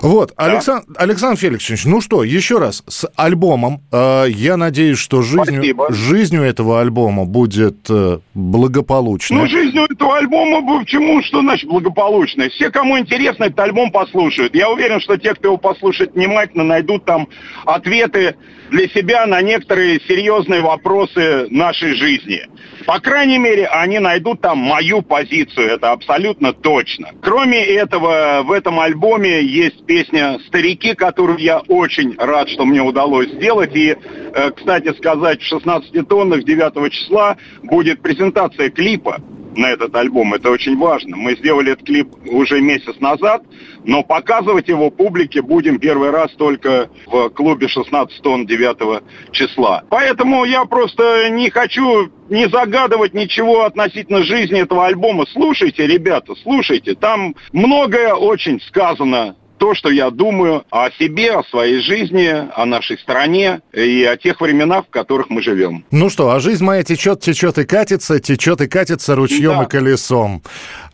Вот, 0.00 0.32
Александр, 0.36 0.86
Александр 0.96 1.38
Феликсович, 1.38 1.84
ну 1.84 2.00
что, 2.00 2.24
еще 2.24 2.58
раз, 2.58 2.82
с 2.88 3.08
альбомом. 3.16 3.82
Э, 3.90 4.26
я 4.28 4.56
надеюсь, 4.56 4.98
что 4.98 5.22
жизнью, 5.22 5.62
Спасибо. 5.62 5.92
жизнью 5.92 6.42
этого 6.42 6.80
альбома 6.80 7.24
будет 7.24 7.88
э, 7.88 8.18
благополучно. 8.34 9.38
Ну, 9.38 9.46
жизнь 9.46 9.78
у 9.78 9.84
этого 9.84 10.18
альбома, 10.18 10.80
почему, 10.80 11.22
что 11.22 11.40
значит 11.40 11.68
благополучная? 11.68 12.50
Все, 12.50 12.70
кому 12.70 12.98
интересно, 12.98 13.44
этот 13.44 13.60
альбом 13.60 13.90
послушают. 13.90 14.54
Я 14.54 14.70
уверен, 14.70 15.00
что 15.00 15.16
те, 15.16 15.34
кто 15.34 15.48
его 15.48 15.56
послушает 15.56 16.14
внимательно, 16.14 16.64
найдут 16.64 17.04
там 17.04 17.28
ответы 17.64 18.36
для 18.72 18.88
себя 18.88 19.26
на 19.26 19.42
некоторые 19.42 20.00
серьезные 20.08 20.62
вопросы 20.62 21.46
нашей 21.50 21.94
жизни. 21.94 22.46
По 22.86 23.00
крайней 23.00 23.36
мере, 23.36 23.66
они 23.66 23.98
найдут 23.98 24.40
там 24.40 24.58
мою 24.58 25.02
позицию, 25.02 25.72
это 25.72 25.92
абсолютно 25.92 26.54
точно. 26.54 27.10
Кроме 27.20 27.62
этого, 27.62 28.40
в 28.42 28.50
этом 28.50 28.80
альбоме 28.80 29.42
есть 29.42 29.84
песня 29.84 30.38
«Старики», 30.46 30.94
которую 30.94 31.38
я 31.38 31.58
очень 31.68 32.16
рад, 32.16 32.48
что 32.48 32.64
мне 32.64 32.80
удалось 32.80 33.28
сделать. 33.28 33.76
И, 33.76 33.94
э, 33.94 34.50
кстати 34.56 34.94
сказать, 34.96 35.42
в 35.42 35.46
16 35.46 36.08
тоннах 36.08 36.42
9 36.42 36.90
числа 36.90 37.36
будет 37.62 38.00
презентация 38.00 38.70
клипа 38.70 39.20
на 39.56 39.70
этот 39.70 39.94
альбом. 39.94 40.34
Это 40.34 40.50
очень 40.50 40.76
важно. 40.76 41.16
Мы 41.16 41.36
сделали 41.36 41.72
этот 41.72 41.86
клип 41.86 42.08
уже 42.26 42.60
месяц 42.60 42.98
назад, 43.00 43.42
но 43.84 44.02
показывать 44.02 44.68
его 44.68 44.90
публике 44.90 45.42
будем 45.42 45.78
первый 45.78 46.10
раз 46.10 46.30
только 46.32 46.88
в 47.06 47.28
клубе 47.30 47.68
16 47.68 48.22
тонн 48.22 48.46
9 48.46 49.02
числа. 49.32 49.84
Поэтому 49.90 50.44
я 50.44 50.64
просто 50.64 51.28
не 51.30 51.50
хочу 51.50 52.10
не 52.28 52.48
загадывать 52.48 53.14
ничего 53.14 53.64
относительно 53.64 54.22
жизни 54.22 54.60
этого 54.60 54.86
альбома. 54.86 55.26
Слушайте, 55.32 55.86
ребята, 55.86 56.34
слушайте. 56.42 56.94
Там 56.94 57.34
многое 57.52 58.14
очень 58.14 58.60
сказано 58.60 59.36
то, 59.62 59.76
что 59.76 59.90
я 59.90 60.10
думаю 60.10 60.64
о 60.72 60.90
себе, 60.90 61.34
о 61.34 61.44
своей 61.44 61.80
жизни, 61.82 62.48
о 62.52 62.66
нашей 62.66 62.98
стране 62.98 63.60
и 63.72 64.02
о 64.02 64.16
тех 64.16 64.40
временах, 64.40 64.86
в 64.86 64.90
которых 64.90 65.30
мы 65.30 65.40
живем. 65.40 65.84
Ну 65.92 66.10
что, 66.10 66.32
а 66.32 66.40
жизнь 66.40 66.64
моя 66.64 66.82
течет, 66.82 67.20
течет 67.20 67.58
и 67.58 67.64
катится, 67.64 68.18
течет 68.18 68.60
и 68.60 68.66
катится 68.66 69.14
ручьем 69.14 69.58
да. 69.58 69.62
и 69.62 69.68
колесом. 69.68 70.42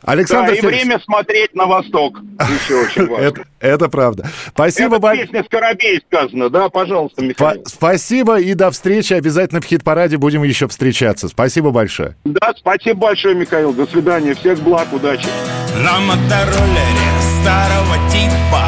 Александр 0.02 0.50
да, 0.50 0.56
и 0.56 0.60
Феликс... 0.60 0.82
время 0.82 1.00
смотреть 1.00 1.54
на 1.54 1.64
восток. 1.64 2.20
Еще 2.38 2.74
очень 2.74 3.06
важно. 3.08 3.24
это, 3.24 3.42
это 3.58 3.88
правда. 3.88 4.28
Спасибо 4.48 4.96
Это 4.96 4.98
большое. 4.98 5.26
песня 5.28 5.44
«Скоробей» 5.44 6.02
сказано, 6.06 6.50
да? 6.50 6.68
Пожалуйста, 6.68 7.22
Михаил. 7.22 7.62
Спасибо 7.64 8.38
и 8.38 8.52
до 8.52 8.70
встречи. 8.70 9.14
Обязательно 9.14 9.62
в 9.62 9.64
хит-параде 9.64 10.18
будем 10.18 10.42
еще 10.42 10.68
встречаться. 10.68 11.28
Спасибо 11.28 11.70
большое. 11.70 12.16
Да, 12.24 12.52
спасибо 12.54 13.00
большое, 13.00 13.34
Михаил. 13.34 13.72
До 13.72 13.86
свидания. 13.86 14.34
Всех 14.34 14.60
благ, 14.60 14.92
удачи. 14.92 15.28
На 15.82 15.98
мотороллере 16.00 17.17
старого 17.40 17.96
типа 18.10 18.64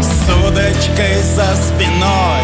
С 0.00 0.28
удочкой 0.46 1.22
за 1.22 1.54
спиной. 1.56 2.42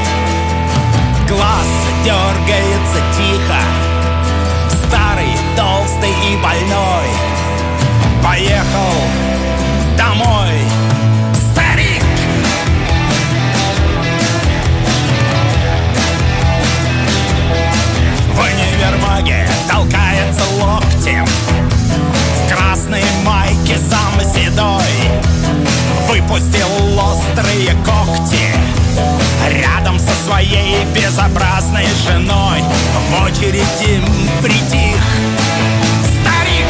Глаз 1.29 1.67
дергается 2.05 3.01
тихо 3.17 3.61
Старый, 4.87 5.33
толстый 5.57 6.11
и 6.11 6.37
больной. 6.37 7.09
Поехал 8.23 8.95
домой 9.97 10.55
Старик! 11.53 12.03
В 18.35 18.39
универмаге 18.39 19.49
толкается 19.69 20.43
локтем 20.61 21.27
майке 23.67 23.79
сам 23.91 24.21
седой 24.21 24.83
Выпустил 26.09 26.69
острые 26.99 27.75
когти. 27.85 28.55
Рядом 29.51 29.99
со 29.99 30.13
своей 30.25 30.85
безобразной 30.95 31.87
женой. 32.07 32.63
В 33.11 33.25
очереди 33.25 34.03
притих. 34.41 35.03
Старик! 36.21 36.67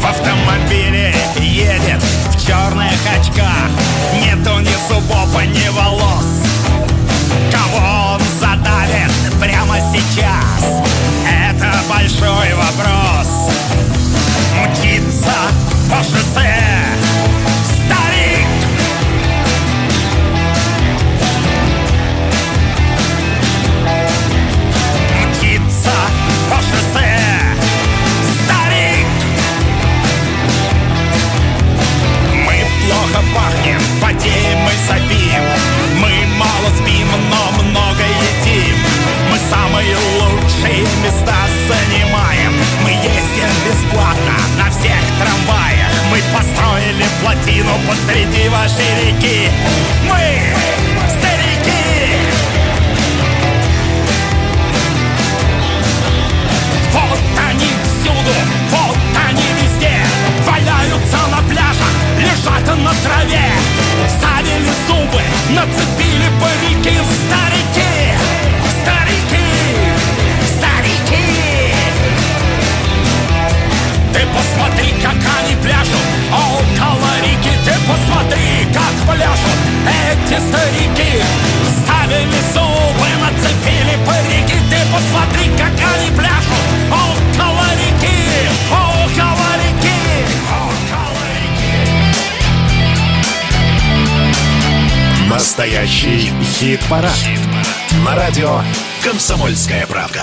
В 0.00 0.06
автомобиле 0.06 1.14
едет 1.36 2.02
в 2.02 2.46
черных 2.46 3.00
очках. 3.18 3.70
Нету 4.22 4.58
ни 4.60 4.76
зубов, 4.88 5.42
ни 5.42 5.68
волос. 5.70 6.26
Кого 7.50 8.09
прямо 9.40 9.76
сейчас? 9.80 10.82
Это 11.26 11.72
большой 11.88 12.54
вопрос. 12.54 13.50
Мчится 14.68 15.32
по 15.90 15.96
шоссе 16.04 16.56
Старик. 17.64 18.46
Мчится 25.24 25.90
по 26.50 26.56
Старик. 28.44 29.06
Мы 32.44 32.54
плохо 32.84 33.24
пахнем, 33.34 33.80
потеем 34.02 34.68
и 34.68 34.86
сопим. 34.86 35.44
Мы 35.98 36.26
мало 36.36 36.76
спим, 36.76 37.08
но 37.08 37.16
много 37.26 37.62
Мы 37.62 37.69
самые 39.50 39.96
лучшие 40.18 40.82
места 41.02 41.36
занимаем. 41.68 42.52
Мы 42.84 42.90
ездим 42.90 43.50
бесплатно 43.66 44.36
на 44.58 44.70
всех 44.70 45.02
трамваях. 45.18 45.92
Мы 46.10 46.18
построили 46.34 47.06
плотину 47.20 47.74
посреди 47.88 48.48
вашей 48.48 48.90
реки. 49.04 49.50
Мы 50.08 50.54
старики. 51.08 51.70
Вот 56.92 57.20
они 57.48 57.70
всюду, 57.84 58.34
вот 58.70 58.98
они 59.28 59.48
везде. 59.60 59.96
Валяются 60.46 61.18
на 61.30 61.42
пляжах, 61.48 61.94
лежат 62.18 62.66
на 62.76 62.92
траве. 63.02 63.50
Ставили 64.18 64.72
зубы, 64.86 65.22
нацепили 65.50 66.28
парики. 66.40 66.98
Старики, 67.20 67.90
старики, 68.82 69.29
старики 71.10 71.74
Ты 74.12 74.20
посмотри, 74.26 74.92
как 75.02 75.14
они 75.14 75.56
пляшут 75.56 76.06
около 76.32 77.10
реки 77.22 77.54
Ты 77.64 77.72
посмотри, 77.86 78.66
как 78.72 78.94
пляшут. 79.14 79.58
Эти 79.86 80.38
старики 80.40 81.22
Ставили 81.84 82.40
зубы, 82.52 83.08
нацепили 83.20 83.96
парики. 84.06 84.58
Ты 84.68 84.78
посмотри, 84.92 85.50
как 85.56 85.74
они 85.94 86.10
пляшут 86.16 86.64
около 86.90 87.66
реки 87.74 88.18
Около 88.70 89.50
реки, 89.62 90.00
около 90.48 91.24
Настоящий 95.28 96.32
хит-парад. 96.42 97.12
Хит 97.14 97.40
На 98.04 98.14
радио 98.14 98.62
«Комсомольская 99.04 99.86
правка». 99.86 100.22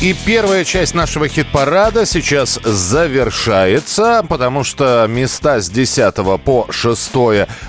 И 0.00 0.14
первая 0.14 0.64
часть 0.64 0.94
нашего 0.94 1.28
хит-парада 1.28 2.06
сейчас 2.06 2.58
завершается, 2.64 4.24
потому 4.28 4.64
что 4.64 5.06
места 5.08 5.60
с 5.60 5.70
10 5.70 6.14
по 6.42 6.66
6 6.70 7.10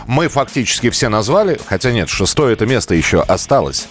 мы 0.08 0.30
фактически 0.30 0.90
все 0.90 1.10
назвали. 1.10 1.60
Хотя 1.68 1.92
нет, 1.92 2.10
шестое 2.10 2.54
это 2.54 2.66
место 2.66 2.96
еще 2.96 3.22
осталось. 3.22 3.88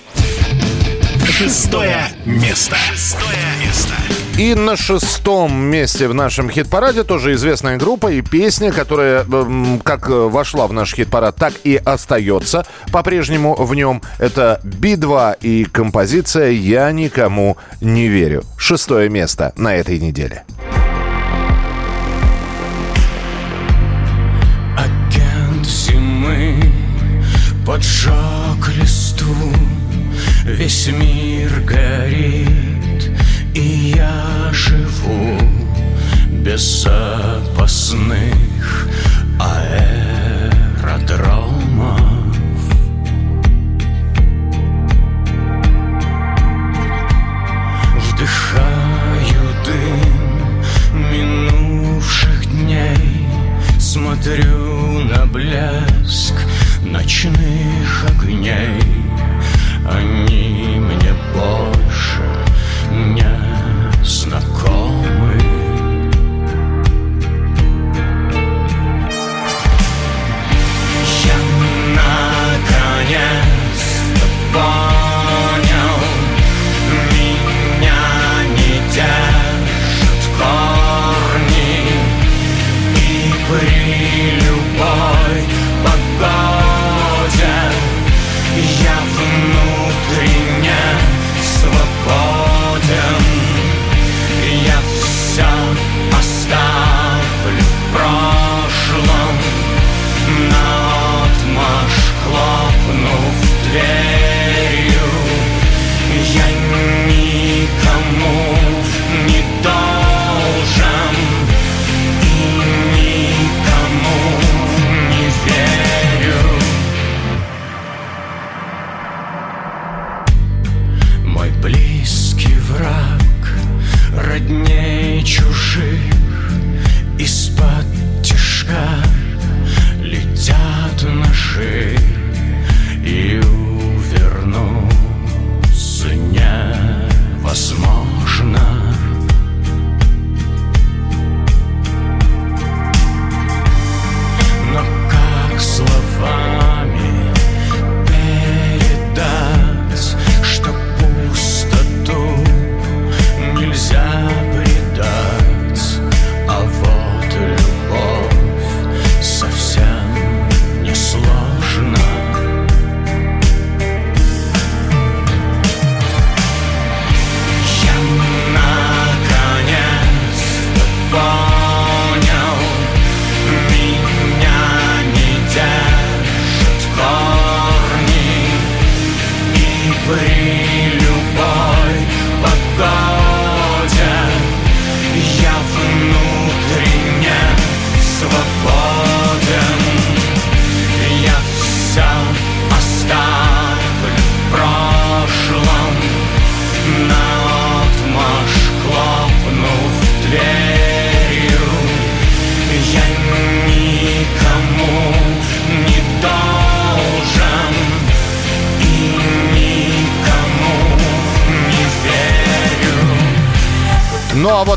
Шестое 1.24 2.08
место. 2.24 2.76
Шестое 2.92 3.38
место. 3.64 3.94
И 4.38 4.54
на 4.54 4.76
шестом 4.76 5.52
месте 5.52 6.08
в 6.08 6.14
нашем 6.14 6.48
хит-параде 6.48 7.04
тоже 7.04 7.34
известная 7.34 7.76
группа 7.76 8.10
и 8.10 8.22
песня, 8.22 8.72
которая 8.72 9.24
эм, 9.24 9.78
как 9.84 10.08
вошла 10.08 10.66
в 10.66 10.72
наш 10.72 10.94
хит-парад, 10.94 11.36
так 11.36 11.52
и 11.64 11.76
остается 11.76 12.64
по-прежнему 12.90 13.54
в 13.54 13.74
нем. 13.74 14.00
Это 14.18 14.58
Би-2 14.64 15.36
и 15.42 15.64
композиция 15.64 16.50
«Я 16.50 16.90
никому 16.92 17.58
не 17.82 18.08
верю». 18.08 18.42
Шестое 18.56 19.10
место 19.10 19.52
на 19.56 19.74
этой 19.74 19.98
неделе. 19.98 20.44
Агент 24.78 25.66
зимы 25.66 26.72
поджег 27.66 28.76
листву, 28.80 29.52
весь 30.46 30.88
мир 30.88 31.50
горит 31.66 32.61
я 33.96 34.50
живу 34.52 35.38
без 36.30 36.82
запасных 36.82 38.88
аэродромов. 39.38 40.82
Вдыхаю 47.96 49.44
дым 49.64 50.62
минувших 51.10 52.38
дней 52.46 53.26
Смотрю 53.78 55.00
на 55.00 55.26
блеск 55.26 56.34
ночных 56.82 58.04
огней. 58.08 58.80
Они 59.86 60.78
мне 60.78 61.12
больше 61.34 61.91
gone. 74.52 74.91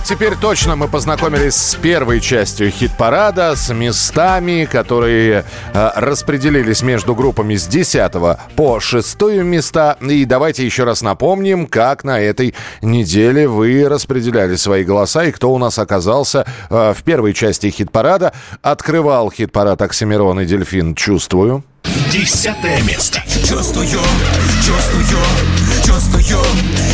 Теперь 0.06 0.36
точно 0.36 0.76
мы 0.76 0.88
познакомились 0.88 1.56
с 1.56 1.76
первой 1.76 2.22
частью 2.22 2.70
хит-парада, 2.70 3.56
с 3.56 3.74
местами, 3.74 4.68
которые 4.72 5.43
э, 5.74 5.89
распределились 5.95 6.84
между 6.84 7.16
группами 7.16 7.56
с 7.56 7.66
10 7.66 8.12
по 8.56 8.80
6 8.80 9.22
места. 9.43 9.97
И 10.01 10.26
давайте 10.26 10.64
еще 10.66 10.84
раз 10.84 11.01
напомним, 11.01 11.66
как 11.66 12.03
на 12.03 12.20
этой 12.20 12.53
неделе 12.82 13.47
вы 13.47 13.88
распределяли 13.89 14.56
свои 14.56 14.84
голоса 14.84 15.26
и 15.26 15.32
кто 15.32 15.51
у 15.51 15.58
нас 15.58 15.80
оказался 15.80 16.45
э, 16.70 16.93
в 16.95 17.03
первой 17.03 17.34
части 17.34 17.68
хит-парада. 17.70 18.34
Открывал 18.62 19.32
хит-парад 19.32 19.82
Оксимирон 19.82 20.39
и 20.39 20.45
Дельфин 20.45 20.93
«Чувствую». 20.93 21.64
Десятое 22.12 22.82
место. 22.84 23.22
Чувствую, 23.48 23.88
чувствую, 23.88 25.06
чувствую, 25.86 26.24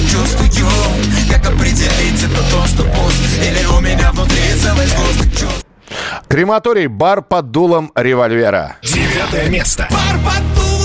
чувствую 0.10 0.68
Как 1.30 1.46
определить, 1.48 2.24
это 2.24 2.42
то, 2.52 2.66
что 2.68 2.84
пуст 2.84 3.22
Или 3.42 3.66
у 3.66 3.80
меня 3.80 4.12
внутри 4.12 4.38
целый 4.62 4.88
сгусток 4.88 5.50
Крематорий 6.28 6.88
«Бар 6.88 7.22
под 7.22 7.52
дулом 7.52 7.92
револьвера». 7.96 8.78
Девятое 8.84 9.50
место. 9.50 9.88
Бар 9.92 10.18
под 10.24 10.56
дулом 10.56 10.81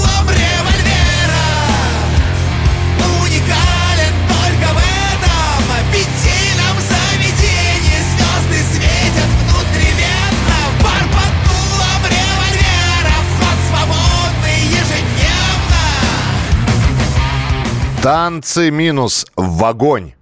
Танцы 18.06 18.70
минус 18.70 19.26
в 19.34 19.64
огонь. 19.64 20.12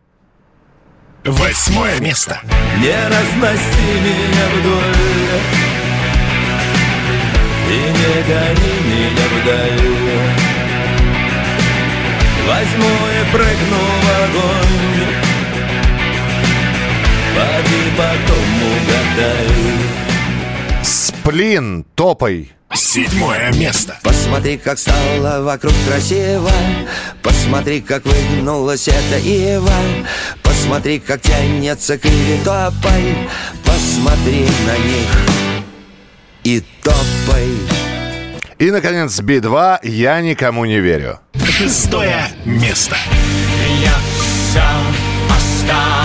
Восьмое 1.23 2.01
место. 2.01 2.41
Не 2.79 2.97
разноси 3.09 3.91
меня 4.01 4.47
вдоль 4.55 4.97
И 7.69 7.77
не 7.77 8.23
гони 8.27 8.75
меня 8.89 9.27
вдаль 9.35 9.85
Возьму 12.49 12.89
и 12.89 13.21
прыгну 13.31 13.83
в 14.01 14.09
огонь 14.25 15.05
Поди 17.37 17.83
потом 17.99 18.49
угадай 18.73 19.53
Сплин, 20.83 21.85
топай. 21.95 22.51
Седьмое 22.75 23.53
место. 23.53 23.99
Посмотри, 24.03 24.57
как 24.57 24.79
стало 24.79 25.43
вокруг 25.43 25.73
красиво 25.89 26.51
Посмотри, 27.23 27.81
как 27.81 28.05
выгнулась 28.05 28.89
эта 28.89 29.19
ива 29.19 29.71
Посмотри, 30.43 30.99
как 30.99 31.21
тянется 31.21 31.99
к 31.99 32.05
иве 32.05 32.39
тополь 32.45 33.29
Посмотри 33.65 34.47
на 34.67 34.77
них 34.79 35.09
и 36.43 36.63
топай 36.83 37.49
И, 38.59 38.71
наконец, 38.71 39.21
Би-2 39.21 39.81
«Я 39.83 40.21
никому 40.21 40.65
не 40.65 40.81
верю». 40.81 41.21
Шестое 41.47 42.27
место. 42.45 42.97
Я 43.83 43.95
все 44.51 44.63
оставлю 45.31 46.04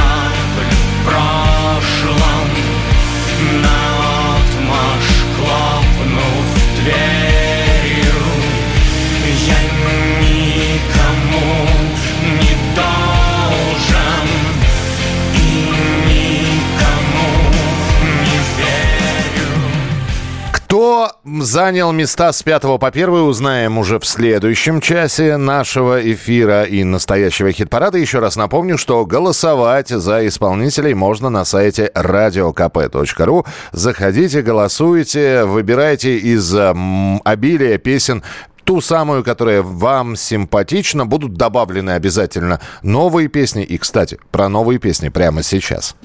занял 21.26 21.92
места 21.92 22.32
с 22.32 22.44
5 22.44 22.62
по 22.80 22.88
1, 22.88 23.10
узнаем 23.10 23.78
уже 23.78 24.00
в 24.00 24.06
следующем 24.06 24.82
часе 24.82 25.38
нашего 25.38 26.00
эфира 26.14 26.64
и 26.64 26.84
настоящего 26.84 27.52
хит-парада. 27.52 27.98
Еще 27.98 28.20
раз 28.20 28.36
напомню, 28.36 28.78
что 28.78 29.06
голосовать 29.06 29.90
за 29.90 30.28
исполнителей 30.28 30.94
можно 30.94 31.30
на 31.30 31.46
сайте 31.46 31.92
radiokp.ru. 31.94 33.46
Заходите, 33.72 34.42
голосуйте, 34.42 35.44
выбирайте 35.44 36.18
из 36.18 36.56
обилия 36.56 37.78
песен 37.78 38.24
ту 38.64 38.82
самую, 38.82 39.24
которая 39.24 39.62
вам 39.62 40.16
симпатична. 40.16 41.06
Будут 41.06 41.34
добавлены 41.34 41.92
обязательно 41.92 42.62
новые 42.84 43.28
песни. 43.28 43.64
И, 43.64 43.78
кстати, 43.78 44.20
про 44.32 44.48
новые 44.48 44.80
песни 44.80 45.10
прямо 45.10 45.44
сейчас. 45.44 45.96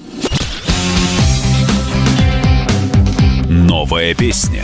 Новая 3.47 4.13
песня. 4.15 4.63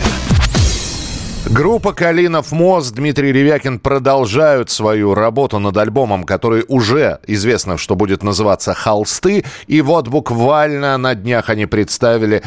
Группа 1.52 1.92
«Калинов 1.92 2.50
мост», 2.50 2.94
Дмитрий 2.94 3.30
Ревякин 3.30 3.78
продолжают 3.78 4.70
свою 4.70 5.14
работу 5.14 5.58
над 5.58 5.76
альбомом, 5.76 6.24
который 6.24 6.64
уже 6.66 7.18
известно, 7.26 7.76
что 7.76 7.94
будет 7.94 8.22
называться 8.22 8.72
«Холсты». 8.72 9.44
И 9.66 9.82
вот 9.82 10.08
буквально 10.08 10.96
на 10.96 11.14
днях 11.14 11.50
они 11.50 11.66
представили 11.66 12.42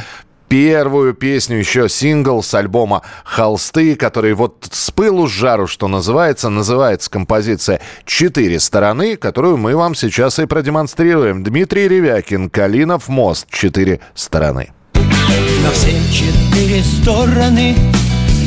первую 0.47 1.13
песню, 1.13 1.57
еще 1.57 1.87
сингл 1.87 2.41
с 2.41 2.51
альбома 2.55 3.03
«Холсты», 3.23 3.95
который 3.95 4.33
вот 4.33 4.67
с 4.71 4.89
пылу 4.89 5.27
с 5.27 5.31
жару, 5.31 5.67
что 5.67 5.87
называется, 5.87 6.49
называется 6.49 7.11
композиция 7.11 7.81
«Четыре 8.05 8.59
стороны», 8.59 9.17
которую 9.17 9.57
мы 9.57 9.75
вам 9.75 9.93
сейчас 9.93 10.39
и 10.39 10.47
продемонстрируем. 10.47 11.43
Дмитрий 11.43 11.87
Ревякин, 11.87 12.49
«Калинов 12.49 13.07
мост», 13.07 13.45
«Четыре 13.51 13.99
стороны». 14.15 14.71
На 14.95 15.69
все 15.69 15.91
четыре 16.11 16.81
стороны 16.81 17.75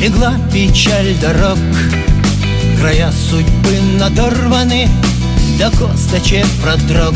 легла 0.00 0.34
печаль 0.52 1.14
дорог. 1.20 1.58
Края 2.78 3.10
судьбы 3.12 3.80
надорваны, 3.98 4.88
до 5.58 5.70
косточек 5.70 6.46
продрог. 6.62 7.14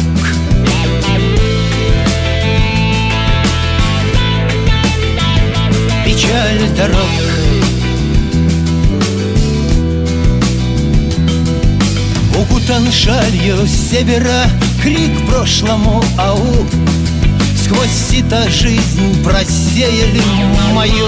Печаль 6.05 6.68
дорог. 6.76 6.97
Укутан 12.37 12.91
шалью 12.91 13.66
севера 13.66 14.45
крик 14.83 15.26
прошлому 15.28 16.03
ау. 16.18 16.66
Сквозь 17.64 17.91
сито 18.11 18.51
жизнь 18.51 19.22
просеяли 19.22 20.20
мою 20.74 21.07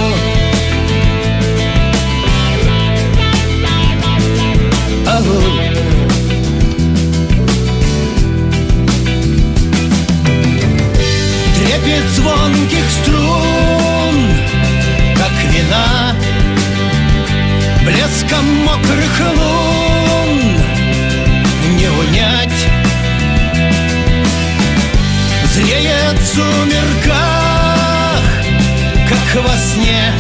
Ау 5.14 5.22
Трепет 11.54 12.06
звонких 12.16 12.90
струн 12.90 14.16
Как 15.14 15.52
вина 15.52 16.16
Блеском 17.84 18.64
мокрых 18.64 19.20
лун. 19.36 20.40
Не 21.76 21.88
унять. 21.88 22.60
Зреет 25.52 26.18
в 26.18 26.26
сумерках 26.26 28.22
Как 29.08 29.44
во 29.44 29.56
сне. 29.58 30.12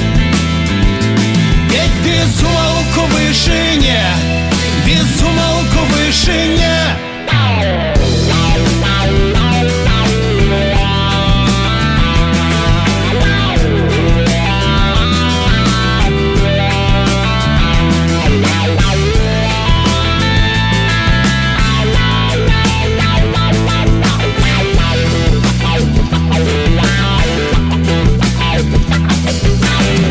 Петь 1.68 1.98
без 2.04 2.40
умолку 2.42 3.12
вышине 3.12 4.53
Без 4.86 5.22
умолку 5.22 5.86
вышине. 5.92 6.96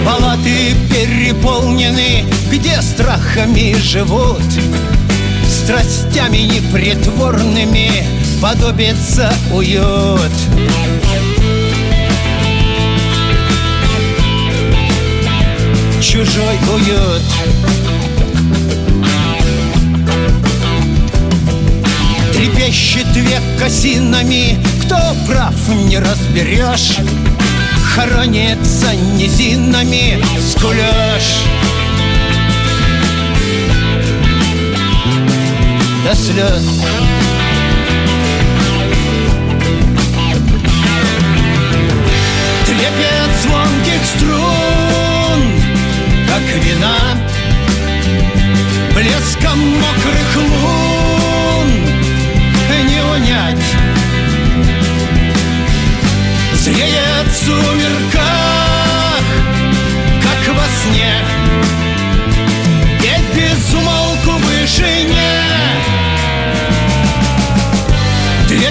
Палаты 0.06 0.76
переполнены, 0.90 2.26
где 2.54 2.80
страхами 2.84 3.76
живут 3.80 4.44
Страстями 5.50 6.38
непритворными 6.38 8.04
подобится 8.42 9.34
уют. 9.52 10.32
Чужой 16.02 16.58
уют. 16.72 17.24
Трепещет 22.34 23.08
век 23.16 23.42
осинами 23.66 24.64
Кто 24.84 24.98
прав, 25.28 25.56
не 25.70 25.98
разберешь. 25.98 26.98
Хоронится 27.96 28.94
низинами 28.96 30.24
скулёж 30.52 31.73
До 36.04 36.14
слез. 36.16 36.82
Трепет 42.66 43.32
звонких 43.42 44.06
струн 44.16 45.42
Как 46.28 46.64
вина 46.64 46.98
Блеском 48.94 49.60
мокрых 49.60 50.36
лун. 50.36 51.04
Не 52.88 53.02
унять. 53.02 53.66
Зреет 56.54 57.28
в 57.28 57.46
сумерках, 57.46 59.24
как 60.22 60.56
во 60.56 60.66
сне 60.68 61.33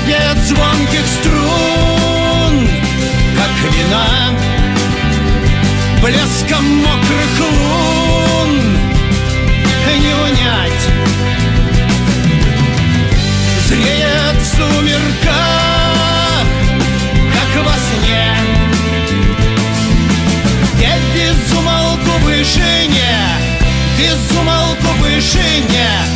Трепет 0.04 0.38
звонких 0.46 1.06
струн, 1.06 2.68
как 3.36 3.72
вина 3.72 4.30
Блеском 6.02 6.64
мокрых 6.78 7.40
лун. 7.40 8.50
Не 10.00 10.14
унять. 10.14 10.84
Зреет 13.68 14.38
в 14.40 14.46
сумерках 14.56 15.34
как 17.32 17.64
во 17.64 17.74
сне. 17.74 18.26
Петь 20.78 21.08
без 21.14 21.52
умолку 21.56 22.12
вышине 22.24 23.14
Без 23.98 24.36
умолку 24.36 24.90
вышине 25.00 26.11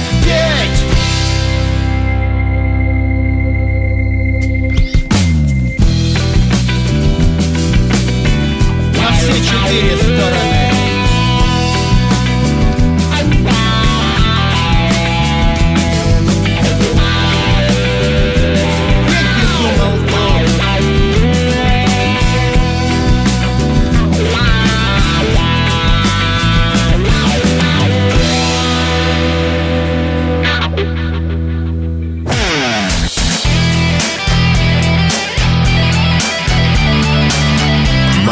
четыре 9.47 9.97
стороны 9.97 10.76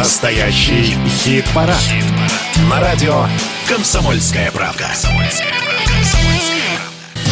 Настоящий 0.04 0.98
хит-парад. 1.08 1.82
На 2.68 2.78
радио 2.78 3.26
«Комсомольская 3.66 4.52
правда». 4.52 4.90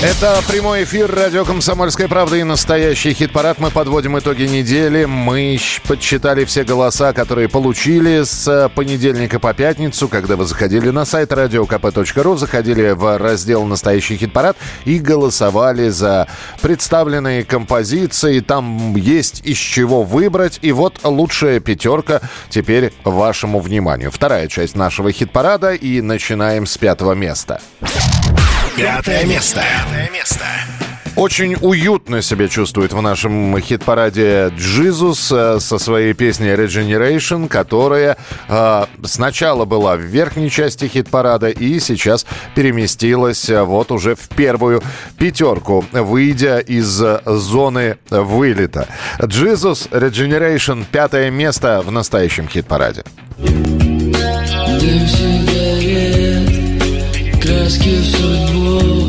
Это 0.05 0.43
прямой 0.49 0.83
эфир 0.83 1.09
радио 1.15 1.45
«Комсомольская 1.45 2.09
правда» 2.09 2.35
и 2.35 2.43
настоящий 2.43 3.13
хит-парад. 3.15 3.61
Мы 3.61 3.71
подводим 3.71 4.19
итоги 4.19 4.43
недели. 4.43 5.05
Мы 5.05 5.57
подсчитали 5.87 6.45
все 6.45 6.65
голоса, 6.65 7.13
которые 7.13 7.49
получили 7.49 8.25
с 8.25 8.69
понедельника 8.75 9.39
по 9.39 9.55
пятницу, 9.55 10.09
когда 10.09 10.35
вы 10.35 10.45
заходили 10.45 10.91
на 10.91 11.05
сайт 11.05 11.31
radiokp.ru, 11.31 12.37
заходили 12.37 12.91
в 12.91 13.17
раздел 13.17 13.65
«Настоящий 13.65 14.17
хит-парад» 14.17 14.57
и 14.87 14.99
голосовали 14.99 15.89
за 15.91 16.27
представленные 16.61 17.45
композиции. 17.45 18.41
Там 18.41 18.97
есть 18.97 19.43
из 19.45 19.57
чего 19.57 20.03
выбрать. 20.03 20.59
И 20.63 20.73
вот 20.73 20.99
лучшая 21.05 21.61
пятерка 21.61 22.21
теперь 22.51 22.93
вашему 23.05 23.61
вниманию. 23.61 24.11
Вторая 24.11 24.49
часть 24.49 24.75
нашего 24.75 25.13
хит-парада 25.13 25.75
и 25.75 26.01
начинаем 26.01 26.67
с 26.67 26.77
пятого 26.77 27.13
места. 27.13 27.61
Пятое 28.77 29.25
место. 29.27 29.63
Пятое 29.63 30.11
место. 30.11 30.45
Очень 31.15 31.57
уютно 31.61 32.23
себя 32.23 32.49
чувствует 32.49 32.95
в 32.95 33.01
нашем 33.03 33.61
хит-параде 33.61 34.51
Джизус 34.57 35.31
э, 35.31 35.61
со 35.61 35.79
своей 35.79 36.15
песней 36.15 36.55
Regeneration, 36.55 37.49
которая 37.49 38.17
э, 38.49 38.85
сначала 39.05 39.67
была 39.67 39.97
в 39.97 40.01
верхней 40.01 40.49
части 40.49 40.87
хит-парада 40.87 41.51
и 41.51 41.81
сейчас 41.81 42.25
переместилась 42.55 43.51
э, 43.51 43.63
вот 43.63 43.93
уже 43.93 44.15
в 44.15 44.27
первую 44.31 44.83
пятерку, 45.19 45.85
выйдя 45.93 46.59
из 46.59 47.03
зоны 47.27 47.99
вылета. 48.09 48.89
Джизус 49.23 49.89
Regeneration 49.91 50.87
пятое 50.91 51.31
место 51.31 51.83
в 51.85 51.91
настоящем 51.91 52.49
хит-параде. 52.49 53.05
Сигарет, 53.39 55.52
Parce 57.63 57.79
que 57.79 58.03
seul 58.03 58.57
moi 58.57 59.02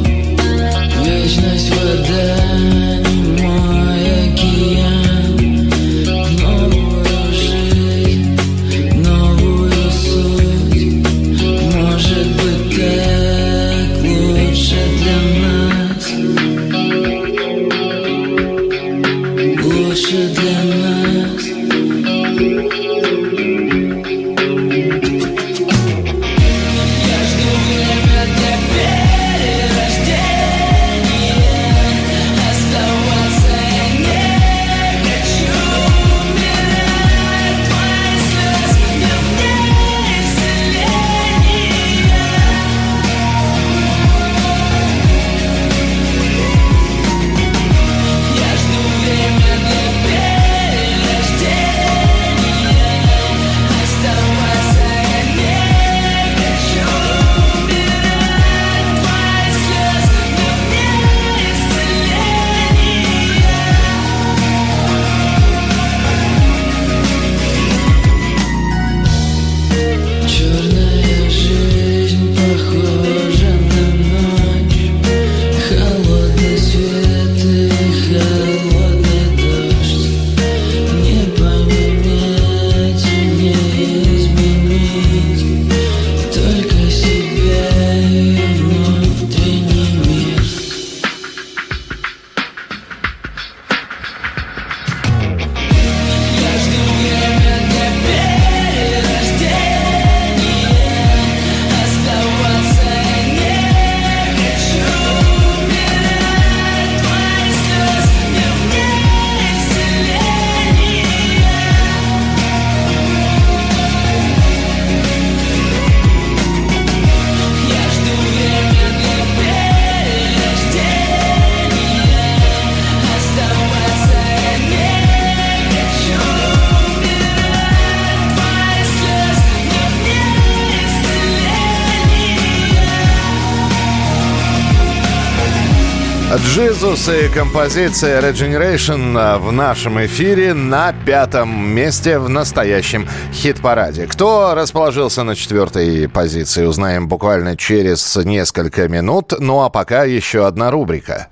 Джизус 136.94 137.10
и 137.10 137.28
композиция 137.28 138.22
Regeneration 138.22 139.40
в 139.40 139.52
нашем 139.52 140.06
эфире 140.06 140.54
на 140.54 140.94
пятом 140.94 141.50
месте 141.50 142.20
в 142.20 142.30
настоящем 142.30 143.08
хит-параде. 143.32 144.06
Кто 144.06 144.54
расположился 144.54 145.24
на 145.24 145.36
четвертой 145.36 146.08
позиции, 146.08 146.66
узнаем 146.66 147.08
буквально 147.08 147.58
через 147.58 148.16
несколько 148.18 148.88
минут. 148.88 149.34
Ну 149.40 149.62
а 149.62 149.70
пока 149.70 150.04
еще 150.04 150.46
одна 150.46 150.70
рубрика. 150.70 151.30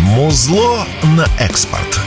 Музло 0.00 0.86
на 1.02 1.26
экспорт. 1.38 2.00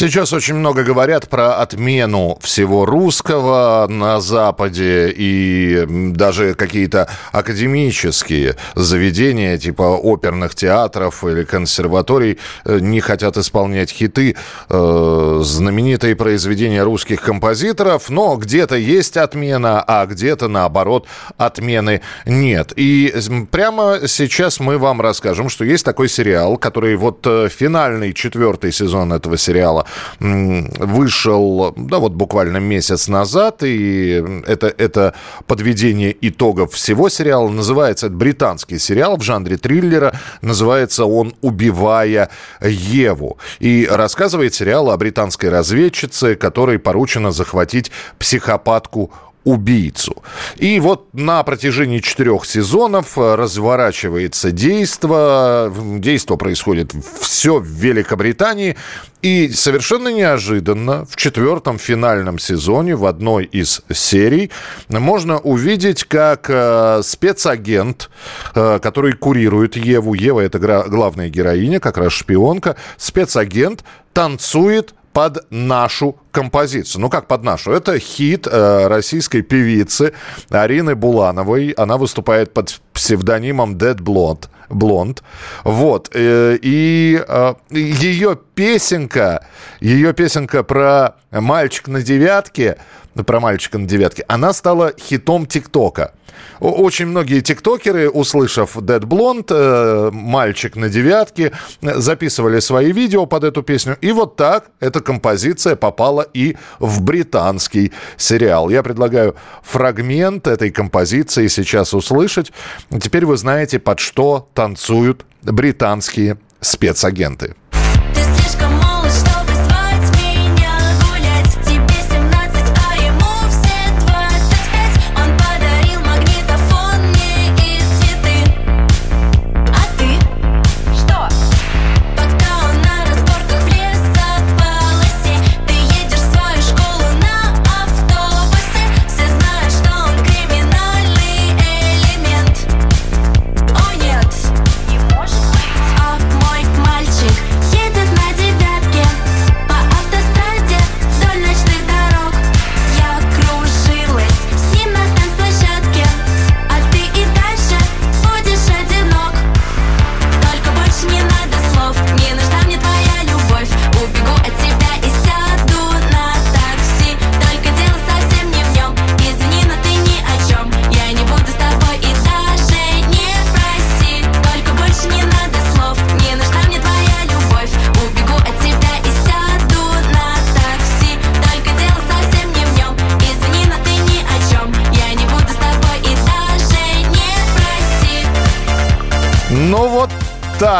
Сейчас 0.00 0.32
очень 0.32 0.54
много 0.54 0.82
говорят 0.82 1.28
про 1.28 1.56
отмену 1.56 2.38
всего 2.40 2.86
русского 2.86 3.86
на 3.86 4.22
Западе 4.22 5.12
и 5.14 5.84
даже 5.86 6.54
какие-то 6.54 7.06
академические 7.32 8.56
заведения 8.74 9.58
типа 9.58 9.82
оперных 9.82 10.54
театров 10.54 11.22
или 11.22 11.44
консерваторий 11.44 12.38
э, 12.64 12.78
не 12.80 13.00
хотят 13.00 13.36
исполнять 13.36 13.90
хиты, 13.90 14.36
э, 14.70 15.40
знаменитые 15.42 16.16
произведения 16.16 16.82
русских 16.82 17.20
композиторов, 17.20 18.08
но 18.08 18.36
где-то 18.36 18.76
есть 18.76 19.18
отмена, 19.18 19.84
а 19.86 20.06
где-то 20.06 20.48
наоборот 20.48 21.08
отмены 21.36 22.00
нет. 22.24 22.72
И 22.74 23.14
прямо 23.50 23.98
сейчас 24.06 24.60
мы 24.60 24.78
вам 24.78 25.02
расскажем, 25.02 25.50
что 25.50 25.66
есть 25.66 25.84
такой 25.84 26.08
сериал, 26.08 26.56
который 26.56 26.96
вот 26.96 27.26
э, 27.26 27.50
финальный 27.50 28.14
четвертый 28.14 28.72
сезон 28.72 29.12
этого 29.12 29.36
сериала 29.36 29.84
вышел, 30.18 31.72
да, 31.76 31.98
вот 31.98 32.12
буквально 32.12 32.58
месяц 32.58 33.08
назад, 33.08 33.62
и 33.62 34.22
это, 34.46 34.66
это 34.66 35.14
подведение 35.46 36.16
итогов 36.20 36.72
всего 36.74 37.08
сериала. 37.08 37.48
Называется, 37.48 38.06
это 38.06 38.16
британский 38.16 38.78
сериал 38.78 39.16
в 39.16 39.22
жанре 39.22 39.56
триллера, 39.56 40.18
называется 40.42 41.04
он 41.04 41.34
«Убивая 41.40 42.30
Еву». 42.60 43.38
И 43.58 43.88
рассказывает 43.90 44.54
сериал 44.54 44.90
о 44.90 44.96
британской 44.96 45.48
разведчице, 45.48 46.34
которой 46.34 46.78
поручено 46.78 47.32
захватить 47.32 47.90
психопатку 48.18 49.10
убийцу. 49.44 50.22
И 50.56 50.80
вот 50.80 51.14
на 51.14 51.42
протяжении 51.42 52.00
четырех 52.00 52.44
сезонов 52.44 53.16
э, 53.16 53.34
разворачивается 53.34 54.50
действо. 54.50 55.72
Действо 55.98 56.36
происходит 56.36 56.92
все 57.20 57.58
в 57.58 57.66
Великобритании. 57.66 58.76
И 59.22 59.50
совершенно 59.50 60.08
неожиданно 60.08 61.04
в 61.04 61.16
четвертом 61.16 61.78
финальном 61.78 62.38
сезоне 62.38 62.96
в 62.96 63.04
одной 63.04 63.44
из 63.44 63.82
серий 63.92 64.50
можно 64.88 65.38
увидеть, 65.38 66.04
как 66.04 66.46
э, 66.48 67.02
спецагент, 67.02 68.10
э, 68.54 68.78
который 68.82 69.12
курирует 69.12 69.76
Еву, 69.76 70.14
Ева 70.14 70.40
это 70.40 70.58
главная 70.58 71.28
героиня, 71.28 71.80
как 71.80 71.98
раз 71.98 72.12
шпионка, 72.12 72.76
спецагент 72.96 73.84
танцует 74.12 74.94
под 75.12 75.46
нашу 75.50 76.16
композицию. 76.30 77.02
Ну, 77.02 77.10
как 77.10 77.26
под 77.26 77.42
нашу? 77.42 77.72
Это 77.72 77.98
хит 77.98 78.46
э, 78.46 78.86
российской 78.86 79.42
певицы 79.42 80.12
Арины 80.50 80.94
Булановой. 80.94 81.70
Она 81.70 81.96
выступает 81.96 82.52
под 82.52 82.80
псевдонимом 82.92 83.76
Dead 83.76 83.96
Blonde. 83.96 84.46
Блонд. 84.68 85.22
Вот. 85.64 86.10
Э, 86.14 86.56
и 86.62 87.22
э, 87.26 87.54
ее 87.70 88.38
песенка, 88.54 89.44
ее 89.80 90.12
песенка 90.12 90.62
про 90.62 91.16
мальчик 91.32 91.88
на 91.88 92.02
девятке, 92.02 92.78
про 93.26 93.40
мальчика 93.40 93.78
на 93.78 93.86
девятке, 93.86 94.24
она 94.28 94.52
стала 94.52 94.92
хитом 94.96 95.46
ТикТока. 95.46 96.12
Очень 96.60 97.06
многие 97.06 97.40
тиктокеры, 97.40 98.08
услышав 98.08 98.76
Dead 98.76 99.00
Blonde, 99.00 99.46
э, 99.50 100.10
мальчик 100.12 100.76
на 100.76 100.88
девятке, 100.88 101.52
записывали 101.80 102.60
свои 102.60 102.92
видео 102.92 103.26
под 103.26 103.44
эту 103.44 103.62
песню. 103.62 103.96
И 104.00 104.12
вот 104.12 104.36
так 104.36 104.70
эта 104.80 105.00
композиция 105.00 105.76
попала 105.76 106.26
и 106.34 106.56
в 106.78 107.02
британский 107.02 107.92
сериал. 108.16 108.70
Я 108.70 108.82
предлагаю 108.82 109.34
фрагмент 109.62 110.46
этой 110.46 110.70
композиции 110.70 111.48
сейчас 111.48 111.94
услышать. 111.94 112.52
Теперь 113.00 113.26
вы 113.26 113.36
знаете, 113.36 113.78
под 113.78 113.98
что 114.00 114.48
танцуют 114.54 115.24
британские 115.42 116.38
спецагенты. 116.60 117.54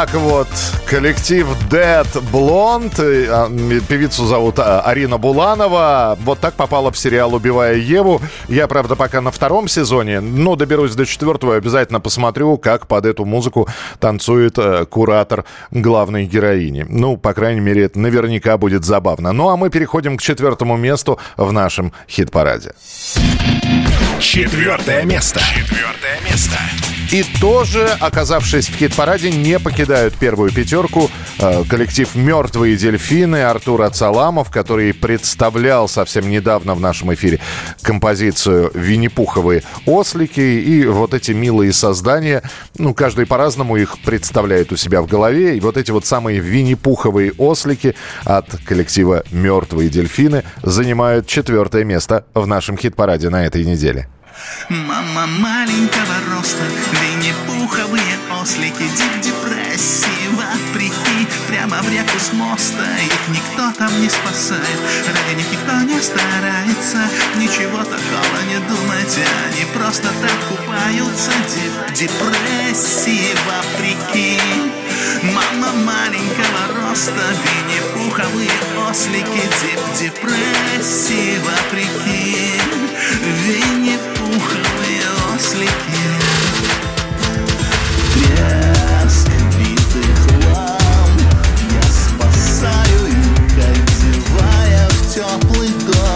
Так 0.05 0.15
вот, 0.15 0.47
коллектив 0.87 1.47
Dead 1.69 2.07
Blonde, 2.31 3.27
а, 3.29 3.49
певицу 3.87 4.25
зовут 4.25 4.57
а, 4.57 4.81
Арина 4.81 5.19
Буланова, 5.19 6.17
вот 6.23 6.39
так 6.39 6.55
попала 6.55 6.91
в 6.91 6.97
сериал 6.97 7.35
«Убивая 7.35 7.75
Еву». 7.75 8.19
Я, 8.47 8.67
правда, 8.67 8.95
пока 8.95 9.21
на 9.21 9.29
втором 9.29 9.67
сезоне, 9.67 10.19
но 10.19 10.55
доберусь 10.55 10.95
до 10.95 11.05
четвертого, 11.05 11.55
обязательно 11.55 11.99
посмотрю, 11.99 12.57
как 12.57 12.87
под 12.87 13.05
эту 13.05 13.25
музыку 13.25 13.67
танцует 13.99 14.57
э, 14.57 14.87
куратор 14.87 15.45
главной 15.69 16.25
героини. 16.25 16.83
Ну, 16.89 17.15
по 17.15 17.35
крайней 17.35 17.61
мере, 17.61 17.83
это 17.83 17.99
наверняка 17.99 18.57
будет 18.57 18.83
забавно. 18.83 19.33
Ну, 19.33 19.49
а 19.49 19.55
мы 19.55 19.69
переходим 19.69 20.17
к 20.17 20.21
четвертому 20.23 20.77
месту 20.77 21.19
в 21.37 21.51
нашем 21.51 21.93
хит-параде. 22.09 22.73
Четвертое 24.19 25.03
место. 25.03 25.39
Четвертое 25.41 26.19
место. 26.27 26.57
И 27.11 27.25
тоже, 27.41 27.89
оказавшись 27.99 28.69
в 28.69 28.75
хит-параде, 28.77 29.31
не 29.31 29.59
покидают 29.59 30.15
первую 30.15 30.49
пятерку 30.49 31.11
э, 31.39 31.65
коллектив 31.67 32.09
«Мертвые 32.15 32.77
дельфины» 32.77 33.43
Артур 33.43 33.81
Ацаламов, 33.81 34.49
который 34.49 34.93
представлял 34.93 35.89
совсем 35.89 36.29
недавно 36.29 36.73
в 36.73 36.79
нашем 36.79 37.13
эфире 37.13 37.41
композицию 37.81 38.71
«Винни-Пуховые 38.73 39.63
ослики». 39.85 40.39
И 40.39 40.85
вот 40.85 41.13
эти 41.13 41.33
милые 41.33 41.73
создания, 41.73 42.43
ну, 42.77 42.93
каждый 42.93 43.25
по-разному 43.25 43.75
их 43.75 43.99
представляет 44.05 44.71
у 44.71 44.77
себя 44.77 45.01
в 45.01 45.07
голове. 45.07 45.57
И 45.57 45.59
вот 45.59 45.75
эти 45.75 45.91
вот 45.91 46.05
самые 46.05 46.39
«Винни-Пуховые 46.39 47.33
ослики» 47.37 47.93
от 48.23 48.55
коллектива 48.63 49.25
«Мертвые 49.31 49.89
дельфины» 49.89 50.45
занимают 50.63 51.27
четвертое 51.27 51.83
место 51.83 52.23
в 52.33 52.47
нашем 52.47 52.77
хит-параде 52.77 53.29
на 53.29 53.45
этой 53.45 53.65
неделе. 53.65 54.07
Мама 54.69 55.27
маленького 55.27 56.15
роста, 56.29 56.63
Винни-Пуховые 57.01 58.17
ослики, 58.41 58.89
дип 59.23 59.35
вопреки 60.51 61.27
Прямо 61.47 61.81
в 61.81 61.89
реку 61.89 62.19
с 62.19 62.33
моста 62.33 62.85
Их 62.97 63.27
никто 63.29 63.71
там 63.77 64.01
не 64.01 64.09
спасает. 64.09 64.79
Ради 65.07 65.37
них 65.37 65.51
никто 65.51 65.73
не 65.81 65.99
старается 66.01 66.97
Ничего 67.37 67.83
такого 67.83 68.37
не 68.47 68.59
думайте 68.67 69.25
Они 69.47 69.65
просто 69.73 70.07
так 70.21 70.39
купаются. 70.49 71.31
Деп 71.49 71.71
Депрессии 71.95 73.35
вопреки. 73.47 74.39
Мама 75.23 75.71
маленького 75.73 76.81
роста 76.81 77.23
Винни-пуховые 77.43 78.49
ослики. 78.89 79.43
Деп 79.61 79.81
Депрессии 79.99 81.39
вопреки. 81.39 82.59
Винни-пуховые 83.45 85.03
ослики 85.35 85.90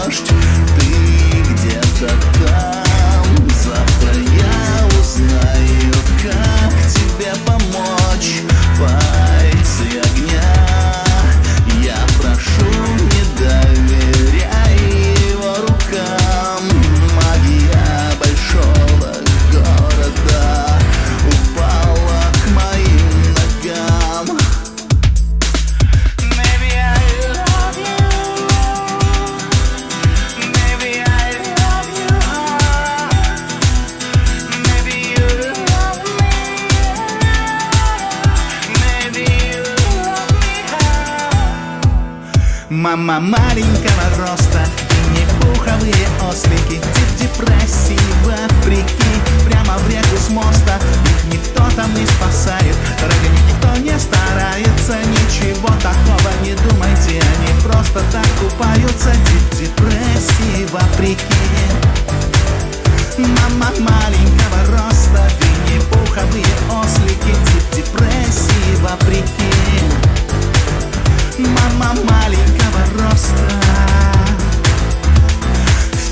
Ты 0.08 0.12
где-то 1.50 2.08
там 2.46 3.48
Завтра 3.60 4.14
я 4.14 5.00
узнаю, 5.00 5.92
как 6.22 6.72
тебе 6.92 7.32
помочь 7.44 7.75
Мама 43.06 43.38
маленького 43.38 44.02
роста 44.18 44.66
и 45.14 45.40
пуховые 45.40 45.94
ослики. 46.28 46.80
Деп 46.80 47.16
депрессии 47.20 47.96
вопреки 48.24 48.84
Прямо 49.48 49.78
в 49.78 49.88
реку 49.88 50.16
с 50.18 50.28
моста. 50.30 50.80
Их 51.04 51.32
никто 51.32 51.62
там 51.76 51.94
не 51.94 52.04
спасает 52.04 52.76
Ради 53.00 53.28
них 53.30 53.42
никто 53.48 53.76
не 53.76 53.96
старается. 53.96 54.96
Ничего 55.06 55.68
такого 55.84 56.32
не 56.42 56.54
думайте 56.68 57.22
Они 57.22 57.62
просто 57.62 58.02
так 58.10 58.26
купаются. 58.40 59.12
Деп 59.12 59.60
депрессии 59.60 60.66
вопреки 60.72 61.22
Мама 63.18 63.70
маленького 63.78 64.82
роста 64.82 65.30
Винни-пуховые 65.40 66.44
ослики. 66.72 67.36
Деп 67.54 67.84
депрессии 67.84 68.82
вопреки 68.82 70.15
Мама 71.38 71.92
маленького 72.08 72.80
роста. 72.98 73.36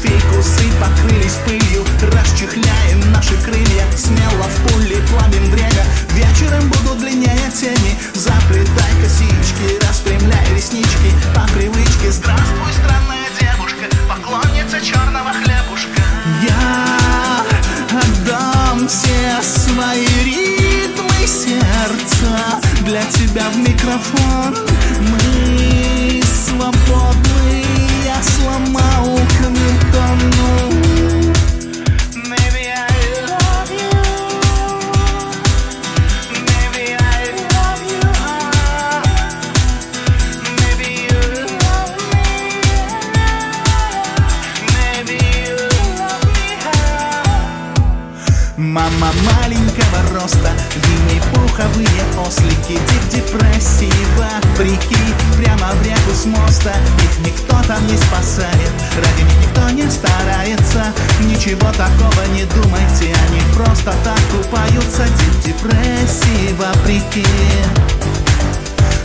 Фикусы 0.02 0.64
покрылись 0.78 1.38
пылью 1.46 1.82
Расчехляем 2.12 3.10
наши 3.10 3.34
крылья. 3.42 3.86
Смело 3.96 4.44
в 4.44 4.68
пули 4.68 5.00
плавим 5.08 5.50
время. 5.50 5.86
Вечером 6.10 6.68
будут 6.68 6.98
длиннее 6.98 7.50
тени. 7.58 7.98
Заплетай 8.12 8.92
косички 9.02 9.78
Распрямляй 9.88 10.54
реснички. 10.54 11.10
По 11.34 11.50
привычке 11.54 12.12
Здравствуй, 12.12 12.72
странная 12.74 13.24
девушка. 13.40 13.86
Поклонница 14.06 14.78
черного 14.84 15.32
хлебушка. 15.32 16.02
Я 16.42 17.46
отдам 17.98 18.86
все 18.88 19.40
свои 19.42 20.06
ритмы 20.22 21.26
сердца. 21.26 22.60
Для 22.82 23.02
тебя 23.04 23.48
в 23.48 23.56
микрофон 23.56 24.73
Мы 25.01 26.22
свободны 26.22 27.64
Я 28.05 28.22
сломал 28.22 29.18
камертону 29.38 30.74
Мама 48.57 49.12
маленького 49.40 50.01
роста 50.12 50.51
Винни-пуховые 51.55 52.26
ослики. 52.26 52.78
Деп 52.88 53.09
депрессии 53.09 53.92
вопреки. 54.16 54.96
Прямо 55.36 55.72
в 55.72 55.82
реку 55.84 56.12
с 56.12 56.24
моста. 56.26 56.72
Их 57.02 57.26
никто 57.26 57.57
там 57.66 57.86
не 57.86 57.96
спасает. 57.96 58.72
Ради 58.96 59.22
них 59.22 59.36
никто 59.46 59.70
не 59.70 59.90
старается. 59.90 60.92
Ничего 61.20 61.70
такого 61.72 62.24
не 62.32 62.44
думайте. 62.44 63.14
Они 63.28 63.40
просто 63.55 63.92
так 64.02 64.20
купаются. 64.32 65.05
Деп 65.05 65.55
депрессии 65.55 66.55
вопреки. 66.59 67.26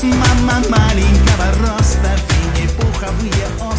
Мама 0.01 0.61
маленького 0.69 1.45
роста. 1.61 2.15
Винни-пуховые 2.29 3.47
ослики 3.59 3.78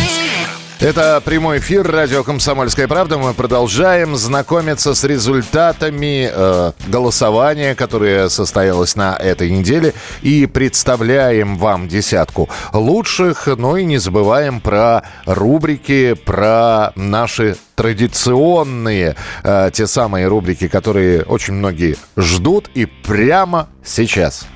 Это 0.81 1.21
прямой 1.23 1.59
эфир 1.59 1.85
радио 1.85 2.23
«Комсомольская 2.23 2.87
правда». 2.87 3.19
Мы 3.19 3.35
продолжаем 3.35 4.15
знакомиться 4.15 4.95
с 4.95 5.03
результатами 5.03 6.27
э, 6.33 6.71
голосования, 6.87 7.75
которое 7.75 8.29
состоялось 8.29 8.95
на 8.95 9.15
этой 9.15 9.51
неделе. 9.51 9.93
И 10.23 10.47
представляем 10.47 11.59
вам 11.59 11.87
десятку 11.87 12.49
лучших. 12.73 13.45
Ну 13.45 13.75
и 13.75 13.85
не 13.85 13.99
забываем 13.99 14.59
про 14.59 15.03
рубрики, 15.27 16.13
про 16.13 16.93
наши 16.95 17.57
традиционные, 17.75 19.15
э, 19.43 19.69
те 19.71 19.85
самые 19.85 20.27
рубрики, 20.27 20.67
которые 20.67 21.21
очень 21.21 21.53
многие 21.53 21.95
ждут. 22.17 22.71
И 22.73 22.85
прямо 22.87 23.69
сейчас. 23.85 24.47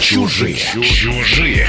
Чужие. 0.00 0.56
Чужие. 0.56 1.68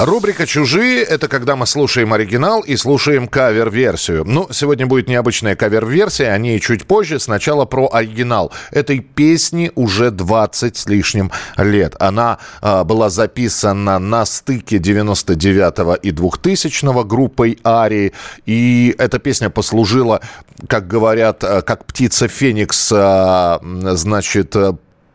Рубрика 0.00 0.46
«Чужие»— 0.46 1.02
это 1.04 1.28
когда 1.28 1.56
мы 1.56 1.66
слушаем 1.66 2.14
оригинал 2.14 2.62
и 2.62 2.74
слушаем 2.76 3.28
кавер-версию. 3.28 4.24
Ну, 4.24 4.48
сегодня 4.50 4.86
будет 4.86 5.08
необычная 5.08 5.56
кавер-версия, 5.56 6.28
о 6.28 6.38
ней 6.38 6.58
чуть 6.58 6.86
позже. 6.86 7.20
Сначала 7.20 7.66
про 7.66 7.86
оригинал. 7.92 8.50
Этой 8.70 9.00
песни 9.00 9.70
уже 9.74 10.10
20 10.10 10.74
с 10.74 10.86
лишним 10.86 11.30
лет. 11.58 11.96
Она 12.00 12.38
э, 12.62 12.82
была 12.84 13.10
записана 13.10 13.98
на 13.98 14.24
стыке 14.24 14.78
99 14.78 15.98
и 16.02 16.10
2000 16.12 17.04
группой 17.04 17.58
«Арии». 17.62 18.14
И 18.46 18.94
эта 18.96 19.18
песня 19.18 19.50
послужила, 19.50 20.22
как 20.66 20.88
говорят, 20.88 21.44
э, 21.44 21.60
как 21.60 21.84
птица 21.84 22.26
Феникс, 22.26 22.90
э, 22.90 23.58
значит, 23.96 24.56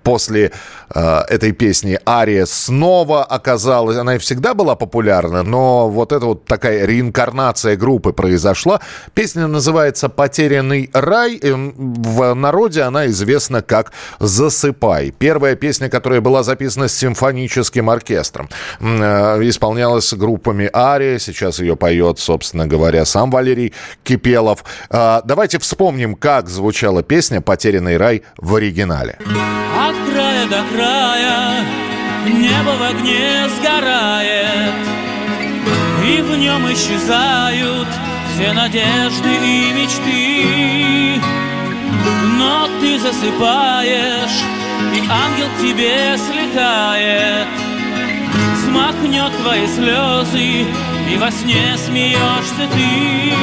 после 0.05 0.51
э, 0.93 1.19
этой 1.29 1.51
песни 1.51 1.99
Ария 2.07 2.45
снова 2.45 3.23
оказалась, 3.23 3.97
она 3.97 4.15
и 4.15 4.17
всегда 4.19 4.53
была 4.53 4.75
популярна, 4.75 5.43
но 5.43 5.89
вот 5.89 6.11
это 6.11 6.27
вот 6.27 6.45
такая 6.45 6.85
реинкарнация 6.85 7.75
группы 7.75 8.13
произошла. 8.13 8.79
Песня 9.15 9.47
называется 9.47 10.07
«Потерянный 10.07 10.91
рай». 10.93 11.33
И 11.33 11.51
в 11.51 12.33
народе 12.35 12.83
она 12.83 13.07
известна 13.07 13.63
как 13.63 13.91
«Засыпай». 14.19 15.11
Первая 15.11 15.55
песня, 15.55 15.89
которая 15.89 16.21
была 16.21 16.43
записана 16.43 16.87
с 16.87 16.93
симфоническим 16.93 17.89
оркестром. 17.89 18.47
Э, 18.79 19.39
исполнялась 19.41 20.13
группами 20.13 20.69
Ария, 20.71 21.17
сейчас 21.17 21.59
ее 21.59 21.75
поет, 21.75 22.19
собственно 22.19 22.67
говоря, 22.67 23.05
сам 23.05 23.31
Валерий 23.31 23.73
Кипелов. 24.03 24.63
Э, 24.91 25.21
давайте 25.25 25.57
вспомним, 25.57 26.13
как 26.13 26.47
звучала 26.47 27.01
песня 27.01 27.41
«Потерянный 27.41 27.97
рай» 27.97 28.21
в 28.37 28.53
оригинале. 28.53 29.17
От 29.75 29.94
края 30.15 30.47
до 30.47 30.63
края 30.71 31.65
Небо 32.25 32.71
в 32.79 32.83
огне 32.89 33.47
сгорает. 33.57 34.73
И 36.07 36.21
в 36.21 36.37
нем 36.37 36.71
исчезают 36.73 37.87
Все 38.33 38.53
надежды 38.53 39.29
и 39.43 39.73
мечты. 39.73 41.21
Но 42.37 42.67
ты 42.79 42.97
засыпаешь 42.99 44.39
И 44.95 44.99
ангел 45.09 45.47
к 45.55 45.61
тебе 45.61 46.17
слетает. 46.17 47.47
Смахнет 48.63 49.31
твои 49.43 49.67
слезы 49.67 50.65
И 51.11 51.17
во 51.17 51.29
сне 51.31 51.77
смеешься 51.77 52.67
ты. 52.73 53.33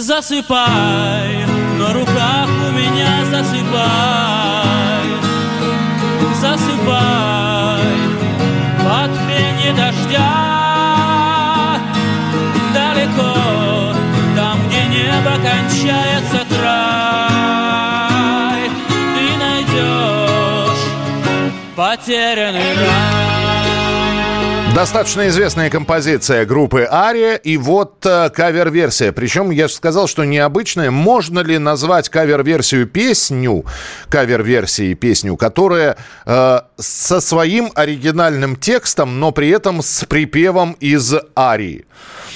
Засыпай 0.00 1.46
На 1.78 1.92
руках 1.92 2.48
у 2.48 2.72
меня 2.72 3.24
засыпай 3.30 4.23
Засыпай 6.84 7.82
Под 8.84 9.10
пение 9.26 9.72
дождя 9.72 10.32
Далеко 12.74 13.32
Там, 14.36 14.58
где 14.68 14.82
небо 14.86 15.34
кончается 15.42 16.40
край 16.50 17.84
Ты 18.88 19.24
найдешь 19.38 20.84
Потерянный 21.76 22.74
рай 22.74 23.63
Достаточно 24.74 25.28
известная 25.28 25.70
композиция 25.70 26.44
группы 26.44 26.84
Ария, 26.90 27.36
и 27.36 27.56
вот 27.56 28.04
э, 28.04 28.28
кавер-версия. 28.28 29.12
Причем 29.12 29.50
я 29.52 29.68
же 29.68 29.74
сказал, 29.74 30.08
что 30.08 30.24
необычная. 30.24 30.90
Можно 30.90 31.38
ли 31.40 31.58
назвать 31.58 32.08
кавер-версию 32.08 32.88
песню, 32.88 33.64
кавер-версией 34.08 34.94
песню, 34.94 35.36
которая 35.36 35.96
э, 36.26 36.60
со 36.76 37.20
своим 37.20 37.70
оригинальным 37.76 38.56
текстом, 38.56 39.20
но 39.20 39.30
при 39.30 39.48
этом 39.50 39.80
с 39.80 40.04
припевом 40.06 40.72
из 40.80 41.14
Арии? 41.38 41.84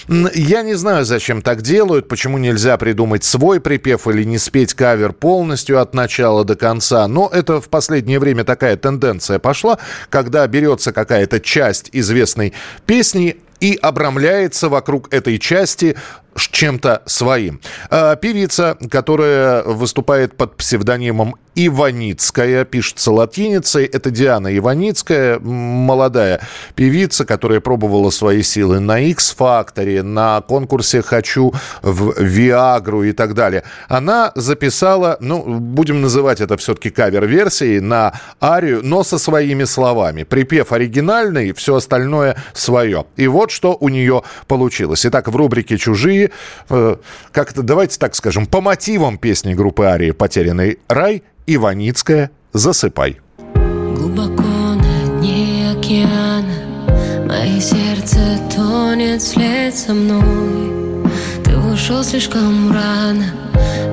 Я 0.09 0.63
не 0.63 0.75
знаю, 0.75 1.05
зачем 1.05 1.43
так 1.43 1.61
делают, 1.61 2.09
почему 2.09 2.39
нельзя 2.39 2.79
придумать 2.79 3.25
свой 3.25 3.61
припев 3.61 4.09
или 4.09 4.25
не 4.25 4.39
спеть 4.39 4.73
кавер 4.73 5.13
полностью 5.13 5.81
от 5.81 5.93
начала 5.93 6.45
до 6.45 6.57
конца. 6.57 7.07
Но 7.09 7.29
это 7.31 7.61
в 7.61 7.69
последнее 7.69 8.19
время 8.19 8.45
такая 8.45 8.77
тенденция 8.77 9.39
пошла, 9.39 9.79
когда 10.09 10.47
берется 10.47 10.93
какая-то 10.93 11.41
часть 11.41 11.91
известной 11.93 12.55
песни 12.87 13.37
и 13.61 13.79
обрамляется 13.81 14.69
вокруг 14.69 15.13
этой 15.13 15.39
части 15.39 15.97
чем-то 16.43 17.03
своим. 17.07 17.61
А, 17.91 18.17
певица, 18.17 18.77
которая 18.91 19.63
выступает 19.63 20.37
под 20.37 20.57
псевдонимом 20.57 21.35
Иваницкая, 21.67 22.65
пишется 22.65 23.11
латиницей. 23.11 23.85
Это 23.85 24.11
Диана 24.11 24.57
Иваницкая, 24.57 25.41
молодая 25.41 26.41
певица, 26.77 27.25
которая 27.25 27.61
пробовала 27.61 28.11
свои 28.11 28.43
силы 28.43 28.79
на 28.79 29.01
X-факторе, 29.01 30.05
на 30.05 30.41
конкурсе 30.43 31.03
«Хочу 31.03 31.53
в 31.83 32.23
Виагру» 32.23 33.03
и 33.03 33.13
так 33.13 33.35
далее. 33.35 33.65
Она 33.89 34.31
записала, 34.37 35.17
ну, 35.21 35.43
будем 35.43 36.01
называть 36.01 36.41
это 36.41 36.57
все-таки 36.57 36.91
кавер-версией, 36.91 37.81
на 37.81 38.13
арию, 38.41 38.81
но 38.85 39.03
со 39.03 39.19
своими 39.19 39.65
словами. 39.65 40.23
Припев 40.23 40.71
оригинальный, 40.71 41.53
все 41.53 41.77
остальное 41.77 42.37
свое. 42.53 43.07
И 43.17 43.27
вот 43.27 43.51
что 43.51 43.77
у 43.81 43.89
нее 43.89 44.23
получилось. 44.47 45.05
Итак, 45.07 45.27
в 45.27 45.35
рубрике 45.35 45.77
«Чужие» 45.77 46.28
э, 46.69 46.97
как-то, 47.33 47.63
давайте 47.63 47.99
так 47.99 48.15
скажем, 48.15 48.47
по 48.47 48.61
мотивам 48.61 49.19
песни 49.19 49.55
группы 49.55 49.85
Арии 49.85 50.11
«Потерянный 50.13 50.79
рай» 50.89 51.23
Иваницкая 51.47 52.31
«Засыпай». 52.53 53.21
Глубоко 53.55 54.43
на 54.43 55.21
дне 55.21 55.71
океана 55.77 57.27
Мое 57.27 57.61
сердце 57.61 58.39
тонет 58.55 59.23
вслед 59.23 59.75
со 59.75 59.93
мной 59.95 61.05
Ты 61.45 61.57
ушел 61.57 62.03
слишком 62.05 62.73
рано 62.73 63.27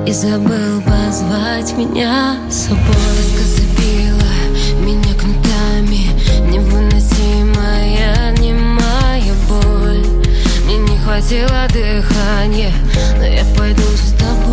И 0.05 0.11
забыл 0.11 0.81
позвать 0.81 1.75
меня 1.77 2.37
с 2.49 2.67
собой 2.67 3.25
Мне 11.15 11.23
не 11.23 11.47
хватило 11.47 11.67
дыхания 11.69 12.73
Но 13.17 13.23
я 13.23 13.45
пойду 13.57 13.83
с 13.83 14.11
тобой 14.19 14.44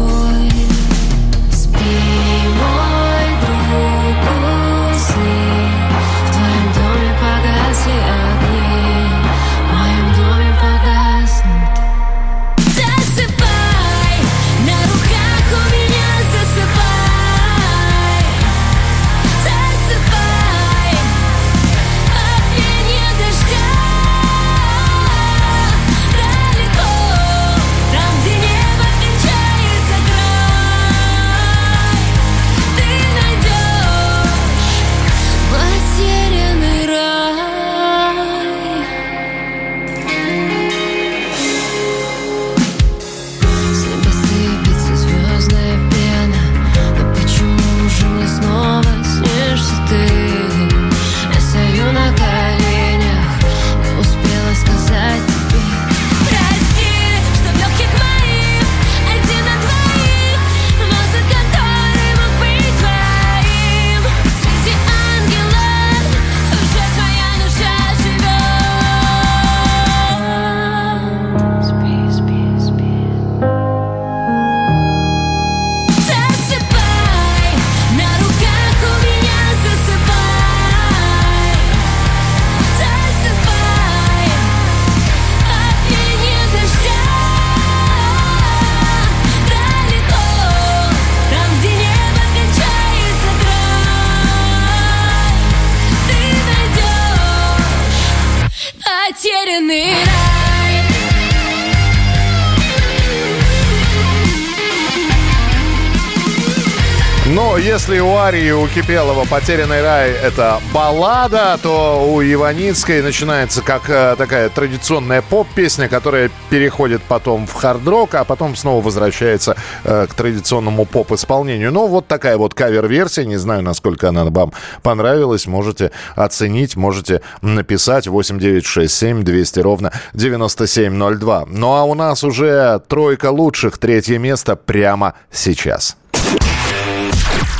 если 107.72 108.00
у 108.00 108.16
Арии, 108.16 108.50
у 108.50 108.66
Кипелова 108.66 109.24
«Потерянный 109.24 109.80
рай»— 109.80 110.10
это 110.22 110.60
баллада, 110.74 111.58
то 111.62 112.06
у 112.06 112.20
Иваницкой 112.20 113.00
начинается 113.00 113.62
как 113.62 113.88
э, 113.88 114.14
такая 114.18 114.50
традиционная 114.50 115.22
поп-песня, 115.22 115.88
которая 115.88 116.30
переходит 116.50 117.00
потом 117.02 117.46
в 117.46 117.54
хард-рок, 117.54 118.14
а 118.14 118.24
потом 118.24 118.56
снова 118.56 118.84
возвращается 118.84 119.56
э, 119.84 120.06
к 120.06 120.12
традиционному 120.12 120.84
поп-исполнению. 120.84 121.72
Ну, 121.72 121.86
вот 121.86 122.06
такая 122.06 122.36
вот 122.36 122.52
кавер-версия. 122.52 123.24
Не 123.24 123.38
знаю, 123.38 123.62
насколько 123.62 124.10
она 124.10 124.26
вам 124.26 124.52
понравилась. 124.82 125.46
Можете 125.46 125.92
оценить, 126.14 126.76
можете 126.76 127.22
написать 127.40 128.06
8967 128.06 129.22
200 129.22 129.60
ровно 129.60 129.92
9702. 130.12 131.46
Ну, 131.48 131.72
а 131.72 131.84
у 131.84 131.94
нас 131.94 132.22
уже 132.22 132.82
тройка 132.86 133.30
лучших, 133.30 133.78
третье 133.78 134.18
место 134.18 134.56
прямо 134.56 135.14
сейчас. 135.30 135.96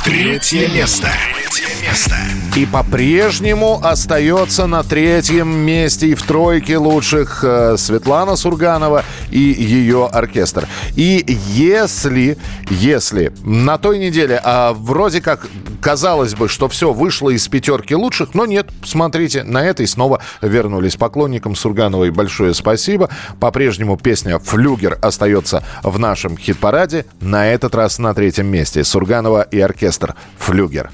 Третье 0.03 0.67
место. 0.67 1.09
Третье 1.53 1.87
место. 1.87 2.15
И 2.55 2.65
по-прежнему 2.65 3.79
остается 3.83 4.65
на 4.65 4.83
третьем 4.83 5.49
месте 5.55 6.07
и 6.07 6.15
в 6.15 6.23
тройке 6.23 6.77
лучших 6.77 7.43
э, 7.43 7.77
Светлана 7.77 8.35
Сурганова 8.35 9.03
и 9.29 9.39
ее 9.39 10.07
оркестр. 10.07 10.67
И 10.95 11.23
если, 11.27 12.37
если 12.69 13.33
на 13.43 13.77
той 13.77 13.99
неделе, 13.99 14.39
а 14.43 14.73
вроде 14.73 15.21
как 15.21 15.47
казалось 15.81 16.33
бы, 16.33 16.47
что 16.47 16.67
все 16.69 16.91
вышло 16.91 17.29
из 17.29 17.47
пятерки 17.47 17.93
лучших, 17.93 18.33
но 18.33 18.45
нет, 18.45 18.69
смотрите, 18.83 19.43
на 19.43 19.63
этой 19.63 19.85
снова 19.87 20.21
вернулись 20.41 20.95
поклонникам 20.95 21.55
Сургановой. 21.55 22.09
Большое 22.09 22.53
спасибо. 22.55 23.09
По-прежнему 23.39 23.97
песня 23.97 24.39
«Флюгер» 24.39 24.97
остается 25.01 25.63
в 25.83 25.99
нашем 25.99 26.37
хит-параде. 26.37 27.05
На 27.19 27.47
этот 27.47 27.75
раз 27.75 27.99
на 27.99 28.13
третьем 28.15 28.47
месте 28.47 28.83
Сурганова 28.83 29.41
и 29.43 29.59
оркестр 29.59 30.15
«Флюгер». 30.39 30.89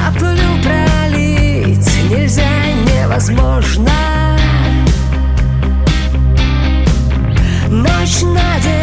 Каплю 0.00 0.62
пролить 0.62 2.10
нельзя, 2.10 2.48
невозможно. 2.86 3.90
Ночь 7.68 8.22
надевает 8.22 8.79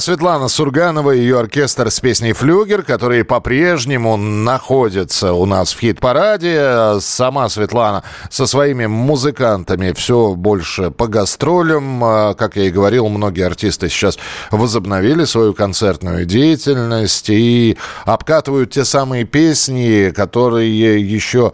Светлана 0.00 0.48
Сурганова 0.48 1.10
и 1.12 1.20
ее 1.20 1.38
оркестр 1.38 1.90
с 1.90 2.00
песней 2.00 2.32
«Флюгер», 2.32 2.82
которые 2.82 3.22
по-прежнему 3.22 4.16
находятся 4.16 5.34
у 5.34 5.44
нас 5.44 5.74
в 5.74 5.80
хит-параде. 5.80 7.00
Сама 7.00 7.48
Светлана 7.48 8.02
со 8.30 8.46
своими 8.46 8.86
музыкантами 8.86 9.92
все 9.92 10.34
больше 10.34 10.90
по 10.90 11.06
гастролям. 11.06 12.02
А, 12.02 12.34
Как 12.34 12.56
я 12.56 12.64
и 12.64 12.70
говорил, 12.70 13.08
многие 13.08 13.46
артисты 13.46 13.88
сейчас 13.88 14.18
возобновили 14.50 15.24
свою 15.24 15.52
концертную 15.52 16.24
деятельность 16.24 17.28
и 17.28 17.76
обкатывают 18.06 18.70
те 18.70 18.84
самые 18.84 19.24
песни, 19.24 20.12
которые 20.16 21.00
еще 21.00 21.52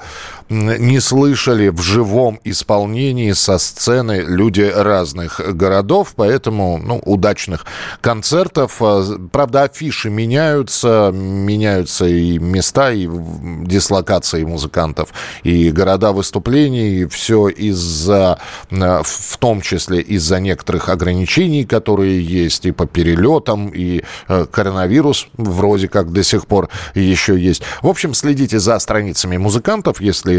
не 0.48 1.00
слышали 1.00 1.68
в 1.68 1.80
живом 1.80 2.40
исполнении 2.44 3.32
со 3.32 3.58
сцены 3.58 4.24
люди 4.26 4.62
разных 4.62 5.40
городов, 5.56 6.12
поэтому 6.16 6.78
ну, 6.78 7.00
удачных 7.04 7.66
концертов. 8.00 8.76
А, 8.80 9.04
Правда, 9.32 9.64
афиши 9.64 10.10
меняются, 10.10 11.10
меняются 11.12 12.06
и 12.06 12.38
места, 12.38 12.92
и 12.92 13.08
дислокации 13.66 14.44
музыкантов, 14.44 15.10
и 15.42 15.70
города 15.70 16.12
выступлений, 16.12 17.00
и 17.00 17.06
все 17.06 17.48
из-за, 17.48 18.38
э, 18.70 19.02
в 19.04 19.38
том 19.38 19.60
числе 19.60 20.00
из-за 20.00 20.40
некоторых 20.40 20.88
ограничений, 20.88 21.64
которые 21.64 22.22
есть 22.22 22.66
и 22.66 22.72
по 22.72 22.86
перелетам, 22.86 23.68
и 23.68 24.02
э, 24.28 24.46
коронавирус 24.50 25.28
вроде 25.34 25.88
как 25.88 26.12
до 26.12 26.22
сих 26.22 26.46
пор 26.46 26.68
еще 26.94 27.38
есть. 27.38 27.62
В 27.82 27.88
общем, 27.88 28.14
следите 28.14 28.58
за 28.58 28.78
страницами 28.78 29.36
музыкантов, 29.36 30.00
если 30.00 30.35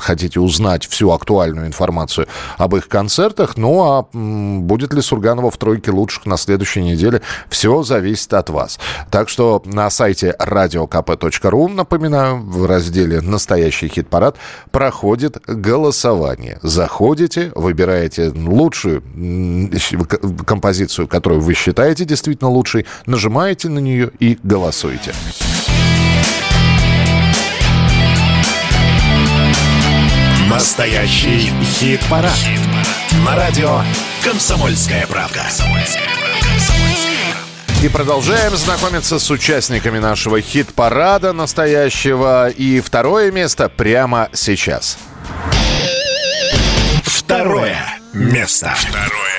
хотите 0.00 0.40
узнать 0.40 0.86
всю 0.86 1.10
актуальную 1.10 1.66
информацию 1.66 2.26
об 2.58 2.76
их 2.76 2.88
концертах. 2.88 3.56
Ну 3.56 3.82
а 3.82 4.06
будет 4.12 4.92
ли 4.92 5.02
Сурганова 5.02 5.50
в 5.50 5.56
тройке 5.56 5.90
лучших 5.90 6.26
на 6.26 6.36
следующей 6.36 6.82
неделе, 6.82 7.22
все 7.48 7.82
зависит 7.82 8.32
от 8.34 8.50
вас. 8.50 8.78
Так 9.10 9.28
что 9.28 9.62
на 9.64 9.90
сайте 9.90 10.34
radiokp.ru, 10.38 11.68
напоминаю, 11.68 12.42
в 12.42 12.66
разделе 12.66 13.20
«Настоящий 13.20 13.88
хит-парад» 13.88 14.36
проходит 14.70 15.42
голосование. 15.46 16.58
Заходите, 16.62 17.52
выбираете 17.54 18.30
лучшую 18.30 19.02
композицию, 20.46 21.08
которую 21.08 21.40
вы 21.40 21.54
считаете 21.54 22.04
действительно 22.04 22.50
лучшей, 22.50 22.86
нажимаете 23.06 23.68
на 23.68 23.78
нее 23.78 24.10
и 24.18 24.38
голосуете. 24.42 25.12
Настоящий 30.52 31.50
хит-парад. 31.64 32.38
На 33.24 33.34
радио 33.34 33.80
«Комсомольская 34.22 35.06
правка». 35.06 35.40
И 37.82 37.88
продолжаем 37.88 38.54
знакомиться 38.54 39.18
с 39.18 39.30
участниками 39.30 39.98
нашего 39.98 40.42
хит-парада 40.42 41.32
настоящего. 41.32 42.50
И 42.50 42.80
второе 42.80 43.32
место 43.32 43.70
прямо 43.70 44.28
сейчас. 44.34 44.98
Второе 47.02 47.78
место. 48.12 48.74
Второе 48.76 49.08
место. 49.08 49.31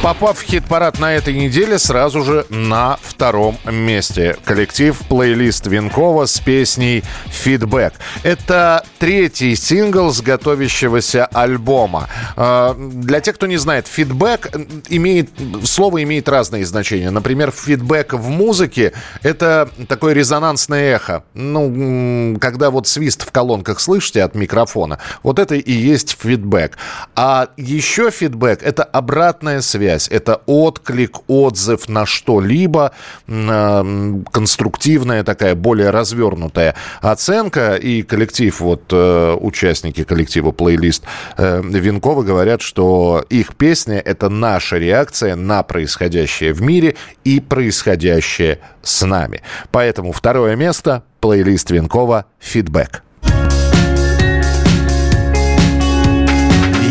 Попав 0.00 0.38
в 0.38 0.42
хит-парад 0.42 1.00
на 1.00 1.12
этой 1.14 1.34
неделе, 1.34 1.76
сразу 1.76 2.22
же 2.22 2.46
на 2.50 2.98
втором 3.02 3.58
месте. 3.64 4.36
Коллектив 4.44 4.96
плейлист 5.08 5.66
Винкова 5.66 6.26
с 6.26 6.38
песней 6.38 7.02
«Фидбэк». 7.26 7.94
Это 8.22 8.84
третий 9.00 9.56
сингл 9.56 10.12
с 10.12 10.20
готовящегося 10.20 11.26
альбома. 11.26 12.08
Э, 12.36 12.74
Для 12.78 13.20
тех, 13.20 13.34
кто 13.34 13.48
не 13.48 13.56
знает, 13.56 13.88
фидбэк 13.88 14.52
имеет, 14.88 15.30
слово 15.64 16.04
имеет 16.04 16.28
разные 16.28 16.64
значения. 16.64 17.10
Например, 17.10 17.50
фидбэк 17.50 18.12
в 18.14 18.28
музыке– 18.28 18.92
это 19.24 19.68
такое 19.88 20.14
резонансное 20.14 20.94
эхо. 20.94 21.24
Ну, 21.34 22.38
когда 22.40 22.70
вот 22.70 22.86
свист 22.86 23.26
в 23.26 23.32
колонках 23.32 23.80
слышите 23.80 24.22
от 24.22 24.36
микрофона, 24.36 25.00
вот 25.24 25.40
это 25.40 25.56
и 25.56 25.72
есть 25.72 26.16
фидбэк. 26.20 26.78
А 27.16 27.48
еще 27.56 28.12
фидбэк– 28.12 28.62
это 28.62 28.84
обратная 28.84 29.60
связь, 29.60 29.87
это 30.10 30.42
отклик, 30.46 31.18
отзыв 31.28 31.88
на 31.88 32.04
что-либо, 32.04 32.92
э, 33.26 34.22
конструктивная 34.30 35.24
такая, 35.24 35.54
более 35.54 35.90
развернутая 35.90 36.74
оценка. 37.00 37.76
И 37.76 38.02
коллектив, 38.02 38.60
вот 38.60 38.82
э, 38.92 39.36
участники 39.40 40.04
коллектива 40.04 40.50
плейлист 40.50 41.04
э, 41.36 41.62
Винкова 41.62 42.22
говорят, 42.22 42.60
что 42.60 43.24
их 43.30 43.56
песня– 43.56 43.98
это 44.04 44.28
наша 44.28 44.76
реакция 44.78 45.36
на 45.36 45.62
происходящее 45.62 46.52
в 46.52 46.60
мире 46.60 46.96
и 47.24 47.40
происходящее 47.40 48.58
с 48.82 49.04
нами. 49.04 49.42
Поэтому 49.70 50.12
второе 50.12 50.56
место– 50.56 51.02
плейлист 51.20 51.70
Винкова 51.70 52.26
«Фидбэк». 52.38 53.07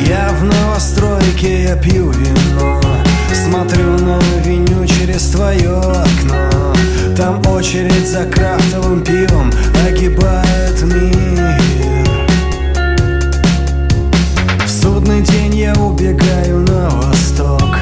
Я 0.08 0.30
в 0.30 0.44
новостройке, 0.44 1.64
я 1.64 1.76
пью 1.76 2.12
вино. 2.12 2.82
Смотрю 3.34 3.98
на 4.00 4.18
авеню 4.38 4.86
через 4.86 5.30
твое 5.32 5.78
окно. 5.78 6.74
Там 7.18 7.46
очередь 7.48 8.08
за 8.08 8.24
крафтовым 8.26 9.04
пивом 9.04 9.52
огибает 9.86 10.82
мир. 10.84 11.58
В 14.66 14.70
судный 14.70 15.22
день 15.22 15.56
я 15.56 15.74
убегаю 15.74 16.60
на 16.60 16.90
восток 16.90 17.78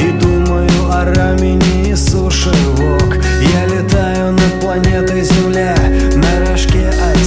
И 0.00 0.10
думаю 0.20 0.68
о 0.90 1.04
рамене 1.04 1.90
и 1.90 1.96
суши 1.96 2.52
вок 2.76 3.18
Я 3.42 3.66
летаю 3.66 4.32
над 4.32 4.60
планетой 4.60 5.22
Земля 5.22 5.76
на 6.14 6.50
рожке 6.50 6.88
айскрим 6.88 7.17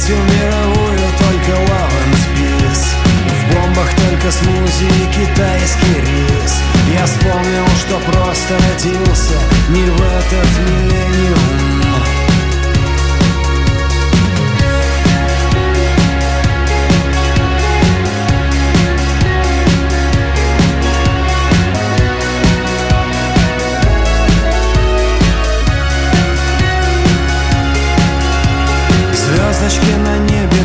В 0.00 0.02
третью 0.02 0.24
мировую 0.24 0.98
только 1.18 1.52
and 1.60 2.14
peace 2.34 2.86
В 3.28 3.54
бомбах 3.54 3.94
только 3.96 4.32
смузи 4.32 4.86
и 4.86 5.06
китайский 5.12 6.00
рис. 6.00 6.54
Я 6.94 7.04
вспомнил, 7.04 7.66
что 7.76 7.98
просто 8.10 8.54
родился 8.54 9.34
не 9.68 9.84
в 9.84 10.00
этот 10.00 10.48
миллениум 10.66 11.79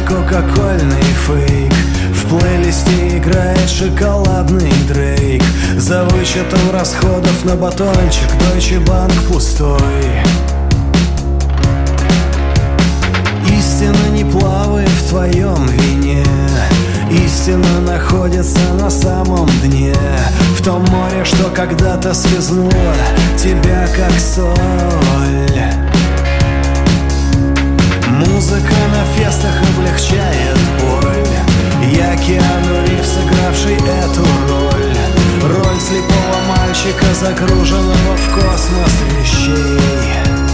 кока-кольный 0.08 1.02
фейк. 1.26 1.74
В 2.14 2.28
плейлисте 2.30 3.18
играет 3.18 3.70
шоколадный 3.70 4.72
дрейк. 4.88 5.44
За 5.78 6.04
вычетом 6.06 6.72
расходов 6.72 7.46
на 7.46 7.56
батончик 7.56 8.30
Deutsche 8.40 8.84
Bank 8.84 9.14
пустой. 9.32 9.80
Истина 13.58 14.10
не 14.12 14.24
плавает 14.24 14.90
в 14.90 15.10
твоем 15.10 15.68
вине. 15.68 16.26
Истина 17.12 17.82
находится 17.82 18.74
на 18.80 18.90
самом 18.90 19.48
дне. 19.64 19.96
В 20.58 20.64
том 20.64 20.84
море, 20.86 21.24
что 21.24 21.50
когда-то 21.52 22.14
слезнуло 22.14 22.72
Тебя 23.38 23.88
как 23.96 24.20
соль 24.20 25.85
Музыка 28.20 28.74
на 28.94 29.04
фестах 29.14 29.62
облегчает 29.76 30.58
боль. 30.80 31.28
Я 31.94 32.16
Киану 32.16 32.86
Ривз, 32.88 33.10
сыгравший 33.10 33.76
эту 33.76 34.26
роль. 34.48 34.96
Роль 35.44 35.80
слепого 35.80 36.40
мальчика, 36.48 37.14
загруженного 37.14 38.16
в 38.16 38.34
космос 38.34 38.94
вещей 39.20 40.45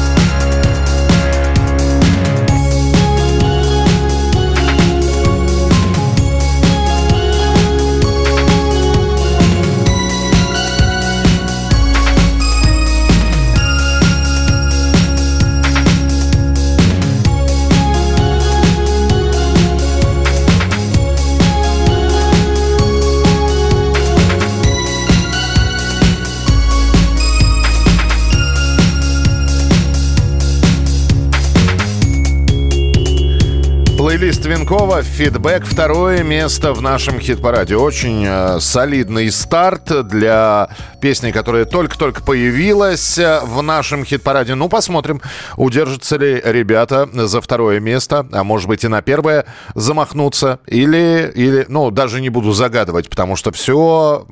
себе 34.51 34.60
Винкова 34.71 35.03
«Фидбэк» 35.03 35.65
второе 35.65 36.23
место 36.23 36.71
в 36.71 36.81
нашем 36.81 37.19
хит-параде. 37.19 37.75
Очень 37.75 38.23
э, 38.25 38.61
солидный 38.61 39.29
старт 39.29 40.07
для 40.07 40.69
песни, 41.01 41.31
которая 41.31 41.65
только-только 41.65 42.23
появилась 42.23 43.17
э, 43.17 43.41
в 43.43 43.61
нашем 43.61 44.05
хит-параде. 44.05 44.55
Ну, 44.55 44.69
посмотрим, 44.69 45.19
удержатся 45.57 46.15
ли 46.15 46.41
ребята 46.45 47.09
за 47.11 47.41
второе 47.41 47.81
место, 47.81 48.25
а 48.31 48.45
может 48.45 48.69
быть 48.69 48.85
и 48.85 48.87
на 48.87 49.01
первое 49.01 49.43
замахнуться. 49.75 50.59
Или, 50.67 51.29
или 51.35 51.65
ну, 51.67 51.91
даже 51.91 52.21
не 52.21 52.29
буду 52.29 52.53
загадывать, 52.53 53.09
потому 53.09 53.35
что 53.35 53.51
все 53.51 54.25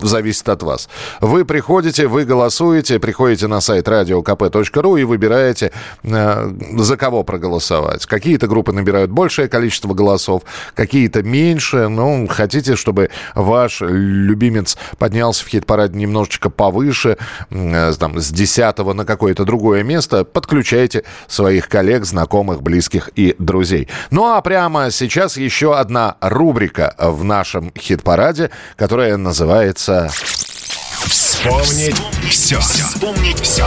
зависит 0.00 0.48
от 0.48 0.62
вас. 0.62 0.88
Вы 1.20 1.44
приходите, 1.44 2.06
вы 2.06 2.24
голосуете, 2.24 3.00
приходите 3.00 3.48
на 3.48 3.60
сайт 3.60 3.88
radiokp.ru 3.88 5.00
и 5.00 5.02
выбираете, 5.02 5.72
э, 6.04 6.52
за 6.76 6.96
кого 6.96 7.24
проголосовать. 7.24 8.06
Какие-то 8.06 8.46
группы 8.46 8.70
набирают 8.70 9.10
большее 9.10 9.48
количество 9.48 9.79
голосов, 9.88 10.42
какие-то 10.74 11.22
меньше. 11.22 11.88
Ну, 11.88 12.26
хотите, 12.28 12.76
чтобы 12.76 13.10
ваш 13.34 13.80
любимец 13.80 14.76
поднялся 14.98 15.44
в 15.44 15.48
хит-параде 15.48 15.98
немножечко 15.98 16.50
повыше, 16.50 17.16
э, 17.50 17.92
там, 17.98 18.18
с 18.18 18.30
10 18.30 18.78
на 18.94 19.04
какое-то 19.04 19.44
другое 19.44 19.82
место, 19.82 20.24
подключайте 20.24 21.04
своих 21.26 21.68
коллег, 21.68 22.04
знакомых, 22.04 22.62
близких 22.62 23.10
и 23.16 23.34
друзей. 23.38 23.88
Ну, 24.10 24.26
а 24.26 24.40
прямо 24.40 24.90
сейчас 24.90 25.36
еще 25.36 25.76
одна 25.76 26.16
рубрика 26.20 26.94
в 26.98 27.24
нашем 27.24 27.72
хит-параде, 27.76 28.50
которая 28.76 29.16
называется... 29.16 30.10
Вспомнить 31.06 31.96
все. 32.28 32.60
Вспомнить 32.60 33.40
все. 33.40 33.66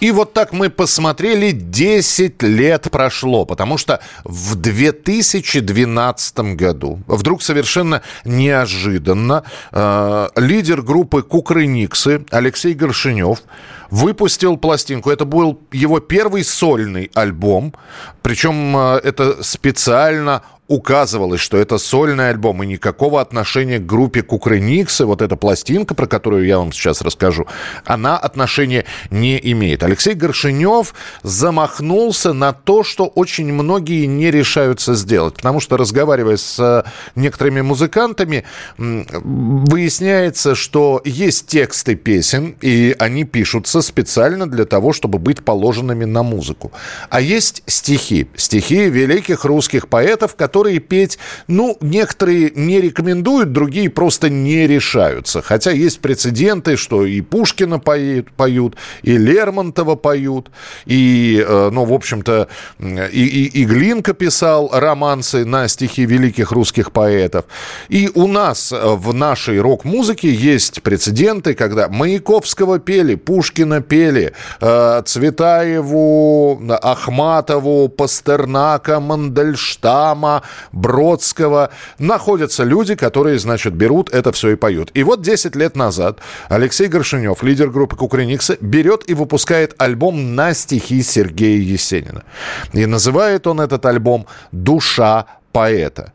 И 0.00 0.12
вот 0.12 0.32
так 0.32 0.52
мы 0.52 0.70
посмотрели, 0.70 1.50
10 1.50 2.42
лет 2.42 2.88
прошло, 2.90 3.44
потому 3.44 3.76
что 3.76 4.00
в 4.24 4.56
2012 4.56 6.38
году 6.56 7.00
вдруг 7.06 7.42
совершенно 7.42 8.02
неожиданно 8.24 9.44
э, 9.72 10.28
лидер 10.36 10.80
группы 10.80 11.22
Кукрыниксы 11.22 12.24
Алексей 12.30 12.72
Горшинев 12.72 13.42
выпустил 13.90 14.56
пластинку. 14.56 15.10
Это 15.10 15.26
был 15.26 15.60
его 15.70 16.00
первый 16.00 16.44
сольный 16.44 17.10
альбом, 17.14 17.74
причем 18.22 18.76
э, 18.76 19.00
это 19.04 19.42
специально 19.42 20.42
указывалось, 20.70 21.40
что 21.40 21.56
это 21.58 21.78
сольный 21.78 22.30
альбом 22.30 22.62
и 22.62 22.66
никакого 22.66 23.20
отношения 23.20 23.80
к 23.80 23.86
группе 23.86 24.22
Кукрыниксы, 24.22 25.04
вот 25.04 25.20
эта 25.20 25.34
пластинка, 25.34 25.96
про 25.96 26.06
которую 26.06 26.46
я 26.46 26.58
вам 26.58 26.72
сейчас 26.72 27.02
расскажу, 27.02 27.48
она 27.84 28.16
отношения 28.16 28.84
не 29.10 29.40
имеет. 29.50 29.82
Алексей 29.82 30.14
Горшинев 30.14 30.94
замахнулся 31.24 32.32
на 32.32 32.52
то, 32.52 32.84
что 32.84 33.06
очень 33.06 33.52
многие 33.52 34.06
не 34.06 34.30
решаются 34.30 34.94
сделать, 34.94 35.34
потому 35.34 35.58
что, 35.58 35.76
разговаривая 35.76 36.36
с 36.36 36.60
э, 36.60 36.88
некоторыми 37.16 37.62
музыкантами, 37.62 38.44
выясняется, 38.78 40.54
что 40.54 41.02
есть 41.04 41.48
тексты 41.48 41.96
песен, 41.96 42.54
и 42.60 42.94
они 43.00 43.24
пишутся 43.24 43.82
специально 43.82 44.48
для 44.48 44.66
того, 44.66 44.92
чтобы 44.92 45.18
быть 45.18 45.44
положенными 45.44 46.04
на 46.04 46.22
музыку. 46.22 46.70
А 47.08 47.20
есть 47.20 47.64
стихи. 47.66 48.28
Стихи 48.36 48.88
великих 48.88 49.44
русских 49.44 49.88
поэтов, 49.88 50.36
которые 50.36 50.59
петь, 50.68 51.18
ну, 51.48 51.76
некоторые 51.80 52.52
не 52.54 52.80
рекомендуют, 52.80 53.52
другие 53.52 53.90
просто 53.90 54.28
не 54.28 54.66
решаются. 54.66 55.42
Хотя 55.42 55.70
есть 55.70 56.00
прецеденты, 56.00 56.76
что 56.76 57.04
и 57.04 57.20
Пушкина 57.20 57.78
поют, 57.78 58.30
поют 58.32 58.76
и 59.02 59.16
Лермонтова 59.16 59.96
поют, 59.96 60.50
и, 60.86 61.44
э, 61.46 61.70
ну, 61.72 61.84
в 61.84 61.92
общем-то, 61.92 62.48
и, 62.78 62.84
и, 62.84 63.60
и 63.60 63.64
Глинка 63.64 64.12
писал 64.12 64.70
романсы 64.72 65.44
на 65.44 65.68
стихи 65.68 66.04
великих 66.04 66.52
русских 66.52 66.92
поэтов. 66.92 67.44
И 67.88 68.10
у 68.14 68.26
нас 68.26 68.72
в 68.72 69.12
нашей 69.12 69.60
рок-музыке 69.60 70.30
есть 70.32 70.82
прецеденты, 70.82 71.54
когда 71.54 71.88
Маяковского 71.88 72.78
пели, 72.78 73.14
Пушкина 73.14 73.80
пели, 73.80 74.32
э, 74.60 75.02
Цветаеву, 75.04 76.60
Ахматову, 76.82 77.88
Пастернака, 77.88 79.00
Мандельштама, 79.00 80.42
Бродского. 80.72 81.70
Находятся 81.98 82.64
люди, 82.64 82.94
которые, 82.94 83.38
значит, 83.38 83.74
берут 83.74 84.10
это 84.12 84.32
все 84.32 84.50
и 84.50 84.56
поют. 84.56 84.90
И 84.94 85.02
вот 85.02 85.22
10 85.22 85.56
лет 85.56 85.76
назад 85.76 86.18
Алексей 86.48 86.88
Горшинев, 86.88 87.42
лидер 87.42 87.70
группы 87.70 87.96
Кукрыниксы, 87.96 88.58
берет 88.60 89.08
и 89.08 89.14
выпускает 89.14 89.74
альбом 89.78 90.34
на 90.34 90.54
стихи 90.54 91.02
Сергея 91.02 91.60
Есенина. 91.60 92.24
И 92.72 92.86
называет 92.86 93.46
он 93.46 93.60
этот 93.60 93.84
альбом 93.86 94.26
«Душа 94.52 95.26
поэта». 95.52 96.12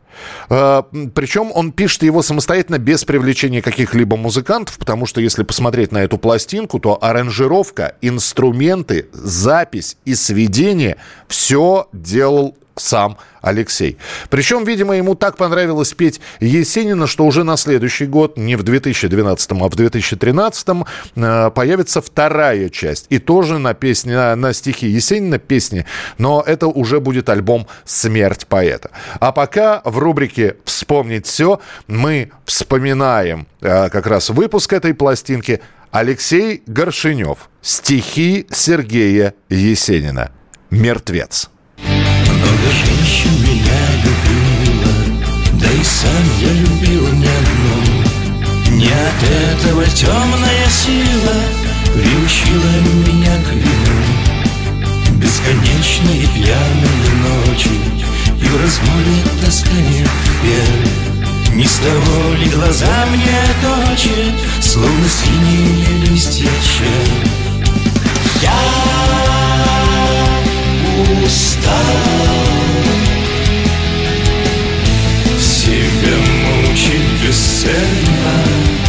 Э, 0.48 0.82
Причем 1.14 1.50
он 1.54 1.72
пишет 1.72 2.02
его 2.02 2.22
самостоятельно 2.22 2.78
без 2.78 3.04
привлечения 3.04 3.62
каких-либо 3.62 4.16
музыкантов, 4.16 4.78
потому 4.78 5.06
что 5.06 5.20
если 5.20 5.42
посмотреть 5.42 5.92
на 5.92 5.98
эту 5.98 6.18
пластинку, 6.18 6.78
то 6.78 6.98
аранжировка, 7.02 7.94
инструменты, 8.00 9.08
запись 9.12 9.96
и 10.04 10.14
сведение 10.14 10.96
все 11.28 11.88
делал 11.92 12.56
сам 12.76 13.16
Алексей. 13.40 13.96
Причем, 14.28 14.64
видимо, 14.64 14.96
ему 14.96 15.14
так 15.14 15.36
понравилось 15.36 15.92
петь 15.94 16.20
Есенина, 16.40 17.06
что 17.06 17.24
уже 17.24 17.42
на 17.42 17.56
следующий 17.56 18.06
год, 18.06 18.36
не 18.36 18.56
в 18.56 18.62
2012, 18.62 19.52
а 19.52 19.68
в 19.68 19.74
2013, 19.74 20.68
э, 21.16 21.50
появится 21.54 22.02
вторая 22.02 22.68
часть. 22.68 23.06
И 23.08 23.18
тоже 23.18 23.58
на, 23.58 23.74
песни, 23.74 24.12
на, 24.12 24.36
на 24.36 24.52
стихи 24.52 24.86
Есенина 24.88 25.38
песни, 25.38 25.86
но 26.18 26.42
это 26.46 26.66
уже 26.66 27.00
будет 27.00 27.28
альбом 27.28 27.66
«Смерть 27.84 28.46
поэта». 28.46 28.90
А 29.20 29.32
пока 29.32 29.80
в 29.84 29.98
рубрике 29.98 30.56
«Вспомнить 30.64 31.26
все» 31.26 31.60
мы 31.86 32.30
вспоминаем 32.44 33.46
э, 33.62 33.88
как 33.88 34.06
раз 34.06 34.30
выпуск 34.30 34.72
этой 34.72 34.92
пластинки 34.92 35.60
Алексей 35.90 36.62
Горшинев. 36.66 37.48
Стихи 37.62 38.46
Сергея 38.50 39.34
Есенина. 39.48 40.30
«Мертвец». 40.70 41.48
Много 42.46 42.70
женщин 42.70 43.30
меня 43.42 43.80
любила 44.04 44.92
Да 45.54 45.66
и 45.66 45.82
сам 45.82 46.24
я 46.40 46.52
любил 46.52 47.12
не 47.14 47.26
одну 47.26 48.76
Не 48.76 48.86
от 48.86 49.22
этого 49.50 49.84
темная 49.86 50.68
сила 50.70 51.34
Приучила 51.92 52.72
меня 52.84 53.34
к 53.42 53.52
вину. 53.52 53.96
Бесконечные 55.18 56.26
пьяные 56.34 57.10
ночи 57.24 57.70
И 58.40 58.44
в 58.44 58.62
размоле 58.62 59.22
таскание 59.44 60.06
пел 60.42 61.54
Не 61.56 61.66
с 61.66 61.76
того 61.78 62.34
ли 62.34 62.48
глаза 62.50 63.06
мне 63.10 63.40
точат 63.60 64.34
Словно 64.64 65.08
синие 65.08 66.06
листья 66.06 66.50
Я 68.40 69.35
устал 71.24 71.72
Себя 75.38 76.16
мучить 76.66 77.22
бесцельно 77.22 78.85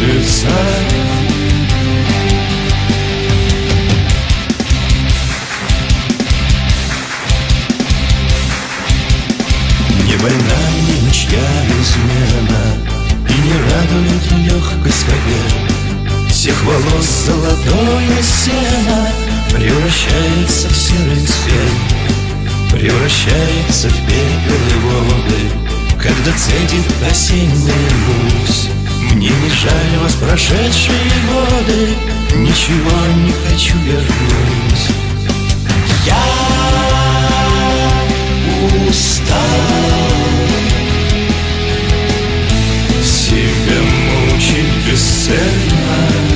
мертвеца 0.00 0.48
Не 10.06 10.16
больна 10.16 10.38
мне 10.82 11.00
ничья 11.06 11.38
измена 11.80 12.62
И 13.28 13.32
не 13.32 13.52
радует 13.52 14.52
легкость 14.52 15.06
побед 15.06 16.30
Всех 16.30 16.62
волос 16.64 17.26
золотое 17.26 18.22
сено 18.22 19.08
Превращается 19.50 20.68
в 20.68 20.76
серый 20.76 21.26
цвет 21.26 22.72
Превращается 22.72 23.88
в 23.88 23.96
пепел 24.06 24.90
воды 25.02 25.50
Когда 26.02 26.32
цедит 26.32 26.86
осенняя 27.10 27.90
гусь 28.06 28.70
Мне 29.14 29.28
не 29.28 29.50
жаль 29.50 29.98
вас 30.02 30.14
прошедшие 30.14 30.96
годы. 31.32 31.96
Ничего 32.36 32.96
не 33.24 33.32
хочу 33.32 33.76
вернуть 33.78 34.90
Я 36.06 36.14
устал. 38.88 39.36
Себя 43.02 43.80
мучить 43.82 44.86
бесцельно 44.86 46.29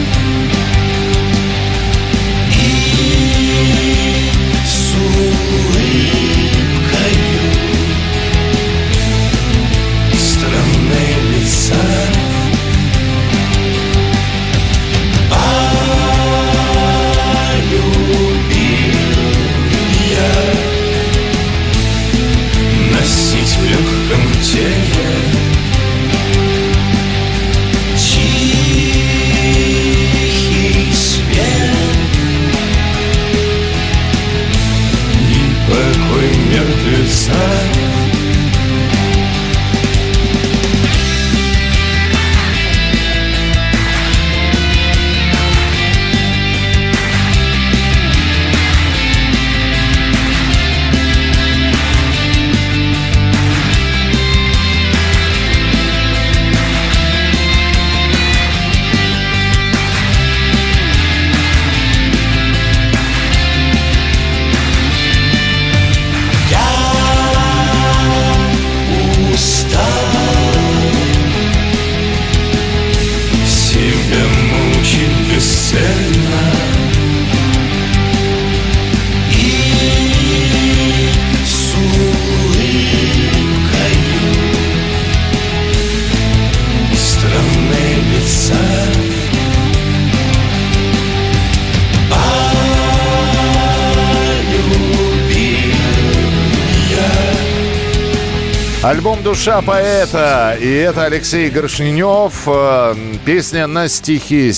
«Душа 99.45 99.61
поэта». 99.61 100.57
И 100.59 100.67
это 100.67 101.05
Алексей 101.05 101.51
Горшненев. 101.51 102.45
Э, 102.47 102.95
песня 103.27 103.67
на 103.67 103.89
стихи 103.89 104.49
э, 104.49 104.53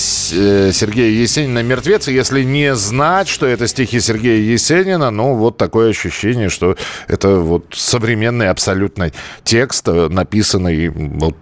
Сергея 0.71 1.11
Есенина 1.11 1.61
«Мертвец». 1.61 2.07
Если 2.07 2.43
не 2.43 2.73
знать, 2.73 3.27
что 3.27 3.45
это 3.47 3.67
стихи 3.67 3.99
Сергея 3.99 4.39
Есенина, 4.39 5.11
ну, 5.11 5.33
вот 5.33 5.57
такое 5.57 5.89
ощущение, 5.89 6.47
что 6.47 6.77
это 7.09 7.35
вот 7.35 7.65
современный 7.73 8.49
абсолютно 8.49 9.11
текст, 9.43 9.89
э, 9.89 10.07
написанный 10.07 10.87
вот 10.87 11.35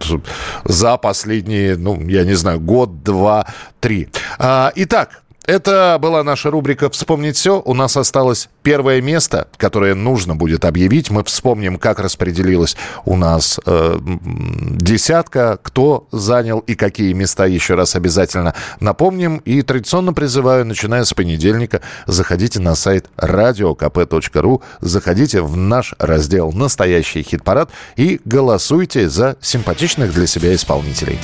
за 0.64 0.96
последние, 0.96 1.76
ну, 1.76 2.00
я 2.08 2.24
не 2.24 2.34
знаю, 2.34 2.58
год, 2.58 3.04
два, 3.04 3.46
три. 3.78 4.08
А, 4.40 4.72
итак, 4.74 5.22
это 5.46 5.98
была 6.00 6.22
наша 6.22 6.50
рубрика 6.50 6.90
«Вспомнить 6.90 7.36
все». 7.36 7.60
У 7.64 7.74
нас 7.74 7.96
осталось 7.96 8.48
первое 8.62 9.00
место, 9.00 9.48
которое 9.56 9.94
нужно 9.94 10.34
будет 10.34 10.64
объявить. 10.64 11.10
Мы 11.10 11.24
вспомним, 11.24 11.78
как 11.78 12.00
распределилась 12.00 12.76
у 13.04 13.16
нас 13.16 13.60
э, 13.64 13.98
десятка, 14.00 15.58
кто 15.62 16.08
занял 16.12 16.58
и 16.60 16.74
какие 16.74 17.12
места 17.12 17.46
еще 17.46 17.74
раз 17.74 17.94
обязательно 17.96 18.54
напомним. 18.80 19.38
И 19.38 19.62
традиционно 19.62 20.12
призываю, 20.12 20.66
начиная 20.66 21.04
с 21.04 21.14
понедельника, 21.14 21.80
заходите 22.06 22.60
на 22.60 22.74
сайт 22.74 23.06
radiokp.ru, 23.16 24.62
заходите 24.80 25.40
в 25.40 25.56
наш 25.56 25.94
раздел 25.98 26.52
«Настоящий 26.52 27.22
хит-парад» 27.22 27.70
и 27.96 28.20
голосуйте 28.24 29.08
за 29.08 29.36
симпатичных 29.40 30.12
для 30.12 30.26
себя 30.26 30.54
исполнителей. 30.54 31.18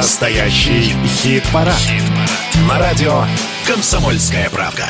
Настоящий 0.00 0.94
хит-парад. 1.04 1.76
Хит 1.76 2.02
На 2.66 2.78
радио 2.78 3.22
«Комсомольская 3.66 4.48
правка». 4.48 4.86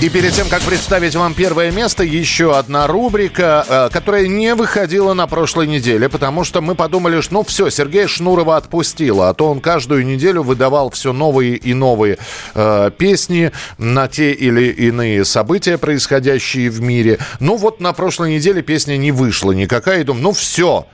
И 0.00 0.08
перед 0.08 0.32
тем, 0.32 0.48
как 0.48 0.62
представить 0.62 1.14
вам 1.14 1.34
первое 1.34 1.70
место, 1.70 2.02
еще 2.02 2.56
одна 2.56 2.86
рубрика, 2.86 3.66
э, 3.68 3.88
которая 3.92 4.26
не 4.26 4.54
выходила 4.54 5.12
на 5.12 5.26
прошлой 5.26 5.66
неделе, 5.66 6.08
потому 6.08 6.44
что 6.44 6.62
мы 6.62 6.74
подумали, 6.74 7.20
что 7.20 7.34
ну 7.34 7.44
все, 7.44 7.68
Сергея 7.68 8.08
Шнурова 8.08 8.56
отпустила, 8.56 9.28
а 9.28 9.34
то 9.34 9.50
он 9.50 9.60
каждую 9.60 10.06
неделю 10.06 10.42
выдавал 10.42 10.88
все 10.88 11.12
новые 11.12 11.56
и 11.56 11.74
новые 11.74 12.16
э, 12.54 12.90
песни 12.96 13.52
на 13.76 14.08
те 14.08 14.32
или 14.32 14.68
иные 14.68 15.26
события, 15.26 15.76
происходящие 15.76 16.70
в 16.70 16.80
мире. 16.80 17.18
Ну 17.38 17.56
вот 17.56 17.80
на 17.80 17.92
прошлой 17.92 18.32
неделе 18.34 18.62
песня 18.62 18.96
не 18.96 19.12
вышла 19.12 19.52
никакая, 19.52 20.00
и 20.00 20.04
думаю, 20.04 20.22
ну 20.22 20.32
все, 20.32 20.86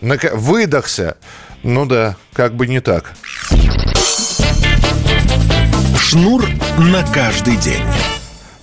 Выдохся. 0.00 1.16
Ну 1.62 1.86
да, 1.86 2.16
как 2.32 2.54
бы 2.54 2.66
не 2.66 2.80
так. 2.80 3.12
Шнур 5.98 6.48
на 6.78 7.04
каждый 7.12 7.56
день. 7.56 7.82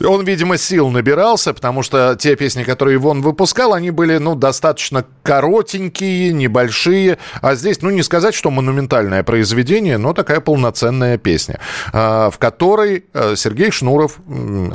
Он, 0.06 0.24
видимо, 0.24 0.58
сил 0.58 0.90
набирался, 0.90 1.54
потому 1.54 1.84
что 1.84 2.16
те 2.16 2.36
песни, 2.36 2.64
которые 2.64 3.00
он 3.00 3.22
выпускал, 3.22 3.74
они 3.74 3.92
были, 3.92 4.18
ну, 4.18 4.36
достаточно 4.36 5.06
коротенькие, 5.24 6.34
небольшие. 6.34 7.18
А 7.42 7.56
здесь, 7.56 7.82
ну, 7.82 7.90
не 7.90 8.04
сказать, 8.04 8.36
что 8.36 8.52
монументальное 8.52 9.24
произведение, 9.24 9.98
но 9.98 10.14
такая 10.14 10.40
полноценная 10.40 11.18
песня, 11.18 11.60
а, 11.94 12.30
в 12.30 12.38
которой 12.38 13.06
э, 13.14 13.36
Сергей 13.36 13.72
Шнуров, 13.72 14.18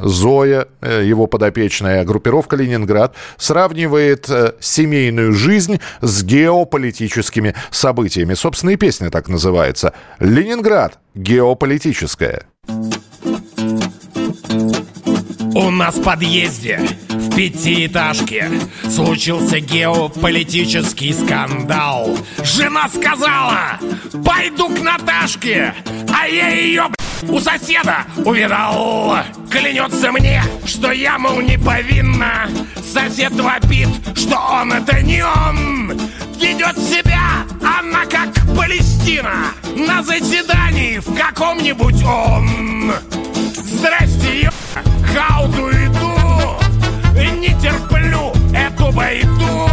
Зоя, 0.03 0.69
э, 0.81 1.05
его 1.05 1.27
подопечная 1.27 2.05
группировка 2.05 2.57
«Ленинград», 2.57 3.15
сравнивает 3.37 4.29
э, 4.29 4.55
семейную 4.61 5.33
жизнь 5.33 5.81
с 6.01 6.23
геополитическими 6.23 7.55
событиями. 7.71 8.35
Собственно, 8.35 8.71
и 8.71 8.77
песня 8.77 9.11
так 9.11 9.29
называется. 9.29 9.93
«Ленинград. 10.19 10.99
Геополитическая». 11.15 12.47
У 15.71 15.73
нас 15.73 15.95
в 15.95 16.03
подъезде 16.03 16.81
в 17.09 17.37
пятиэтажке 17.37 18.51
случился 18.93 19.61
геополитический 19.61 21.15
скандал. 21.15 22.19
Жена 22.43 22.89
сказала, 22.89 23.79
пойду 24.25 24.69
к 24.69 24.81
Наташке, 24.81 25.73
а 26.13 26.27
я 26.27 26.49
ее 26.49 26.89
у 27.23 27.39
соседа 27.39 28.05
увидал. 28.17 29.19
Клянется 29.49 30.11
мне, 30.11 30.43
что 30.67 30.91
я, 30.91 31.21
мол, 31.21 31.41
не 31.41 31.57
повинна. 31.57 32.49
Сосед 32.83 33.33
вопит, 33.35 33.91
что 34.17 34.39
он 34.39 34.73
это 34.73 35.01
не 35.01 35.25
он. 35.25 35.93
Ведет 36.41 36.77
себя 36.79 37.47
она 37.63 38.07
как 38.07 38.35
Палестина 38.57 39.53
на 39.77 40.03
заседании 40.03 40.99
в 40.99 41.15
каком-нибудь 41.15 42.03
он. 42.03 42.93
Здрасте, 43.81 44.43
ё... 44.43 44.51
Хауду 45.11 45.71
иду, 45.71 46.13
не 47.41 47.49
терплю 47.63 48.31
эту 48.55 48.93
байду. 48.93 49.71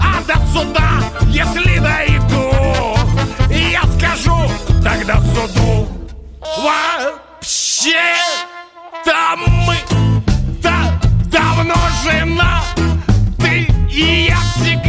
А 0.00 0.22
до 0.24 0.38
суда, 0.52 1.02
если 1.26 1.80
дойду 1.80 2.96
Я 3.50 3.82
скажу 3.98 4.38
тогда 4.84 5.20
суду. 5.34 5.88
Вообще 6.62 8.14
там 9.04 9.40
мы 9.66 9.74
да, 10.62 11.00
давно 11.24 11.74
жена 12.04 12.62
Ты 13.38 13.66
и 13.90 14.28
я 14.28 14.38
всегда 14.54 14.87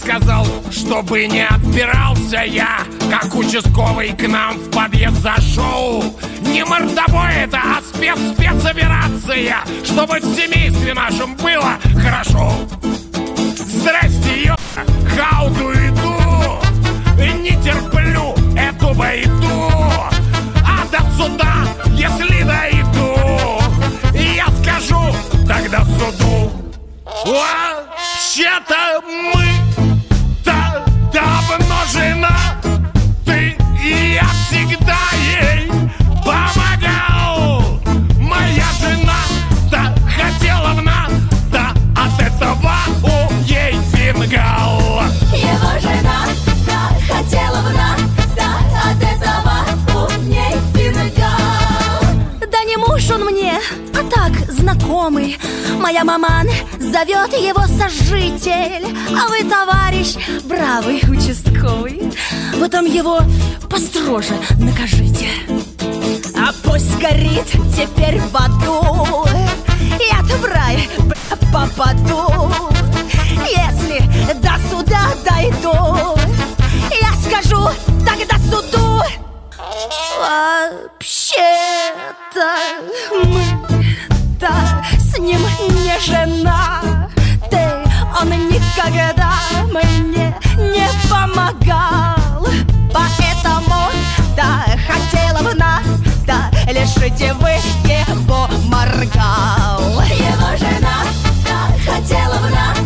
сказал, 0.00 0.46
чтобы 0.70 1.26
не 1.26 1.46
отпирался 1.46 2.42
я. 2.44 2.80
Как 3.10 3.34
участковый 3.34 4.12
к 4.12 4.26
нам 4.26 4.56
в 4.56 4.70
подъезд 4.70 5.20
зашел. 5.20 6.02
Не 6.40 6.64
мордобой 6.64 7.34
это, 7.44 7.58
а 7.58 7.80
спец-спецоперация 7.82 9.58
Чтобы 9.84 10.18
в 10.20 10.34
семействе 10.34 10.94
нашем 10.94 11.36
было 11.36 11.76
хорошо. 12.02 12.52
Здрасте, 13.56 14.44
ё... 14.44 14.56
Хауду 15.14 15.72
иду. 15.72 16.16
Не 17.42 17.50
терплю 17.62 18.34
эту 18.56 18.94
байду 18.94 19.72
А 20.64 20.86
до 20.90 21.00
суда, 21.16 21.54
если 21.94 22.42
дойду 22.42 23.62
Я 24.14 24.46
скажу 24.62 25.14
тогда 25.46 25.84
суду. 25.84 26.52
Вообще-то 27.26 29.00
мы 29.06 29.69
давно 31.12 31.76
жена 31.92 32.36
Ты 33.24 33.56
и 33.82 34.14
я 34.14 34.28
всегда 34.46 34.98
ей 35.14 35.70
помогал 36.24 37.80
Моя 38.18 38.66
жена 38.80 39.20
да 39.70 39.94
хотела 40.08 40.74
в 40.74 40.82
нас 40.82 41.10
Да 41.50 41.74
от 41.96 42.20
этого 42.20 42.74
у 43.02 43.32
ей 43.44 43.74
фингал 43.92 45.02
Его 45.32 45.80
жена 45.80 46.26
так 46.66 47.00
хотела 47.08 47.62
бы 47.62 47.70
на, 47.70 47.96
да 48.36 48.58
от 48.90 49.02
этого 49.02 50.06
у 50.06 50.22
ней 50.22 50.54
фингал. 50.74 52.00
Да 52.40 52.64
не 52.64 52.76
муж 52.76 53.10
он 53.10 53.24
мне, 53.24 53.58
а 53.94 54.02
так 54.10 54.32
знакомый. 54.50 55.38
Моя 55.78 56.04
маман 56.04 56.48
зовет 56.90 57.32
его 57.34 57.66
сожитель, 57.66 58.96
а 59.16 59.28
вы, 59.28 59.44
товарищ, 59.48 60.16
бравый 60.44 61.00
участковый. 61.08 62.12
Вы 62.56 62.68
там 62.68 62.84
его 62.84 63.20
построже 63.68 64.34
накажите. 64.58 65.28
А 66.36 66.52
пусть 66.64 66.98
горит 66.98 67.46
теперь 67.76 68.20
в 68.20 68.36
аду 68.36 69.26
Я-то 69.98 70.36
в 70.38 70.44
рай 70.44 70.88
попаду 71.52 72.52
Если 73.46 74.00
до 74.34 74.58
суда 74.68 75.02
дойду 75.24 76.18
Я 76.90 77.12
скажу 77.22 77.68
тогда 78.04 78.36
суду 78.38 79.02
Вообще-то 80.18 81.40
мы-то 83.24 84.52
с 84.98 85.18
ним 85.18 85.40
не 85.84 85.98
жена 86.00 86.59
мне 90.00 90.34
не 90.56 90.88
помогал. 91.10 92.46
Поэтому, 92.92 93.90
да, 94.36 94.64
хотела 94.86 95.42
бы 95.42 95.54
на, 95.54 95.82
да, 96.26 96.50
лишите 96.68 97.32
вы 97.34 97.50
его 97.88 98.48
моргал. 98.66 99.80
Его 100.08 100.56
жена, 100.56 101.04
да, 101.44 101.92
хотела 101.92 102.36
бы 102.38 102.50
на, 102.50 102.79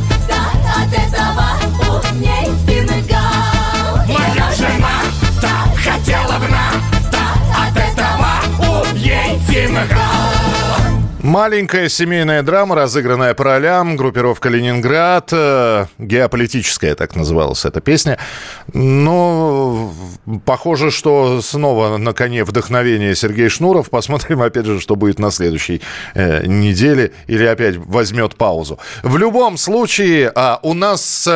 Маленькая 11.35 11.89
семейная 11.89 12.45
драма, 12.45 12.77
разыгранная 12.77 13.35
по 13.35 13.43
ролям, 13.43 13.97
группировка 13.97 14.49
«Ленинград», 14.49 15.31
э, 15.33 15.87
геополитическая 15.99 16.95
так 16.95 17.17
называлась 17.17 17.65
эта 17.65 17.81
песня. 17.81 18.21
Но 18.73 19.93
похоже, 20.45 20.93
что 20.93 21.43
снова 21.43 21.97
на 21.97 22.13
коне 22.13 22.45
вдохновение 22.45 23.17
Сергей 23.17 23.49
Шнуров. 23.49 23.91
Посмотрим, 23.91 24.43
опять 24.43 24.67
же, 24.67 24.79
что 24.79 24.95
будет 24.95 25.19
на 25.19 25.33
следующей 25.33 25.83
э, 26.15 26.47
неделе 26.47 27.11
или 27.27 27.45
опять 27.45 27.79
возьмет 27.79 28.37
паузу. 28.37 28.79
В 29.03 29.17
любом 29.17 29.57
случае, 29.57 30.31
э, 30.33 30.57
у 30.63 30.73
нас... 30.73 31.29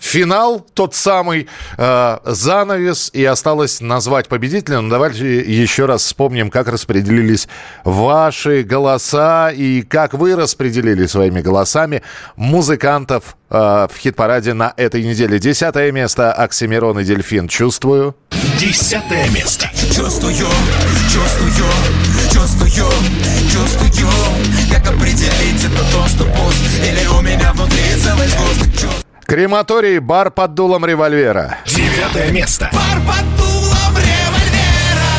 Финал 0.00 0.66
тот 0.72 0.94
самый, 0.94 1.46
э, 1.76 2.18
занавес, 2.24 3.10
и 3.12 3.22
осталось 3.24 3.82
назвать 3.82 4.28
победителя. 4.28 4.80
Но 4.80 4.88
давайте 4.88 5.40
еще 5.40 5.84
раз 5.84 6.02
вспомним, 6.02 6.50
как 6.50 6.68
распределились 6.68 7.48
ваши 7.84 8.62
голоса 8.62 9.50
и 9.50 9.82
как 9.82 10.14
вы 10.14 10.34
распределили 10.36 11.06
своими 11.06 11.42
голосами 11.42 12.02
музыкантов 12.36 13.36
э, 13.50 13.54
в 13.54 13.98
хит-параде 13.98 14.54
на 14.54 14.72
этой 14.78 15.04
неделе. 15.04 15.38
Десятое 15.38 15.92
место 15.92 16.32
Оксимирон 16.32 16.98
и 17.00 17.04
Дельфин. 17.04 17.46
Чувствую. 17.46 18.16
Десятое 18.58 19.28
место. 19.30 19.70
Чувствую, 19.94 20.34
чувствую, 20.34 21.52
чувствую, 22.32 22.70
чувствую 23.52 24.08
Как 24.70 24.86
определить, 24.88 25.64
это 25.64 25.84
то, 25.92 26.06
что 26.08 26.24
пуст 26.24 26.58
Или 26.86 27.06
у 27.06 27.20
меня 27.20 27.52
внутри 27.52 27.82
целый 28.02 28.28
сгусток 28.28 28.72
чувств 28.72 29.09
Крематорий, 29.30 30.00
бар 30.00 30.32
под 30.32 30.54
дулом 30.54 30.84
револьвера. 30.84 31.58
Девятое 31.64 32.32
место. 32.32 32.68
Бар 32.72 32.98
под 33.06 33.24
дулом 33.38 33.94
револьвера 33.94 35.12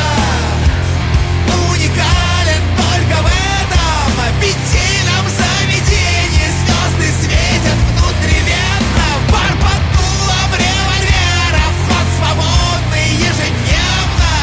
Уникален 1.47 2.63
только 2.75 3.15
в 3.21 3.27
этом 3.31 4.11
Питейном 4.41 5.25
заведении 5.39 6.49
Звезды 6.59 7.07
светят 7.21 7.79
внутривенно 7.87 9.07
Бар 9.31 9.53
под 9.63 9.81
дулом 9.95 10.51
револьвера 10.59 11.65
Вход 11.79 12.07
свободный 12.17 13.09
ежедневно 13.15 14.33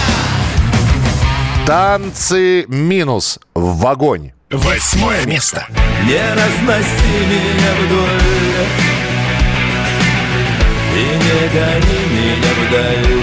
Танцы 1.67 2.65
минус 2.69 3.39
в 3.55 3.87
огонь. 3.87 4.33
Восьмое 4.51 5.27
место. 5.27 5.67
Не 6.07 6.23
разноси 6.33 7.19
меня 7.29 7.75
вдоль 7.85 8.88
И 10.99 11.01
не 11.01 11.43
гони 11.55 12.01
меня 12.11 12.53
вдаль 12.59 13.19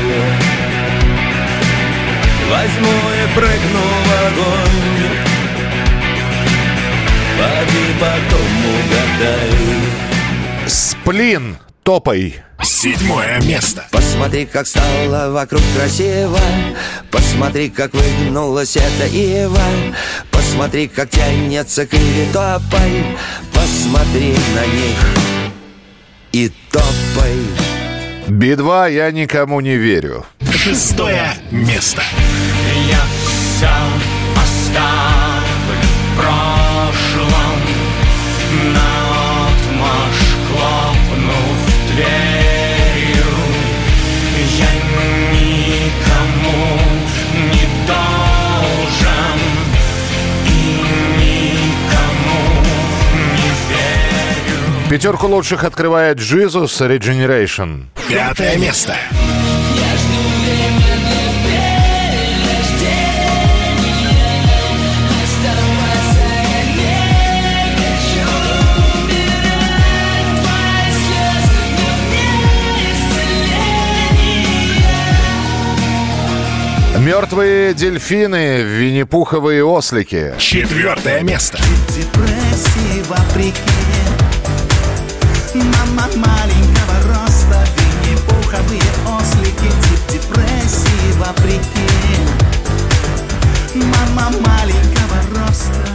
Возьму 2.49 2.95
и 3.11 3.35
прыгну 3.35 3.85
в 4.05 4.11
огонь. 4.27 5.05
Поди 7.37 7.85
потом 7.99 8.51
угадай. 8.75 9.53
Сплин 10.67 11.57
топай. 11.83 12.35
Седьмое 12.63 13.41
место. 13.41 13.83
Посмотри, 13.91 14.45
как 14.45 14.67
стало 14.67 15.31
вокруг 15.31 15.61
красиво. 15.75 16.39
Посмотри, 17.11 17.69
как 17.69 17.93
выгнулась 17.93 18.77
эта 18.77 19.05
ива. 19.07 19.59
Посмотри, 20.31 20.87
как 20.87 21.09
тянется 21.09 21.85
к 21.85 21.93
иве 21.93 22.27
тополь 22.31 23.03
Посмотри 23.53 24.33
на 24.53 24.65
них 24.65 25.25
и 26.35 26.51
топай 26.69 27.64
Би-2 28.27 28.91
я 28.91 29.11
никому 29.11 29.61
не 29.61 29.77
верю. 29.77 30.25
Шестое 30.51 31.33
место. 31.51 32.01
Я 32.89 33.01
все 33.27 33.69
оставлю 34.35 35.75
Пятерку 54.95 55.27
лучших 55.27 55.65
открывает 55.65 56.19
Jesus 56.19 56.67
Regeneration. 56.79 57.87
Пятое 58.07 58.55
место. 58.55 58.95
Мертвые 76.99 77.73
дельфины, 77.73 78.61
винни-пуховые 78.61 79.65
ослики. 79.65 80.33
Четвертое 80.39 81.21
место. 81.21 81.57
Депрессии 81.89 83.03
вопреки 83.09 83.84
Мама 85.55 86.09
маленького 86.15 86.95
роста 87.07 87.65
Винни-пуховые 87.77 88.81
ослики 89.07 89.71
Тип 89.83 90.01
депрессии 90.11 91.13
вопреки 91.17 91.87
Мама 93.73 94.31
маленького 94.41 95.45
роста 95.47 95.87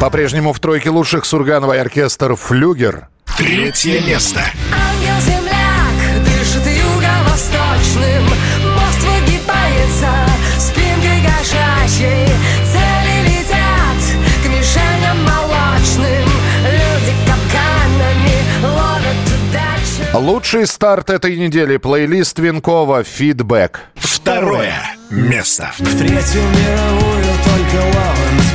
По-прежнему 0.00 0.52
в 0.52 0.60
тройке 0.60 0.90
лучших 0.90 1.24
Сургановый 1.24 1.80
оркестр 1.80 2.36
«Флюгер». 2.36 3.08
Третье 3.36 4.00
место. 4.02 4.40
Ангел-земляк 4.72 6.24
дышит 6.24 6.66
юго-восточным 6.66 8.24
Мост 8.74 9.02
выгибается 9.02 10.10
спинкой 10.58 11.22
кошачьей 11.22 12.28
Лучший 20.14 20.66
старт 20.66 21.10
этой 21.10 21.36
недели. 21.36 21.76
Плейлист 21.76 22.38
Винкова 22.38 23.04
«Фидбэк». 23.04 23.80
Второе 23.94 24.74
место. 25.10 25.70
В 25.78 25.98
Третью 25.98 26.42
мировую 26.42 27.24
только 27.44 27.82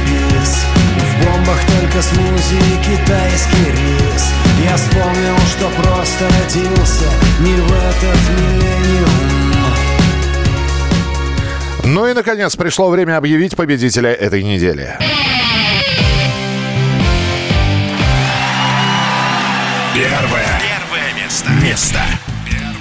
Пис 0.05 0.65
В 0.97 1.25
бомбах 1.25 1.59
только 1.80 2.01
смузи 2.01 2.55
и 2.55 2.77
китайский 2.84 3.71
рис 3.71 4.34
Я 4.63 4.75
вспомнил, 4.75 5.38
что 5.55 5.69
просто 5.81 6.25
родился 6.25 7.09
не 7.39 7.53
в 7.53 7.71
этот 7.71 8.19
миллениум 8.39 9.34
Ну 11.85 12.07
и, 12.07 12.13
наконец, 12.13 12.55
пришло 12.55 12.89
время 12.89 13.17
объявить 13.17 13.55
победителя 13.55 14.11
этой 14.11 14.41
недели. 14.43 14.97
Первое. 19.93 20.42
Место. 21.61 21.99
Место. 21.99 21.99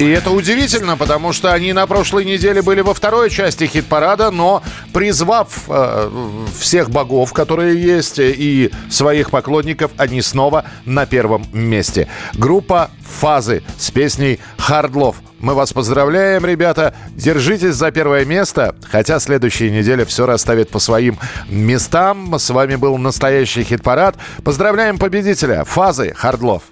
И 0.03 0.09
это 0.09 0.33
удивительно, 0.33 0.97
потому 0.97 1.33
что 1.33 1.53
они 1.53 1.73
на 1.73 1.87
прошлой 1.87 2.25
неделе 2.25 2.61
были 2.61 2.81
во 2.81 2.93
второй 2.93 3.31
части 3.31 3.65
хит-парада, 3.65 4.33
но 4.33 4.61
призвав 4.93 5.63
э, 5.69 6.11
всех 6.59 6.91
богов, 6.91 7.33
которые 7.33 7.81
есть, 7.81 8.19
и 8.19 8.73
своих 8.91 9.31
поклонников, 9.31 9.93
они 9.99 10.21
снова 10.21 10.65
на 10.87 11.07
первом 11.07 11.47
месте. 11.53 12.09
Группа 12.35 12.91
«Фазы» 13.21 13.63
с 13.79 13.93
песней 13.93 14.41
«Хардлов». 14.59 15.17
Мы 15.39 15.55
вас 15.55 15.73
поздравляем, 15.73 16.45
ребята. 16.47 16.95
Держитесь 17.11 17.75
за 17.75 17.93
первое 17.93 18.25
место, 18.25 18.75
хотя 18.91 19.21
следующая 19.21 19.71
неделя 19.71 20.05
все 20.05 20.27
расставит 20.27 20.69
по 20.71 20.81
своим 20.81 21.17
местам. 21.49 22.35
С 22.41 22.51
вами 22.51 22.75
был 22.75 22.99
настоящий 22.99 23.63
хит-парад. 23.63 24.17
Поздравляем 24.43 24.99
победителя 24.99 25.63
«Фазы» 25.65 26.13
Хардлов. 26.13 26.65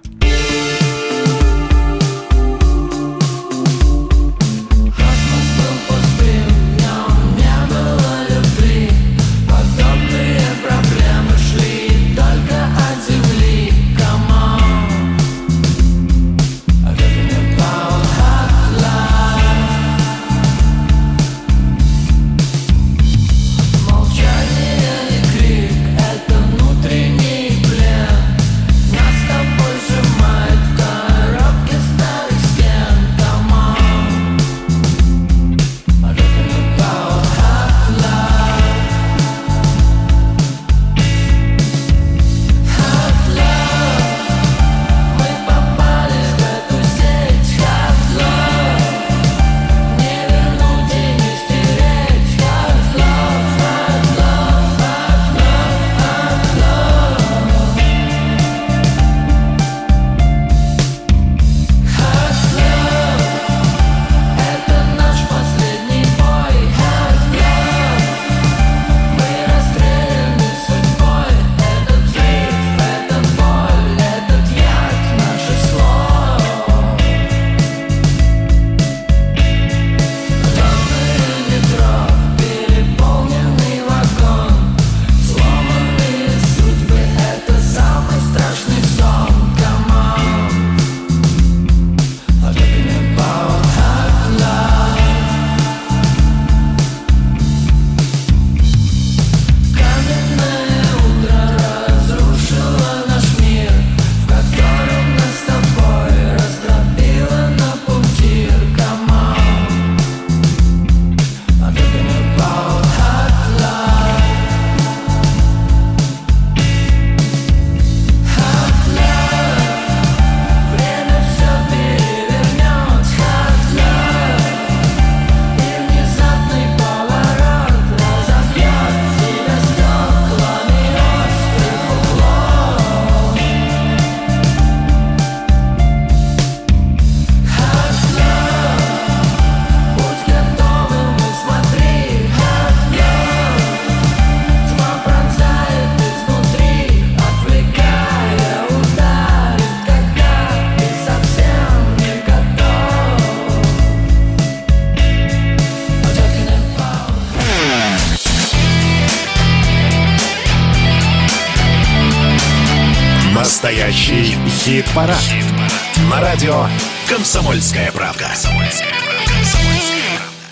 Хит-парад. 164.90 165.39